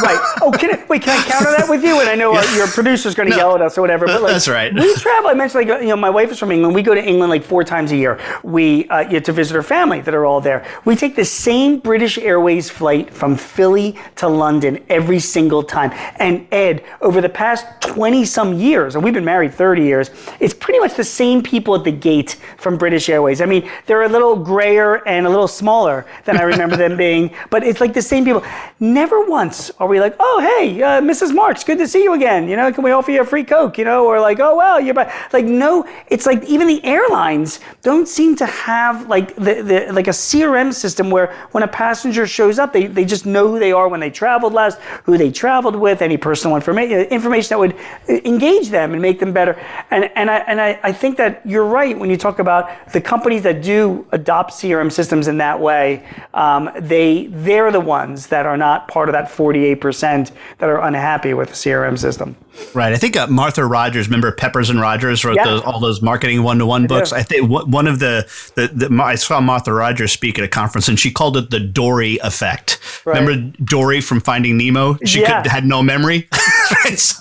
right. 0.02 0.34
Oh, 0.40 0.50
can 0.58 0.74
I, 0.74 0.86
wait? 0.88 1.02
Can 1.02 1.18
I 1.18 1.22
counter 1.28 1.50
that 1.50 1.66
with 1.68 1.84
you? 1.84 2.00
And 2.00 2.08
I 2.08 2.14
know 2.14 2.32
yeah. 2.32 2.38
our, 2.38 2.56
your 2.56 2.66
producer's 2.66 3.14
going 3.14 3.28
to 3.28 3.36
no, 3.36 3.42
yell 3.42 3.54
at 3.54 3.60
us 3.60 3.76
or 3.76 3.82
whatever. 3.82 4.06
But 4.06 4.22
like, 4.22 4.32
that's 4.32 4.48
right. 4.48 4.72
We 4.72 4.94
travel. 4.96 5.28
I 5.28 5.34
mentioned 5.34 5.68
like 5.68 5.82
you 5.82 5.88
know 5.88 5.96
my 5.96 6.08
wife 6.08 6.30
is 6.30 6.38
from 6.38 6.50
England. 6.50 6.74
We 6.74 6.82
go 6.82 6.94
to 6.94 7.04
England 7.04 7.28
like 7.28 7.44
four 7.44 7.62
times 7.62 7.92
a 7.92 7.96
year. 7.96 8.18
We 8.42 8.88
uh, 8.88 9.04
get 9.04 9.22
to 9.26 9.32
visit 9.32 9.54
her 9.54 9.62
family 9.62 10.00
that 10.00 10.14
are 10.14 10.24
all 10.24 10.40
there. 10.40 10.66
We 10.86 10.96
take 10.96 11.14
the 11.14 11.26
same 11.26 11.78
British 11.78 12.16
Airways 12.16 12.70
flight 12.70 13.12
from 13.12 13.36
Philly 13.36 13.98
to 14.16 14.28
London 14.28 14.82
every 14.88 15.20
single 15.20 15.62
time. 15.62 15.90
And 16.16 16.46
Ed, 16.52 16.84
over 17.02 17.20
the 17.20 17.28
past 17.28 17.66
twenty 17.82 18.24
some 18.24 18.54
years, 18.54 18.94
and 18.94 19.04
we've 19.04 19.14
been 19.14 19.26
married 19.26 19.52
thirty 19.52 19.82
years, 19.82 20.10
it's 20.40 20.54
pretty 20.54 20.78
much 20.78 20.94
the 20.94 21.04
same 21.04 21.42
people 21.42 21.74
at 21.74 21.84
the 21.84 21.92
gate 21.92 22.38
from 22.56 22.78
British 22.78 23.10
Airways. 23.10 23.42
I 23.42 23.46
mean, 23.46 23.70
they're 23.84 24.02
a 24.02 24.08
little 24.08 24.36
grayer 24.36 24.85
and 24.94 25.26
a 25.26 25.30
little 25.30 25.48
smaller 25.48 26.06
than 26.24 26.36
I 26.36 26.42
remember 26.42 26.76
them 26.76 26.96
being, 27.06 27.34
but 27.50 27.62
it's 27.62 27.80
like 27.80 27.94
the 27.94 28.02
same 28.02 28.24
people. 28.24 28.42
Never 28.80 29.24
once 29.24 29.70
are 29.78 29.88
we 29.88 30.00
like, 30.00 30.16
oh, 30.20 30.40
hey, 30.40 30.82
uh, 30.82 31.00
Mrs. 31.00 31.34
Marks, 31.34 31.64
good 31.64 31.78
to 31.78 31.88
see 31.88 32.02
you 32.02 32.14
again. 32.14 32.48
You 32.48 32.56
know, 32.56 32.72
can 32.72 32.84
we 32.84 32.90
offer 32.90 33.10
you 33.10 33.22
a 33.22 33.24
free 33.24 33.44
Coke? 33.44 33.78
You 33.78 33.84
know, 33.84 34.06
or 34.06 34.20
like, 34.20 34.40
oh, 34.40 34.56
well, 34.56 34.80
you're 34.80 34.94
by. 34.94 35.12
Like, 35.32 35.44
no, 35.44 35.86
it's 36.08 36.26
like 36.26 36.44
even 36.44 36.66
the 36.66 36.84
airlines 36.84 37.60
don't 37.82 38.06
seem 38.06 38.36
to 38.36 38.46
have 38.46 39.08
like 39.08 39.34
the, 39.36 39.62
the 39.62 39.92
like 39.92 40.06
a 40.06 40.10
CRM 40.10 40.72
system 40.72 41.10
where 41.10 41.34
when 41.52 41.62
a 41.62 41.68
passenger 41.68 42.26
shows 42.26 42.58
up, 42.58 42.72
they, 42.72 42.86
they 42.86 43.04
just 43.04 43.26
know 43.26 43.48
who 43.48 43.58
they 43.58 43.72
are 43.72 43.88
when 43.88 44.00
they 44.00 44.10
traveled 44.10 44.52
last, 44.52 44.78
who 45.04 45.16
they 45.16 45.30
traveled 45.30 45.76
with, 45.76 46.02
any 46.02 46.16
personal 46.16 46.56
information 46.56 47.06
information 47.06 47.48
that 47.50 47.58
would 47.58 47.74
uh, 48.08 48.20
engage 48.24 48.68
them 48.68 48.92
and 48.92 49.02
make 49.02 49.18
them 49.18 49.32
better. 49.32 49.54
And 49.90 50.10
and 50.16 50.30
I 50.30 50.38
and 50.38 50.60
I, 50.60 50.78
I 50.82 50.92
think 50.92 51.16
that 51.16 51.40
you're 51.44 51.66
right 51.66 51.98
when 51.98 52.10
you 52.10 52.16
talk 52.16 52.38
about 52.38 52.92
the 52.92 53.00
companies 53.00 53.42
that 53.42 53.62
do 53.62 54.06
adopt 54.12 54.52
CRM 54.52 54.65
systems 54.90 55.28
in 55.28 55.38
that 55.38 55.60
way. 55.60 56.04
Um, 56.34 56.70
they 56.78 57.26
they're 57.28 57.72
the 57.72 57.80
ones 57.80 58.28
that 58.28 58.46
are 58.46 58.56
not 58.56 58.88
part 58.88 59.08
of 59.08 59.12
that 59.12 59.28
48% 59.28 60.32
that 60.58 60.68
are 60.68 60.80
unhappy 60.82 61.34
with 61.34 61.48
the 61.48 61.54
CRM 61.54 61.98
system. 61.98 62.36
Right. 62.74 62.92
I 62.92 62.96
think 62.96 63.16
uh, 63.16 63.26
Martha 63.26 63.64
Rogers, 63.64 64.08
remember 64.08 64.32
Peppers 64.32 64.70
and 64.70 64.80
Rogers 64.80 65.24
wrote 65.24 65.36
yeah. 65.36 65.44
those, 65.44 65.62
all 65.62 65.80
those 65.80 66.00
marketing 66.00 66.42
one 66.42 66.58
to 66.58 66.66
one 66.66 66.86
books. 66.86 67.12
I 67.12 67.22
think 67.22 67.50
one 67.50 67.86
of 67.86 67.98
the, 67.98 68.26
the, 68.54 68.68
the, 68.68 69.02
I 69.02 69.14
saw 69.16 69.40
Martha 69.40 69.72
Rogers 69.72 70.12
speak 70.12 70.38
at 70.38 70.44
a 70.44 70.48
conference 70.48 70.88
and 70.88 70.98
she 70.98 71.10
called 71.10 71.36
it 71.36 71.50
the 71.50 71.60
Dory 71.60 72.18
effect. 72.22 72.80
Right. 73.04 73.20
Remember 73.20 73.52
Dory 73.64 74.00
from 74.00 74.20
Finding 74.20 74.56
Nemo? 74.56 74.96
She 75.04 75.20
yeah. 75.20 75.42
could, 75.42 75.50
had 75.50 75.64
no 75.64 75.82
memory. 75.82 76.28
That's 76.84 77.20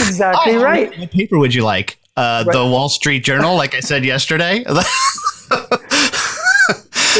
exactly 0.00 0.56
oh, 0.56 0.62
right. 0.62 0.98
What 0.98 1.10
paper 1.10 1.38
would 1.38 1.54
you 1.54 1.64
like? 1.64 1.98
Uh, 2.16 2.44
right. 2.46 2.52
The 2.52 2.64
Wall 2.64 2.88
Street 2.88 3.24
Journal, 3.24 3.56
like 3.56 3.74
I 3.74 3.80
said 3.80 4.04
yesterday. 4.04 4.64
it 4.66 4.84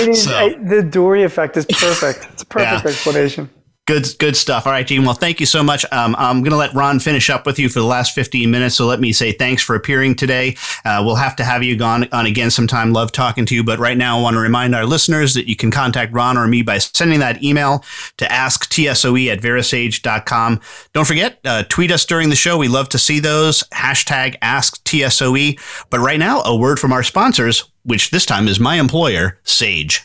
is 0.08 0.24
so. 0.24 0.34
I, 0.34 0.54
the 0.54 0.82
Dory 0.82 1.22
effect 1.22 1.56
is 1.56 1.66
perfect. 1.66 2.26
It's 2.32 2.42
a 2.42 2.46
perfect 2.46 2.84
yeah. 2.84 2.90
explanation. 2.90 3.50
Good, 3.86 4.18
good 4.18 4.36
stuff. 4.36 4.66
All 4.66 4.72
right, 4.72 4.84
Gene. 4.84 5.04
Well, 5.04 5.14
thank 5.14 5.38
you 5.38 5.46
so 5.46 5.62
much. 5.62 5.84
Um, 5.92 6.16
I'm 6.18 6.40
going 6.40 6.50
to 6.50 6.56
let 6.56 6.74
Ron 6.74 6.98
finish 6.98 7.30
up 7.30 7.46
with 7.46 7.56
you 7.56 7.68
for 7.68 7.78
the 7.78 7.86
last 7.86 8.16
15 8.16 8.50
minutes. 8.50 8.74
So 8.74 8.84
let 8.84 8.98
me 8.98 9.12
say 9.12 9.30
thanks 9.30 9.62
for 9.62 9.76
appearing 9.76 10.16
today. 10.16 10.56
Uh, 10.84 11.02
we'll 11.04 11.14
have 11.14 11.36
to 11.36 11.44
have 11.44 11.62
you 11.62 11.80
on, 11.84 12.08
on 12.10 12.26
again 12.26 12.50
sometime. 12.50 12.92
Love 12.92 13.12
talking 13.12 13.46
to 13.46 13.54
you. 13.54 13.62
But 13.62 13.78
right 13.78 13.96
now, 13.96 14.18
I 14.18 14.22
want 14.22 14.34
to 14.34 14.40
remind 14.40 14.74
our 14.74 14.84
listeners 14.84 15.34
that 15.34 15.48
you 15.48 15.54
can 15.54 15.70
contact 15.70 16.12
Ron 16.12 16.36
or 16.36 16.48
me 16.48 16.62
by 16.62 16.78
sending 16.78 17.20
that 17.20 17.44
email 17.44 17.84
to 18.16 18.24
asktsoe 18.24 19.32
at 19.32 19.40
verasage.com. 19.40 20.60
Don't 20.92 21.06
forget, 21.06 21.38
uh, 21.44 21.62
tweet 21.68 21.92
us 21.92 22.04
during 22.04 22.28
the 22.28 22.34
show. 22.34 22.58
We 22.58 22.66
love 22.66 22.88
to 22.88 22.98
see 22.98 23.20
those. 23.20 23.62
Hashtag 23.72 24.36
asktsoe. 24.40 25.86
But 25.90 26.00
right 26.00 26.18
now, 26.18 26.42
a 26.42 26.56
word 26.56 26.80
from 26.80 26.92
our 26.92 27.04
sponsors, 27.04 27.70
which 27.84 28.10
this 28.10 28.26
time 28.26 28.48
is 28.48 28.58
my 28.58 28.80
employer, 28.80 29.38
Sage. 29.44 30.02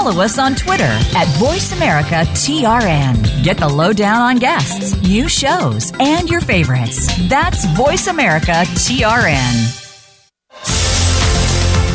Follow 0.00 0.22
us 0.22 0.38
on 0.38 0.54
Twitter 0.54 0.84
at 0.84 1.26
VoiceAmericaTRN. 1.36 3.44
Get 3.44 3.58
the 3.58 3.68
lowdown 3.68 4.22
on 4.22 4.38
guests, 4.38 4.98
new 5.02 5.28
shows, 5.28 5.92
and 6.00 6.30
your 6.30 6.40
favorites. 6.40 7.06
That's 7.28 7.66
VoiceAmericaTRN. 7.66 9.76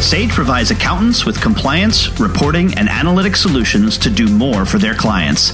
Sage 0.03 0.29
provides 0.29 0.69
accountants 0.69 1.25
with 1.25 1.41
compliance, 1.41 2.19
reporting, 2.19 2.77
and 2.77 2.87
analytic 2.89 3.35
solutions 3.35 3.97
to 3.97 4.11
do 4.11 4.27
more 4.27 4.65
for 4.65 4.77
their 4.77 4.93
clients. 4.93 5.53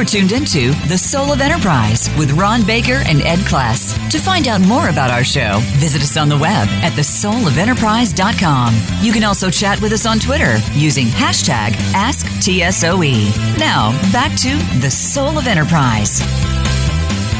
You 0.00 0.04
are 0.04 0.08
tuned 0.08 0.32
into 0.32 0.70
The 0.88 0.96
Soul 0.96 1.30
of 1.30 1.42
Enterprise 1.42 2.08
with 2.16 2.30
Ron 2.30 2.64
Baker 2.64 3.02
and 3.04 3.20
Ed 3.20 3.40
Kless. 3.40 4.08
To 4.08 4.18
find 4.18 4.48
out 4.48 4.62
more 4.62 4.88
about 4.88 5.10
our 5.10 5.22
show, 5.22 5.58
visit 5.76 6.00
us 6.00 6.16
on 6.16 6.30
the 6.30 6.38
web 6.38 6.68
at 6.68 6.94
thesoulofenterprise.com. 6.94 8.74
You 9.02 9.12
can 9.12 9.24
also 9.24 9.50
chat 9.50 9.78
with 9.82 9.92
us 9.92 10.06
on 10.06 10.18
Twitter 10.18 10.56
using 10.72 11.04
hashtag 11.04 11.72
AskTSOE. 11.92 13.58
Now, 13.58 13.90
back 14.10 14.34
to 14.38 14.56
The 14.80 14.90
Soul 14.90 15.36
of 15.36 15.46
Enterprise. 15.46 16.22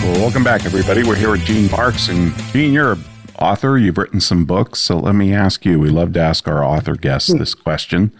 Well, 0.03 0.21
welcome 0.21 0.45
back, 0.45 0.67
everybody. 0.67 1.03
We're 1.03 1.17
here 1.17 1.31
with 1.31 1.47
Gene 1.47 1.71
Marks. 1.71 2.09
And 2.11 2.37
Gene, 2.53 2.75
you're 2.75 2.93
an 2.93 3.05
author. 3.39 3.79
You've 3.79 3.97
written 3.97 4.21
some 4.21 4.45
books. 4.45 4.81
So 4.81 4.99
let 4.99 5.15
me 5.15 5.33
ask 5.33 5.65
you 5.65 5.81
we 5.81 5.89
love 5.89 6.13
to 6.13 6.21
ask 6.21 6.47
our 6.47 6.63
author 6.63 6.95
guests 6.95 7.33
this 7.33 7.55
question. 7.55 8.13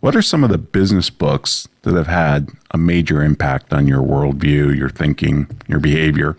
What 0.00 0.16
are 0.16 0.22
some 0.22 0.42
of 0.44 0.50
the 0.50 0.56
business 0.56 1.10
books 1.10 1.68
that 1.82 1.94
have 1.94 2.06
had 2.06 2.48
a 2.70 2.78
major 2.78 3.22
impact 3.22 3.74
on 3.74 3.86
your 3.86 4.02
worldview, 4.02 4.74
your 4.74 4.88
thinking, 4.88 5.46
your 5.68 5.78
behavior? 5.78 6.38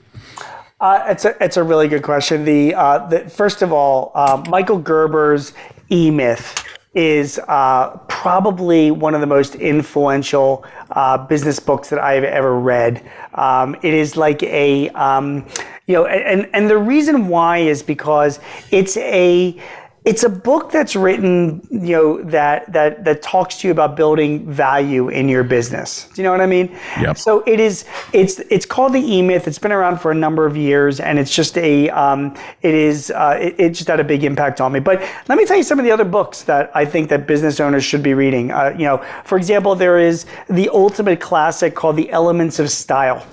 Uh, 0.80 1.05
it's 1.09 1.26
a 1.26 1.43
it's 1.43 1.57
a 1.57 1.64
really 1.64 1.88
good 1.88 2.01
question. 2.01 2.43
The, 2.43 2.74
uh, 2.74 3.07
the 3.07 3.30
first 3.30 3.62
of 3.62 3.72
all, 3.72 4.12
uh, 4.16 4.43
Michael 4.49 4.80
Gerber's 4.80 5.53
E 5.91 6.09
Myth 6.09 6.66
is 6.95 7.39
uh, 7.47 7.97
probably 8.09 8.89
one 8.89 9.14
of 9.14 9.22
the 9.22 9.28
most 9.28 9.53
influential 9.53 10.66
uh, 10.89 11.20
business 11.20 11.59
books 11.59 11.89
that 11.89 11.99
I've 11.99 12.24
ever 12.24 12.59
read. 12.59 13.07
Um, 13.36 13.76
it 13.84 13.93
is 13.93 14.18
like 14.18 14.41
a 14.41 14.89
um, 14.89 15.45
you 15.86 15.93
know, 15.93 16.07
and 16.07 16.49
and 16.53 16.68
the 16.68 16.80
reason 16.80 17.28
why 17.28 17.59
is 17.59 17.84
because 17.84 18.39
it's 18.72 18.97
a 18.97 19.55
it's 20.04 20.24
a 20.24 20.30
book 20.30 20.72
that's 20.72 20.95
written, 20.95 21.62
you 21.70 21.95
know, 21.95 22.24
that 22.24 22.74
that 22.74 23.04
that 23.06 23.22
talks 23.22 23.58
to 23.60 23.68
you 23.68 23.72
about 23.72 23.95
building 23.95 24.52
value 24.52 25.10
in 25.10 25.30
your 25.30 25.43
business. 25.43 26.08
Do 26.16 26.22
you 26.22 26.24
know 26.24 26.32
what 26.32 26.41
I 26.41 26.47
mean? 26.47 26.76
Yep. 26.99 27.20
So 27.20 27.43
it 27.45 27.60
is. 27.60 27.86
It's 28.12 28.39
it's 28.49 28.66
called 28.66 28.93
the 28.93 28.99
E 28.99 29.22
Myth. 29.22 29.47
It's 29.47 29.60
been 29.60 29.72
around 29.72 29.99
for 29.99 30.10
a 30.10 30.16
number 30.16 30.47
of 30.47 30.58
years, 30.58 30.99
and 30.99 31.20
it's 31.20 31.34
just 31.34 31.56
a. 31.60 31.89
Um, 31.91 32.36
it 32.64 32.74
is. 32.74 33.12
Uh, 33.12 33.38
it, 33.39 33.56
it, 33.60 33.70
just 33.72 33.88
had 33.88 33.99
a 33.99 34.04
big 34.04 34.24
impact 34.24 34.60
on 34.60 34.72
me. 34.72 34.80
But 34.80 35.02
let 35.28 35.38
me 35.38 35.45
tell 35.45 35.58
you 35.58 35.64
some 35.64 35.78
of 35.78 35.86
the 35.86 35.91
other 35.91 36.06
books 36.06 36.41
that 36.43 36.72
I 36.74 36.84
think 36.84 37.10
that 37.10 37.28
business 37.28 37.60
owners 37.60 37.84
should 37.84 38.02
be 38.02 38.16
reading. 38.16 38.52
Uh, 38.52 38.74
you 38.76 38.86
know, 38.86 39.06
for 39.24 39.38
example, 39.38 39.76
there 39.76 39.99
is 39.99 40.26
the 40.49 40.68
ultimate 40.70 41.20
classic 41.20 41.76
called 41.76 41.95
The 41.95 42.10
Elements 42.10 42.58
of 42.58 42.72
Style 42.72 43.24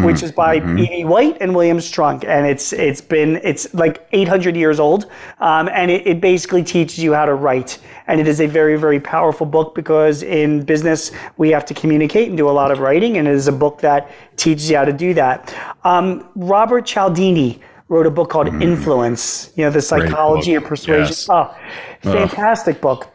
which 0.00 0.22
is 0.22 0.32
by 0.32 0.60
mm-hmm. 0.60 1.08
White 1.08 1.36
and 1.40 1.54
William 1.54 1.78
Strunk, 1.78 2.24
and 2.24 2.46
it's 2.46 2.72
it's 2.72 3.00
been 3.00 3.40
it's 3.42 3.72
like 3.74 4.06
800 4.12 4.56
years 4.56 4.80
old, 4.80 5.10
um, 5.38 5.68
and 5.72 5.90
it, 5.90 6.06
it 6.06 6.20
basically 6.20 6.62
teaches 6.62 6.98
you 6.98 7.12
how 7.14 7.26
to 7.26 7.34
write. 7.34 7.78
And 8.08 8.20
it 8.20 8.28
is 8.28 8.40
a 8.40 8.46
very 8.46 8.76
very 8.76 9.00
powerful 9.00 9.46
book 9.46 9.74
because 9.74 10.22
in 10.22 10.64
business 10.64 11.12
we 11.36 11.50
have 11.50 11.64
to 11.66 11.74
communicate 11.74 12.28
and 12.28 12.36
do 12.36 12.48
a 12.48 12.52
lot 12.52 12.70
of 12.70 12.80
writing, 12.80 13.18
and 13.18 13.28
it 13.28 13.34
is 13.34 13.48
a 13.48 13.52
book 13.52 13.80
that 13.80 14.10
teaches 14.36 14.70
you 14.70 14.76
how 14.76 14.84
to 14.84 14.92
do 14.92 15.14
that. 15.14 15.54
Um, 15.84 16.28
Robert 16.36 16.86
Cialdini 16.86 17.60
wrote 17.88 18.06
a 18.06 18.10
book 18.10 18.30
called 18.30 18.48
mm. 18.48 18.62
Influence. 18.62 19.52
You 19.56 19.64
know, 19.64 19.70
the 19.70 19.82
psychology 19.82 20.54
of 20.54 20.64
persuasion. 20.64 21.06
Yes. 21.06 21.28
Oh, 21.30 21.54
fantastic 22.02 22.80
book. 22.80 23.12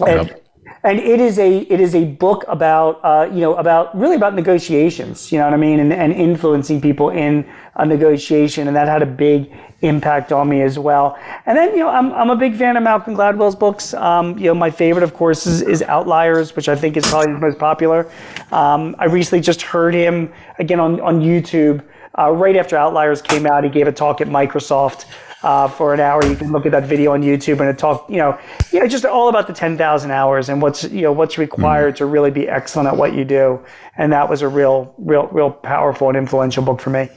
And, 0.00 0.28
yep 0.28 0.45
and 0.82 0.98
it 0.98 1.20
is 1.20 1.38
a 1.38 1.58
it 1.58 1.80
is 1.80 1.94
a 1.94 2.04
book 2.04 2.44
about 2.48 3.00
uh, 3.02 3.28
you 3.32 3.40
know 3.40 3.54
about 3.56 3.96
really 3.98 4.16
about 4.16 4.34
negotiations 4.34 5.32
you 5.32 5.38
know 5.38 5.44
what 5.44 5.54
i 5.54 5.56
mean? 5.56 5.80
And, 5.80 5.92
and 5.92 6.12
influencing 6.12 6.80
people 6.80 7.10
in 7.10 7.44
a 7.76 7.84
negotiation 7.84 8.68
and 8.68 8.76
that 8.76 8.88
had 8.88 9.02
a 9.02 9.06
big 9.06 9.52
impact 9.82 10.32
on 10.32 10.48
me 10.48 10.62
as 10.62 10.78
well. 10.78 11.18
And 11.44 11.56
then 11.56 11.72
you 11.72 11.80
know 11.80 11.88
i'm, 11.88 12.12
I'm 12.12 12.30
a 12.30 12.36
big 12.36 12.56
fan 12.56 12.76
of 12.76 12.82
malcolm 12.82 13.14
gladwell's 13.14 13.56
books. 13.56 13.94
Um, 13.94 14.38
you 14.38 14.46
know 14.46 14.54
my 14.54 14.70
favorite 14.70 15.02
of 15.02 15.14
course 15.14 15.46
is, 15.46 15.62
is 15.62 15.82
outliers 15.82 16.54
which 16.56 16.68
i 16.68 16.76
think 16.76 16.96
is 16.96 17.04
probably 17.06 17.32
the 17.32 17.38
most 17.38 17.58
popular. 17.58 18.10
Um, 18.52 18.94
i 18.98 19.06
recently 19.06 19.40
just 19.40 19.62
heard 19.62 19.94
him 19.94 20.32
again 20.58 20.80
on, 20.80 21.00
on 21.00 21.20
youtube. 21.20 21.82
Uh, 22.18 22.30
right 22.30 22.56
after 22.56 22.76
outliers 22.76 23.20
came 23.20 23.46
out 23.46 23.64
he 23.64 23.70
gave 23.70 23.86
a 23.86 23.92
talk 23.92 24.20
at 24.20 24.28
microsoft 24.28 25.04
uh, 25.46 25.68
for 25.68 25.94
an 25.94 26.00
hour. 26.00 26.24
You 26.26 26.34
can 26.34 26.50
look 26.50 26.66
at 26.66 26.72
that 26.72 26.84
video 26.84 27.12
on 27.12 27.22
YouTube 27.22 27.60
and 27.60 27.68
it 27.68 27.78
talk, 27.78 28.10
you 28.10 28.16
know, 28.16 28.36
you 28.72 28.80
know, 28.80 28.88
just 28.88 29.04
all 29.04 29.28
about 29.28 29.46
the 29.46 29.52
10,000 29.52 30.10
hours 30.10 30.48
and 30.48 30.60
what's, 30.60 30.82
you 30.84 31.02
know, 31.02 31.12
what's 31.12 31.38
required 31.38 31.94
mm. 31.94 31.98
to 31.98 32.06
really 32.06 32.32
be 32.32 32.48
excellent 32.48 32.88
at 32.88 32.96
what 32.96 33.14
you 33.14 33.24
do. 33.24 33.64
And 33.96 34.12
that 34.12 34.28
was 34.28 34.42
a 34.42 34.48
real, 34.48 34.92
real, 34.98 35.28
real 35.28 35.52
powerful 35.52 36.08
and 36.08 36.16
influential 36.16 36.64
book 36.64 36.80
for 36.80 36.90
me. 36.90 37.08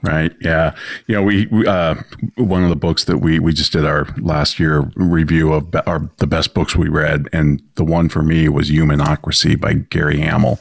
Right. 0.00 0.34
Yeah. 0.40 0.74
You 1.06 1.16
know, 1.16 1.22
we, 1.22 1.46
we 1.48 1.66
uh, 1.66 1.96
one 2.36 2.62
of 2.62 2.70
the 2.70 2.76
books 2.76 3.04
that 3.04 3.18
we 3.18 3.38
we 3.38 3.52
just 3.52 3.72
did 3.72 3.84
our 3.84 4.06
last 4.16 4.58
year 4.58 4.90
review 4.94 5.52
of 5.52 5.74
our 5.86 6.08
the 6.16 6.26
best 6.26 6.54
books 6.54 6.74
we 6.74 6.88
read, 6.88 7.28
and 7.34 7.62
the 7.74 7.84
one 7.84 8.08
for 8.08 8.22
me 8.22 8.48
was 8.48 8.70
Humanocracy 8.70 9.60
by 9.60 9.74
Gary 9.74 10.20
Hamel. 10.20 10.58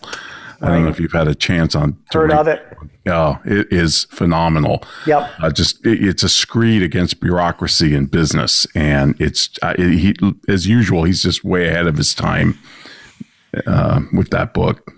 I 0.62 0.70
don't 0.70 0.84
know 0.84 0.90
if 0.90 1.00
you've 1.00 1.12
had 1.12 1.28
a 1.28 1.36
chance 1.36 1.76
on 1.76 1.98
heard 2.12 2.32
read, 2.32 2.40
of 2.40 2.48
it. 2.48 2.78
Yeah, 3.06 3.38
it 3.46 3.72
is 3.72 4.06
phenomenal. 4.06 4.84
Yep. 5.08 5.32
Uh, 5.42 5.52
just 5.52 5.86
it, 5.86 6.04
it's 6.04 6.24
a 6.24 6.30
screed 6.30 6.84
against 6.84 7.20
bureaucracy 7.22 7.96
in 7.96 8.08
business, 8.08 8.68
and 8.76 9.20
it's 9.20 9.50
uh, 9.62 9.74
it, 9.78 9.98
he 9.98 10.16
as 10.48 10.68
usual 10.68 11.04
he's 11.04 11.24
just 11.24 11.44
way 11.44 11.68
ahead 11.70 11.88
of 11.88 11.98
his 11.98 12.14
time 12.14 12.60
uh, 13.66 14.02
with 14.14 14.30
that 14.32 14.54
book. 14.54 14.94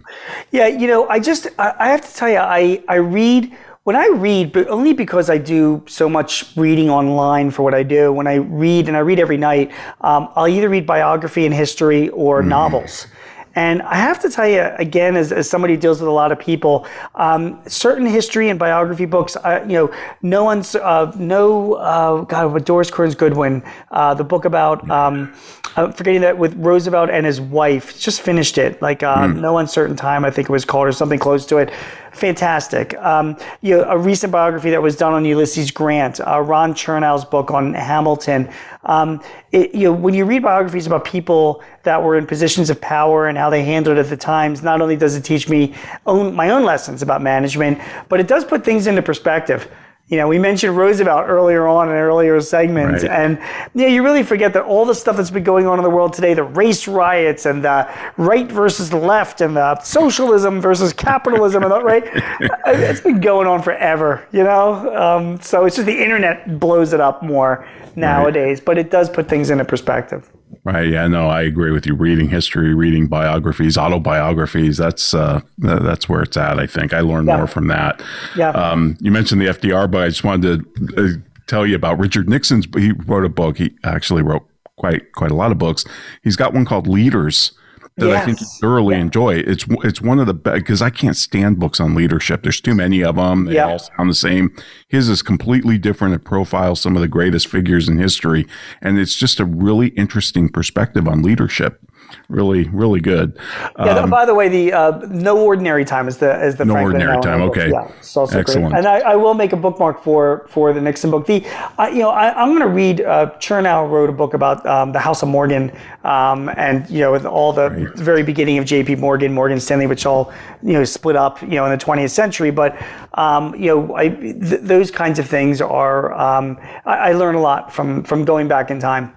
Yeah, 0.51 0.67
you 0.67 0.87
know, 0.87 1.07
I 1.09 1.19
just 1.19 1.47
I, 1.59 1.73
I 1.79 1.89
have 1.89 2.01
to 2.01 2.15
tell 2.15 2.29
you, 2.29 2.37
I 2.37 2.83
I 2.87 2.95
read 2.95 3.55
when 3.83 3.95
I 3.95 4.07
read, 4.07 4.51
but 4.51 4.67
only 4.67 4.93
because 4.93 5.29
I 5.29 5.37
do 5.37 5.83
so 5.87 6.07
much 6.07 6.45
reading 6.55 6.89
online 6.89 7.49
for 7.49 7.63
what 7.63 7.73
I 7.73 7.83
do. 7.83 8.13
When 8.13 8.27
I 8.27 8.35
read, 8.35 8.87
and 8.87 8.95
I 8.95 8.99
read 8.99 9.19
every 9.19 9.37
night, 9.37 9.71
um, 10.01 10.29
I'll 10.35 10.47
either 10.47 10.69
read 10.69 10.85
biography 10.85 11.45
and 11.45 11.53
history 11.53 12.09
or 12.09 12.41
mm. 12.41 12.47
novels. 12.47 13.07
And 13.55 13.81
I 13.81 13.95
have 13.95 14.19
to 14.21 14.29
tell 14.29 14.47
you, 14.47 14.69
again, 14.77 15.15
as, 15.15 15.31
as 15.31 15.49
somebody 15.49 15.75
who 15.75 15.79
deals 15.79 15.99
with 15.99 16.07
a 16.07 16.11
lot 16.13 16.31
of 16.31 16.39
people, 16.39 16.87
um, 17.15 17.61
certain 17.67 18.05
history 18.05 18.49
and 18.49 18.57
biography 18.57 19.05
books, 19.05 19.35
uh, 19.35 19.63
you 19.67 19.73
know, 19.73 19.93
no 20.21 20.43
one's, 20.43 20.75
uh, 20.75 21.11
no, 21.17 21.73
uh, 21.73 22.21
God, 22.21 22.53
with 22.53 22.65
Doris 22.65 22.89
Kearns 22.89 23.15
Goodwin, 23.15 23.61
uh, 23.91 24.13
the 24.13 24.23
book 24.23 24.45
about, 24.45 24.89
um, 24.89 25.33
I'm 25.75 25.91
forgetting 25.93 26.21
that 26.21 26.37
with 26.37 26.55
Roosevelt 26.55 27.09
and 27.09 27.25
his 27.25 27.41
wife, 27.41 27.99
just 27.99 28.21
finished 28.21 28.57
it, 28.57 28.81
like 28.81 28.99
mm. 28.99 29.39
No 29.39 29.57
Uncertain 29.57 29.95
Time, 29.95 30.25
I 30.25 30.31
think 30.31 30.49
it 30.49 30.51
was 30.51 30.65
called, 30.65 30.87
or 30.87 30.91
something 30.91 31.19
close 31.19 31.45
to 31.47 31.57
it 31.57 31.71
fantastic. 32.11 32.95
Um, 32.97 33.37
you 33.61 33.77
know, 33.77 33.83
a 33.83 33.97
recent 33.97 34.31
biography 34.31 34.69
that 34.69 34.81
was 34.81 34.95
done 34.95 35.13
on 35.13 35.25
Ulysses 35.25 35.71
Grant, 35.71 36.19
uh, 36.21 36.41
Ron 36.41 36.73
Chernow's 36.73 37.25
book 37.25 37.51
on 37.51 37.73
Hamilton. 37.73 38.49
Um, 38.83 39.21
it, 39.51 39.73
you 39.75 39.85
know, 39.85 39.93
when 39.93 40.13
you 40.13 40.25
read 40.25 40.43
biographies 40.43 40.87
about 40.87 41.05
people 41.05 41.63
that 41.83 42.01
were 42.01 42.17
in 42.17 42.25
positions 42.27 42.69
of 42.69 42.79
power 42.81 43.27
and 43.27 43.37
how 43.37 43.49
they 43.49 43.63
handled 43.63 43.97
it 43.97 44.01
at 44.01 44.09
the 44.09 44.17
times. 44.17 44.61
Not 44.61 44.81
only 44.81 44.95
does 44.95 45.15
it 45.15 45.23
teach 45.23 45.49
me 45.49 45.73
own 46.05 46.35
my 46.35 46.49
own 46.49 46.63
lessons 46.63 47.01
about 47.01 47.21
management, 47.21 47.79
but 48.09 48.19
it 48.19 48.27
does 48.27 48.45
put 48.45 48.63
things 48.63 48.87
into 48.87 49.01
perspective. 49.01 49.69
You 50.11 50.17
know, 50.17 50.27
we 50.27 50.37
mentioned 50.37 50.75
Roosevelt 50.75 51.23
earlier 51.29 51.67
on 51.67 51.87
in 51.87 51.95
earlier 51.95 52.41
segments, 52.41 53.03
right. 53.03 53.11
and 53.11 53.39
you 53.73 53.83
know, 53.83 53.87
you 53.87 54.03
really 54.03 54.23
forget 54.23 54.51
that 54.51 54.63
all 54.63 54.83
the 54.83 54.93
stuff 54.93 55.15
that's 55.15 55.31
been 55.31 55.45
going 55.45 55.65
on 55.65 55.79
in 55.79 55.83
the 55.83 55.89
world 55.89 56.11
today, 56.11 56.33
the 56.33 56.43
race 56.43 56.85
riots 56.85 57.45
and 57.45 57.63
the 57.63 57.89
right 58.17 58.51
versus 58.51 58.91
left 58.91 59.39
and 59.39 59.55
the 59.55 59.79
socialism 59.79 60.59
versus 60.59 60.91
capitalism, 60.91 61.63
and 61.63 61.71
the, 61.71 61.81
right, 61.81 62.03
it's 62.65 62.99
been 62.99 63.21
going 63.21 63.47
on 63.47 63.61
forever. 63.61 64.27
You 64.33 64.43
know, 64.43 64.93
um, 64.93 65.39
so 65.39 65.63
it's 65.63 65.77
just 65.77 65.85
the 65.85 66.03
internet 66.03 66.59
blows 66.59 66.91
it 66.91 66.99
up 66.99 67.23
more 67.23 67.65
nowadays, 67.95 68.59
right. 68.59 68.65
but 68.65 68.77
it 68.77 68.91
does 68.91 69.09
put 69.09 69.29
things 69.29 69.49
into 69.49 69.63
perspective. 69.63 70.29
Right. 70.63 70.89
Yeah. 70.89 71.07
No, 71.07 71.27
I 71.27 71.41
agree 71.41 71.71
with 71.71 71.87
you. 71.87 71.95
Reading 71.95 72.29
history, 72.29 72.73
reading 72.75 73.07
biographies, 73.07 73.77
autobiographies. 73.77 74.77
That's 74.77 75.13
uh, 75.13 75.41
that's 75.57 76.07
where 76.07 76.21
it's 76.21 76.37
at. 76.37 76.59
I 76.59 76.67
think 76.67 76.93
I 76.93 76.99
learned 76.99 77.27
yeah. 77.27 77.37
more 77.37 77.47
from 77.47 77.67
that. 77.67 78.01
Yeah. 78.35 78.51
Um, 78.51 78.95
you 78.99 79.11
mentioned 79.11 79.41
the 79.41 79.47
FDR, 79.47 79.89
but 79.89 80.03
I 80.03 80.09
just 80.09 80.23
wanted 80.23 80.63
to 80.95 81.03
uh, 81.03 81.09
tell 81.47 81.65
you 81.65 81.75
about 81.75 81.97
Richard 81.97 82.29
Nixon's. 82.29 82.67
He 82.75 82.91
wrote 82.91 83.25
a 83.25 83.29
book. 83.29 83.57
He 83.57 83.71
actually 83.83 84.21
wrote 84.21 84.45
quite 84.77 85.11
quite 85.13 85.31
a 85.31 85.35
lot 85.35 85.51
of 85.51 85.57
books. 85.57 85.83
He's 86.23 86.35
got 86.35 86.53
one 86.53 86.65
called 86.65 86.87
Leaders 86.87 87.53
that 87.97 88.07
yes. 88.07 88.21
I 88.21 88.25
think 88.25 88.41
you 88.41 88.47
thoroughly 88.59 88.95
yeah. 88.95 89.01
enjoy. 89.01 89.35
It's 89.35 89.65
it's 89.83 90.01
one 90.01 90.19
of 90.19 90.27
the 90.27 90.33
best 90.33 90.55
because 90.55 90.81
I 90.81 90.89
can't 90.89 91.17
stand 91.17 91.59
books 91.59 91.79
on 91.79 91.93
leadership. 91.93 92.43
There's 92.43 92.61
too 92.61 92.73
many 92.73 93.03
of 93.03 93.17
them. 93.17 93.45
They 93.45 93.59
all 93.59 93.79
sound 93.79 94.09
the 94.09 94.15
same. 94.15 94.55
His 94.87 95.09
is 95.09 95.21
completely 95.21 95.77
different. 95.77 96.15
It 96.15 96.23
profiles 96.23 96.79
some 96.79 96.95
of 96.95 97.01
the 97.01 97.07
greatest 97.07 97.47
figures 97.47 97.89
in 97.89 97.97
history, 97.97 98.47
and 98.81 98.97
it's 98.97 99.15
just 99.15 99.39
a 99.39 99.45
really 99.45 99.87
interesting 99.89 100.47
perspective 100.49 101.07
on 101.07 101.21
leadership 101.21 101.81
really, 102.29 102.67
really 102.69 102.99
good. 102.99 103.37
Yeah. 103.77 103.99
Um, 103.99 104.09
by 104.09 104.25
the 104.25 104.33
way, 104.33 104.49
the 104.49 104.73
uh, 104.73 104.99
No 105.09 105.37
Ordinary 105.37 105.85
Time 105.85 106.07
is 106.07 106.17
the 106.17 106.43
is 106.45 106.55
the 106.55 106.65
No 106.65 106.73
Franklin 106.73 107.01
Ordinary 107.01 107.21
Time. 107.21 107.41
Okay. 107.43 107.69
Yeah, 107.69 107.91
it's 107.99 108.15
also 108.15 108.39
Excellent. 108.39 108.69
Great. 108.69 108.77
And 108.79 108.87
I, 108.87 108.99
I, 108.99 109.15
will 109.15 109.33
make 109.33 109.53
a 109.53 109.57
bookmark 109.57 110.01
for 110.03 110.45
for 110.49 110.73
the 110.73 110.81
Nixon 110.81 111.11
book. 111.11 111.25
The 111.25 111.45
uh, 111.77 111.89
you 111.91 111.99
know 111.99 112.09
I, 112.09 112.41
am 112.41 112.49
going 112.49 112.61
to 112.61 112.67
read. 112.67 113.01
Uh, 113.01 113.31
Chernow 113.39 113.89
wrote 113.89 114.09
a 114.09 114.13
book 114.13 114.33
about 114.33 114.65
um, 114.65 114.91
the 114.91 114.99
House 114.99 115.23
of 115.23 115.29
Morgan, 115.29 115.71
um, 116.03 116.49
and 116.55 116.89
you 116.89 116.99
know 116.99 117.11
with 117.11 117.25
all 117.25 117.53
the 117.53 117.69
right. 117.69 117.95
very 117.95 118.23
beginning 118.23 118.57
of 118.57 118.65
J.P. 118.65 118.95
Morgan, 118.95 119.33
Morgan 119.33 119.59
Stanley, 119.59 119.87
which 119.87 120.05
all 120.05 120.33
you 120.63 120.73
know 120.73 120.83
split 120.83 121.15
up 121.15 121.41
you 121.41 121.49
know 121.49 121.65
in 121.65 121.71
the 121.71 121.83
20th 121.83 122.11
century. 122.11 122.51
But 122.51 122.81
um, 123.15 123.55
you 123.55 123.67
know 123.67 123.95
I, 123.95 124.09
th- 124.09 124.61
those 124.61 124.91
kinds 124.91 125.19
of 125.19 125.27
things 125.27 125.61
are 125.61 126.13
um, 126.13 126.57
I, 126.85 127.09
I 127.09 127.11
learn 127.13 127.35
a 127.35 127.41
lot 127.41 127.73
from 127.73 128.03
from 128.03 128.25
going 128.25 128.47
back 128.47 128.71
in 128.71 128.79
time. 128.79 129.13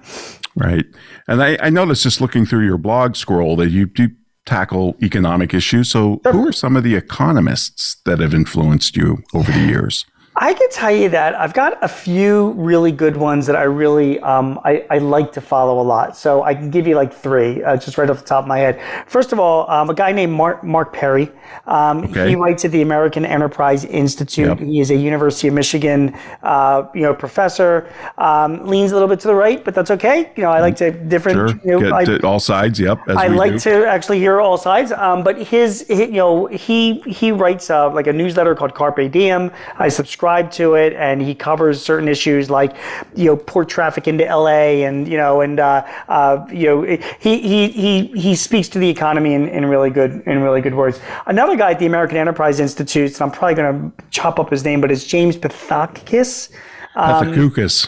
Right. 0.57 0.87
And 1.27 1.43
I, 1.43 1.59
I 1.61 1.71
noticed 1.71 2.03
just 2.03 2.21
looking 2.21 2.47
through 2.47 2.65
your 2.65 2.79
blog 2.79 3.17
scroll 3.17 3.57
that 3.57 3.71
you 3.71 3.87
do 3.87 4.11
tackle 4.47 4.97
economic 5.03 5.55
issues. 5.55 5.91
So, 5.91 6.21
who 6.25 6.47
are 6.47 6.53
some 6.53 6.77
of 6.77 6.85
the 6.85 6.95
economists 6.95 7.97
that 8.05 8.21
have 8.21 8.35
influenced 8.35 8.97
you 8.97 9.23
over 9.33 9.51
the 9.51 9.59
years? 9.67 10.07
I 10.45 10.53
can 10.53 10.69
tell 10.69 10.91
you 10.91 11.09
that 11.09 11.35
I've 11.35 11.55
got 11.55 11.83
a 11.83 11.89
few 11.89 12.51
really 12.51 12.93
good 12.93 13.17
ones 13.17 13.47
that 13.47 13.57
I 13.57 13.63
really 13.63 14.21
um, 14.21 14.61
I, 14.63 14.85
I, 14.91 14.99
like 14.99 15.33
to 15.33 15.41
follow 15.41 15.81
a 15.81 15.87
lot. 15.95 16.19
So 16.19 16.43
I 16.43 16.55
can 16.55 16.71
give 16.71 16.87
you 16.87 16.97
like 16.97 17.15
three, 17.15 17.65
uh, 17.65 17.79
just 17.79 17.97
right 17.97 18.11
off 18.11 18.19
the 18.19 18.27
top 18.27 18.45
of 18.45 18.49
my 18.49 18.59
head. 18.59 18.79
First 19.07 19.33
of 19.33 19.41
all, 19.41 19.67
um, 19.71 19.89
a 19.89 19.95
guy 19.95 20.13
named 20.13 20.35
Mark, 20.35 20.63
Mark 20.63 20.93
Perry. 20.93 21.31
Um, 21.67 22.05
okay. 22.05 22.29
He 22.29 22.37
writes 22.37 22.63
at 22.67 22.73
the 22.73 22.83
American 22.83 23.25
Enterprise 23.25 23.87
Institute. 23.87 24.49
Yep. 24.49 24.59
He 24.59 24.81
is 24.81 24.91
a 24.91 24.95
University 24.95 25.49
of 25.49 25.55
Michigan, 25.55 26.15
uh, 26.43 26.89
you 26.95 27.01
know, 27.01 27.15
professor. 27.15 27.91
Um, 28.19 28.67
leans 28.67 28.93
a 28.93 28.95
little 28.95 29.09
bit 29.09 29.21
to 29.21 29.29
the 29.29 29.35
right, 29.35 29.65
but 29.65 29.75
that's 29.75 29.91
okay. 29.93 30.31
You 30.37 30.43
know, 30.43 30.51
I 30.51 30.61
like 30.61 30.77
to 30.77 30.91
different. 30.91 31.37
Sure. 31.39 31.61
You 31.65 31.89
know, 31.89 31.97
I, 31.97 32.19
all 32.19 32.39
sides. 32.39 32.79
Yep. 32.79 33.01
I 33.09 33.29
like 33.29 33.53
do. 33.53 33.59
to 33.61 33.87
actually 33.87 34.19
hear 34.19 34.43
all 34.43 34.59
sides. 34.59 34.93
Um, 34.93 35.25
but 35.25 35.41
his, 35.41 35.87
his, 35.89 36.01
you 36.01 36.21
know, 36.21 36.45
he 36.49 37.01
he 37.07 37.33
writes 37.33 37.71
uh, 37.71 37.91
like 37.91 38.09
a 38.09 38.13
newsletter 38.13 38.55
called 38.55 38.75
Carpe 38.75 39.11
Diem. 39.11 39.51
I 39.79 39.89
subscribe 39.89 40.34
subscribe 40.35 40.51
to 40.53 40.75
it, 40.75 40.93
and 40.95 41.21
he 41.23 41.35
covers 41.35 41.83
certain 41.83 42.09
issues 42.09 42.51
like 42.51 42.77
you 43.15 43.27
know 43.27 43.37
port 43.37 43.69
traffic 43.69 44.09
into 44.09 44.25
LA, 44.25 44.85
and 44.87 45.07
you 45.09 45.17
know, 45.17 45.41
and 45.41 45.61
uh, 45.61 45.85
uh, 46.09 46.47
you 46.53 46.67
know, 46.67 46.83
he 47.19 47.41
he 47.41 47.69
he 47.69 48.07
he 48.07 48.35
speaks 48.35 48.69
to 48.69 48.79
the 48.79 48.89
economy 48.89 49.35
in, 49.35 49.49
in 49.49 49.67
really 49.67 49.91
good 49.91 50.23
in 50.27 50.43
really 50.43 50.61
good 50.61 50.75
words. 50.75 51.01
Another 51.27 51.57
guy 51.57 51.73
at 51.73 51.79
the 51.79 51.87
American 51.87 52.17
Enterprise 52.17 52.61
Institute, 52.61 53.13
and 53.13 53.23
I'm 53.23 53.31
probably 53.31 53.55
going 53.55 53.91
to 53.91 54.05
chop 54.11 54.39
up 54.39 54.51
his 54.51 54.65
name, 54.65 54.81
but 54.81 54.91
it's 54.91 55.05
James 55.05 55.37
Pethonkis. 55.37 56.51
Um. 56.97 57.27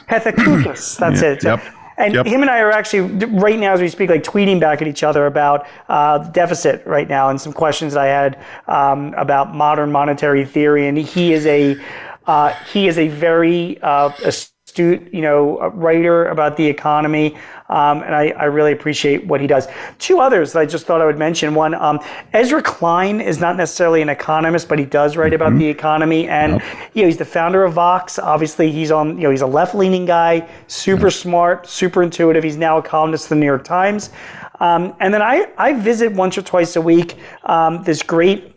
Pethokoukis. 0.09 0.99
That's 0.99 1.22
yeah. 1.22 1.28
it. 1.28 1.44
Yep. 1.44 1.76
And 1.99 2.12
yep. 2.12 2.26
him 2.26 2.42
and 2.42 2.51
I 2.51 2.61
are 2.61 2.70
actually 2.70 3.24
right 3.26 3.59
now, 3.59 3.72
as 3.72 3.80
we 3.80 3.88
speak, 3.88 4.11
like 4.11 4.22
tweeting 4.22 4.61
back 4.61 4.82
at 4.82 4.88
each 4.88 5.03
other 5.03 5.26
about 5.26 5.66
uh, 5.88 6.18
the 6.18 6.28
deficit 6.30 6.86
right 6.86 7.09
now 7.09 7.30
and 7.30 7.40
some 7.40 7.53
questions 7.53 7.94
that 7.94 8.01
I 8.01 8.07
had 8.07 8.38
um, 8.68 9.14
about 9.14 9.55
modern 9.55 9.90
monetary 9.90 10.44
theory. 10.44 10.88
And 10.88 10.99
he 10.99 11.32
is 11.32 11.47
a 11.47 11.76
uh, 12.27 12.53
he 12.72 12.89
is 12.89 12.99
a 12.99 13.09
very 13.09 13.81
uh, 13.83 14.11
astute, 14.24 15.12
you 15.12 15.22
know, 15.22 15.70
writer 15.70 16.27
about 16.27 16.57
the 16.57 16.66
economy, 16.66 17.37
um, 17.68 18.03
and 18.03 18.14
I, 18.14 18.29
I, 18.31 18.45
really 18.45 18.72
appreciate 18.72 19.27
what 19.27 19.41
he 19.41 19.47
does. 19.47 19.68
Two 19.99 20.20
others 20.20 20.53
that 20.53 20.61
I 20.61 20.66
just 20.66 20.87
thought 20.87 21.01
I 21.01 21.07
would 21.07 21.18
mention. 21.18 21.55
One, 21.55 21.74
um, 21.74 22.01
Ezra 22.33 22.62
Klein 22.62 23.20
is 23.20 23.41
not 23.41 23.57
necessarily 23.57 24.03
an 24.03 24.09
economist, 24.09 24.68
but 24.68 24.79
he 24.79 24.85
does 24.85 25.16
write 25.16 25.33
mm-hmm. 25.33 25.43
about 25.43 25.59
the 25.59 25.66
economy, 25.66 26.29
and 26.29 26.55
yep. 26.55 26.91
you 26.95 27.03
know, 27.03 27.09
he's 27.09 27.16
the 27.16 27.24
founder 27.24 27.64
of 27.64 27.74
Vox. 27.74 28.18
Obviously, 28.18 28.70
he's 28.70 28.91
on, 28.91 29.16
you 29.16 29.24
know, 29.24 29.31
he's 29.31 29.43
a 29.43 29.47
left-leaning 29.47 30.05
guy, 30.05 30.49
super 30.66 31.07
yep. 31.07 31.12
smart, 31.12 31.66
super 31.68 32.03
intuitive. 32.03 32.43
He's 32.43 32.57
now 32.57 32.79
a 32.79 32.83
columnist 32.83 33.29
for 33.29 33.35
the 33.35 33.41
New 33.41 33.47
York 33.47 33.64
Times. 33.64 34.11
Um, 34.61 34.97
and 35.01 35.12
then 35.12 35.22
I, 35.22 35.49
I 35.59 35.74
visit 35.74 36.12
once 36.12 36.39
or 36.39 36.43
twice 36.43 36.77
a 36.77 36.81
week 36.81 37.16
um, 37.45 37.83
this 37.85 38.03
great 38.03 38.55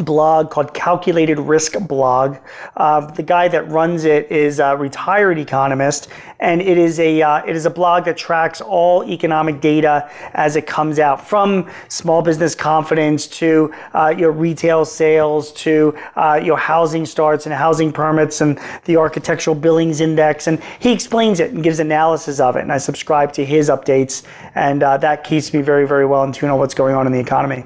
blog 0.00 0.50
called 0.50 0.72
Calculated 0.74 1.38
Risk 1.38 1.78
Blog. 1.86 2.36
Uh, 2.76 3.00
the 3.12 3.22
guy 3.22 3.48
that 3.48 3.68
runs 3.68 4.04
it 4.04 4.30
is 4.30 4.58
a 4.58 4.76
retired 4.76 5.38
economist, 5.38 6.08
and 6.40 6.60
it 6.60 6.78
is 6.78 6.98
a 7.00 7.22
uh, 7.22 7.44
it 7.44 7.56
is 7.56 7.66
a 7.66 7.70
blog 7.70 8.04
that 8.04 8.16
tracks 8.16 8.60
all 8.60 9.04
economic 9.04 9.60
data 9.60 10.10
as 10.34 10.56
it 10.56 10.66
comes 10.66 10.98
out, 10.98 11.26
from 11.26 11.70
small 11.88 12.22
business 12.22 12.54
confidence 12.54 13.26
to 13.26 13.72
uh, 13.94 14.14
your 14.16 14.32
retail 14.32 14.84
sales 14.84 15.52
to 15.52 15.96
uh, 16.16 16.40
your 16.42 16.58
housing 16.58 17.06
starts 17.06 17.46
and 17.46 17.54
housing 17.54 17.92
permits 17.92 18.40
and 18.40 18.58
the 18.84 18.96
architectural 18.96 19.54
billings 19.54 20.00
index, 20.00 20.46
and 20.46 20.62
he 20.80 20.92
explains 20.92 21.40
it 21.40 21.52
and 21.52 21.62
gives 21.62 21.78
analysis 21.78 22.40
of 22.40 22.56
it. 22.56 22.62
And 22.62 22.72
I 22.72 22.78
subscribe 22.78 23.32
to 23.34 23.44
his 23.44 23.68
updates, 23.68 24.22
and 24.54 24.82
uh, 24.82 24.96
that 24.98 25.24
keeps 25.24 25.52
me 25.52 25.62
very 25.62 25.86
very 25.86 26.06
well 26.06 26.24
in 26.24 26.32
tune 26.32 26.50
on 26.50 26.58
what's 26.58 26.74
going 26.74 26.94
on 26.94 27.06
in 27.06 27.12
the 27.12 27.20
economy. 27.20 27.64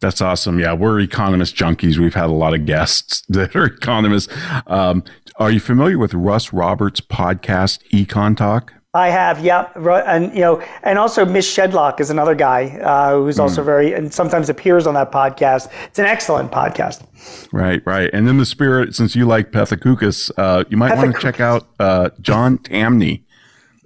That's 0.00 0.22
awesome. 0.22 0.58
Yeah, 0.58 0.72
we're 0.72 1.00
economist 1.00 1.54
junkies. 1.54 1.98
We've 1.98 2.14
had 2.14 2.26
a 2.26 2.32
lot 2.32 2.54
of 2.54 2.64
guests 2.64 3.22
that 3.28 3.54
are 3.54 3.66
economists. 3.66 4.32
Um, 4.66 5.04
are 5.36 5.50
you 5.50 5.60
familiar 5.60 5.98
with 5.98 6.14
Russ 6.14 6.52
Roberts' 6.52 7.00
podcast, 7.00 7.80
Econ 7.92 8.36
Talk? 8.36 8.74
I 8.92 9.08
have, 9.10 9.44
yeah, 9.44 9.70
and 9.76 10.34
you 10.34 10.40
know, 10.40 10.60
and 10.82 10.98
also 10.98 11.24
Mish 11.24 11.54
Shedlock 11.54 12.00
is 12.00 12.10
another 12.10 12.34
guy 12.34 12.70
uh, 12.80 13.20
who's 13.20 13.36
mm. 13.36 13.42
also 13.42 13.62
very 13.62 13.92
and 13.92 14.12
sometimes 14.12 14.48
appears 14.48 14.84
on 14.84 14.94
that 14.94 15.12
podcast. 15.12 15.70
It's 15.84 16.00
an 16.00 16.06
excellent 16.06 16.50
podcast. 16.50 17.06
Right, 17.52 17.82
right. 17.86 18.10
And 18.12 18.28
in 18.28 18.38
the 18.38 18.44
spirit, 18.44 18.96
since 18.96 19.14
you 19.14 19.26
like 19.26 19.52
Pethokoukis, 19.52 20.32
uh, 20.36 20.64
you 20.70 20.76
might 20.76 20.96
want 20.96 21.14
to 21.14 21.20
check 21.20 21.38
out 21.38 21.68
uh, 21.78 22.10
John 22.20 22.58
Tamny. 22.58 23.24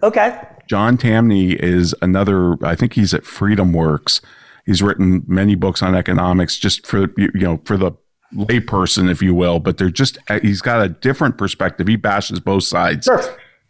Okay. 0.02 0.40
John 0.70 0.96
Tamny 0.96 1.52
is 1.52 1.94
another. 2.00 2.56
I 2.64 2.74
think 2.74 2.94
he's 2.94 3.12
at 3.12 3.26
Freedom 3.26 3.74
Works 3.74 4.22
He's 4.66 4.82
written 4.82 5.22
many 5.26 5.54
books 5.54 5.82
on 5.82 5.94
economics 5.94 6.56
just 6.56 6.86
for, 6.86 7.08
you 7.16 7.30
know, 7.34 7.60
for 7.64 7.76
the 7.76 7.92
layperson, 8.34 9.10
if 9.10 9.22
you 9.22 9.34
will, 9.34 9.60
but 9.60 9.78
they're 9.78 9.90
just, 9.90 10.18
he's 10.42 10.60
got 10.60 10.84
a 10.84 10.88
different 10.88 11.38
perspective. 11.38 11.86
He 11.86 11.96
bashes 11.96 12.40
both 12.40 12.64
sides. 12.64 13.04
Sure. 13.04 13.22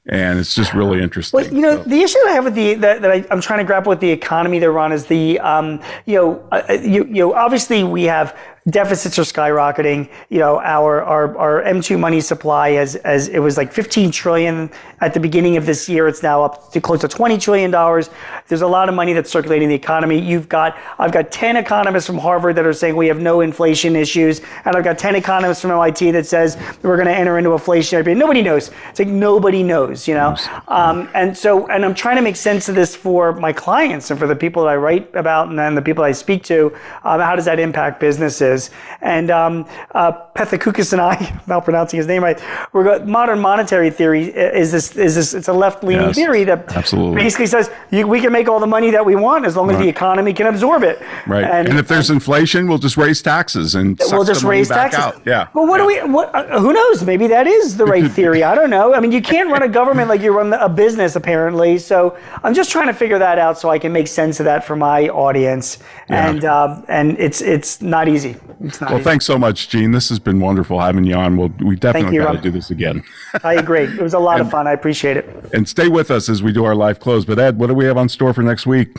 And 0.06 0.38
it's 0.38 0.54
just 0.54 0.74
really 0.74 1.02
interesting. 1.02 1.40
Well, 1.40 1.52
you 1.52 1.62
know, 1.62 1.82
so. 1.82 1.88
the 1.88 2.02
issue 2.02 2.18
I 2.28 2.32
have 2.32 2.44
with 2.44 2.54
the 2.54 2.74
that, 2.74 3.00
that 3.00 3.10
I, 3.10 3.24
am 3.30 3.40
trying 3.40 3.60
to 3.60 3.64
grapple 3.64 3.88
with 3.88 4.00
the 4.00 4.10
economy 4.10 4.58
there, 4.58 4.70
Ron, 4.70 4.92
is 4.92 5.06
the 5.06 5.40
um, 5.40 5.80
you 6.04 6.16
know, 6.16 6.48
uh, 6.52 6.78
you, 6.82 7.04
you 7.06 7.14
know, 7.14 7.32
obviously 7.32 7.84
we 7.84 8.04
have 8.04 8.36
deficits 8.70 9.18
are 9.18 9.22
skyrocketing. 9.22 10.08
You 10.30 10.38
know, 10.38 10.60
our 10.60 11.02
our, 11.02 11.36
our 11.36 11.62
M2 11.62 11.98
money 11.98 12.20
supply 12.20 12.72
as 12.72 12.96
as 12.96 13.28
it 13.28 13.40
was 13.40 13.56
like 13.56 13.72
15 13.72 14.10
trillion 14.10 14.70
at 15.00 15.12
the 15.12 15.20
beginning 15.20 15.56
of 15.56 15.66
this 15.66 15.88
year. 15.88 16.08
It's 16.08 16.22
now 16.22 16.42
up 16.42 16.72
to 16.72 16.80
close 16.80 17.00
to 17.00 17.08
20 17.08 17.38
trillion 17.38 17.70
dollars. 17.70 18.10
There's 18.48 18.62
a 18.62 18.66
lot 18.66 18.88
of 18.88 18.94
money 18.94 19.12
that's 19.12 19.30
circulating 19.30 19.64
in 19.64 19.68
the 19.70 19.74
economy. 19.74 20.18
You've 20.18 20.48
got 20.48 20.78
I've 20.98 21.12
got 21.12 21.30
10 21.30 21.56
economists 21.56 22.06
from 22.06 22.18
Harvard 22.18 22.56
that 22.56 22.66
are 22.66 22.72
saying 22.72 22.96
we 22.96 23.08
have 23.08 23.20
no 23.20 23.40
inflation 23.40 23.96
issues, 23.96 24.40
and 24.64 24.76
I've 24.76 24.84
got 24.84 24.98
10 24.98 25.14
economists 25.14 25.60
from 25.60 25.70
MIT 25.70 26.12
that 26.12 26.26
says 26.26 26.56
we're 26.82 26.96
going 26.96 27.08
to 27.08 27.14
enter 27.14 27.38
into 27.38 27.50
a 27.50 27.58
inflationary 27.58 28.04
period. 28.04 28.18
Nobody 28.18 28.42
knows. 28.42 28.70
It's 28.90 28.98
like 28.98 29.08
nobody 29.08 29.62
knows, 29.62 30.06
you 30.06 30.14
know. 30.14 30.36
Um, 30.68 31.08
and 31.14 31.36
so, 31.36 31.66
and 31.68 31.84
I'm 31.84 31.94
trying 31.94 32.16
to 32.16 32.22
make 32.22 32.36
sense 32.36 32.68
of 32.68 32.74
this 32.74 32.94
for 32.94 33.32
my 33.32 33.52
clients 33.52 34.10
and 34.10 34.18
for 34.18 34.26
the 34.26 34.36
people 34.36 34.64
that 34.64 34.70
I 34.70 34.76
write 34.76 35.14
about 35.14 35.48
and 35.48 35.58
then 35.58 35.74
the 35.74 35.82
people 35.82 36.04
I 36.04 36.12
speak 36.12 36.42
to. 36.44 36.66
Um, 37.04 37.20
how 37.20 37.36
does 37.36 37.44
that 37.44 37.58
impact 37.58 38.00
businesses? 38.00 38.53
Is. 38.54 38.70
And 39.02 39.30
um, 39.30 39.66
uh, 39.94 40.12
and 40.36 41.00
I, 41.00 41.16
malpronouncing 41.50 41.98
his 41.98 42.06
name 42.06 42.22
right, 42.22 42.40
we're 42.72 42.84
got 42.84 43.06
modern 43.06 43.40
monetary 43.40 43.90
theory 43.90 44.24
is 44.62 44.72
this 44.72 44.96
is 44.96 45.14
this 45.14 45.34
it's 45.34 45.48
a 45.48 45.52
left 45.52 45.84
leaning 45.84 46.06
Yes, 46.06 46.16
theory 46.16 46.44
that 46.44 46.74
absolutely. 46.76 47.22
basically 47.22 47.46
says 47.46 47.70
you, 47.90 48.06
we 48.06 48.20
can 48.20 48.32
make 48.32 48.48
all 48.48 48.60
the 48.60 48.66
money 48.66 48.90
that 48.90 49.04
we 49.04 49.16
want 49.16 49.44
as 49.44 49.56
long 49.56 49.70
as 49.70 49.76
Right. 49.76 49.84
the 49.84 49.88
economy 49.88 50.32
can 50.32 50.46
absorb 50.46 50.82
it. 50.84 51.02
Right. 51.26 51.44
And, 51.44 51.74
if 51.78 51.88
there's 51.88 52.10
inflation, 52.10 52.68
we'll 52.68 52.78
just 52.78 52.96
raise 52.96 53.20
taxes 53.20 53.74
and 53.74 54.00
we'll 54.10 54.24
just 54.24 54.44
raise 54.44 54.68
back 54.68 54.92
taxes. 54.92 55.20
out. 55.20 55.26
Yeah. 55.26 55.48
Well, 55.54 55.66
what 55.66 55.78
do 55.78 55.86
we? 55.86 55.96
What? 56.02 56.32
Uh, 56.34 56.60
who 56.60 56.72
knows? 56.72 57.02
Maybe 57.04 57.26
that 57.26 57.46
is 57.46 57.76
the 57.76 57.84
right 57.84 58.08
theory. 58.10 58.44
I 58.44 58.54
don't 58.54 58.70
know. 58.70 58.94
I 58.94 59.00
mean, 59.00 59.12
you 59.12 59.20
can't 59.20 59.50
run 59.50 59.62
a 59.62 59.68
government 59.68 60.08
like 60.08 60.20
you 60.22 60.32
run 60.36 60.52
a 60.52 60.68
business, 60.68 61.16
apparently. 61.16 61.78
So 61.78 62.16
I'm 62.44 62.54
just 62.54 62.70
trying 62.70 62.86
to 62.86 62.92
figure 62.94 63.18
that 63.18 63.38
out 63.38 63.58
so 63.58 63.70
I 63.70 63.78
can 63.78 63.92
make 63.92 64.08
sense 64.08 64.40
of 64.40 64.44
that 64.44 64.64
for 64.64 64.76
my 64.76 65.08
audience. 65.08 65.78
Yeah. 66.08 66.28
And 66.28 66.44
um, 66.44 66.84
and 66.88 67.18
it's 67.18 67.40
it's 67.40 67.82
not 67.82 68.08
easy. 68.08 68.36
It's 68.60 68.80
Well, 68.80 68.98
thanks 68.98 69.26
so 69.26 69.38
much, 69.38 69.68
Gene. 69.68 69.92
This 69.92 70.08
has 70.08 70.18
been 70.18 70.40
wonderful 70.40 70.80
having 70.80 71.04
you 71.04 71.14
on. 71.14 71.36
We'll, 71.36 71.48
we 71.60 71.76
definitely 71.76 72.18
got 72.18 72.32
to 72.32 72.40
do 72.40 72.50
this 72.50 72.70
again. 72.70 73.04
I 73.42 73.54
agree. 73.54 73.84
It 73.84 74.00
was 74.00 74.14
a 74.14 74.18
lot 74.18 74.40
of 74.40 74.50
fun. 74.50 74.66
I 74.66 74.72
appreciate 74.72 75.16
it. 75.16 75.28
And 75.52 75.68
stay 75.68 75.88
with 75.88 76.10
us 76.10 76.28
as 76.28 76.42
we 76.42 76.52
do 76.52 76.64
our 76.64 76.74
live 76.74 77.00
close. 77.00 77.24
But 77.24 77.38
Ed, 77.38 77.58
what 77.58 77.68
do 77.68 77.74
we 77.74 77.84
have 77.84 77.96
on 77.96 78.08
store 78.08 78.32
for 78.32 78.42
next 78.42 78.66
week? 78.66 78.96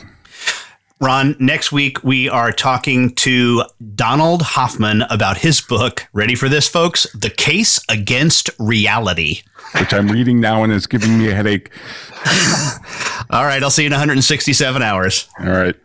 Ron, 0.98 1.36
next 1.38 1.72
week 1.72 2.02
we 2.02 2.30
are 2.30 2.50
talking 2.52 3.14
to 3.16 3.64
Donald 3.94 4.40
Hoffman 4.40 5.02
about 5.02 5.36
his 5.36 5.60
book. 5.60 6.06
Ready 6.14 6.34
for 6.34 6.48
this, 6.48 6.66
folks? 6.66 7.06
The 7.12 7.28
Case 7.28 7.78
Against 7.90 8.48
Reality. 8.58 9.42
Which 9.78 9.92
I'm 9.92 10.08
reading 10.08 10.40
now 10.40 10.64
and 10.64 10.72
it's 10.72 10.86
giving 10.86 11.18
me 11.18 11.28
a 11.28 11.34
headache. 11.34 11.70
All 13.30 13.44
right, 13.44 13.62
I'll 13.62 13.70
see 13.70 13.82
you 13.82 13.88
in 13.88 13.92
167 13.92 14.82
hours. 14.82 15.28
All 15.38 15.50
right. 15.50 15.76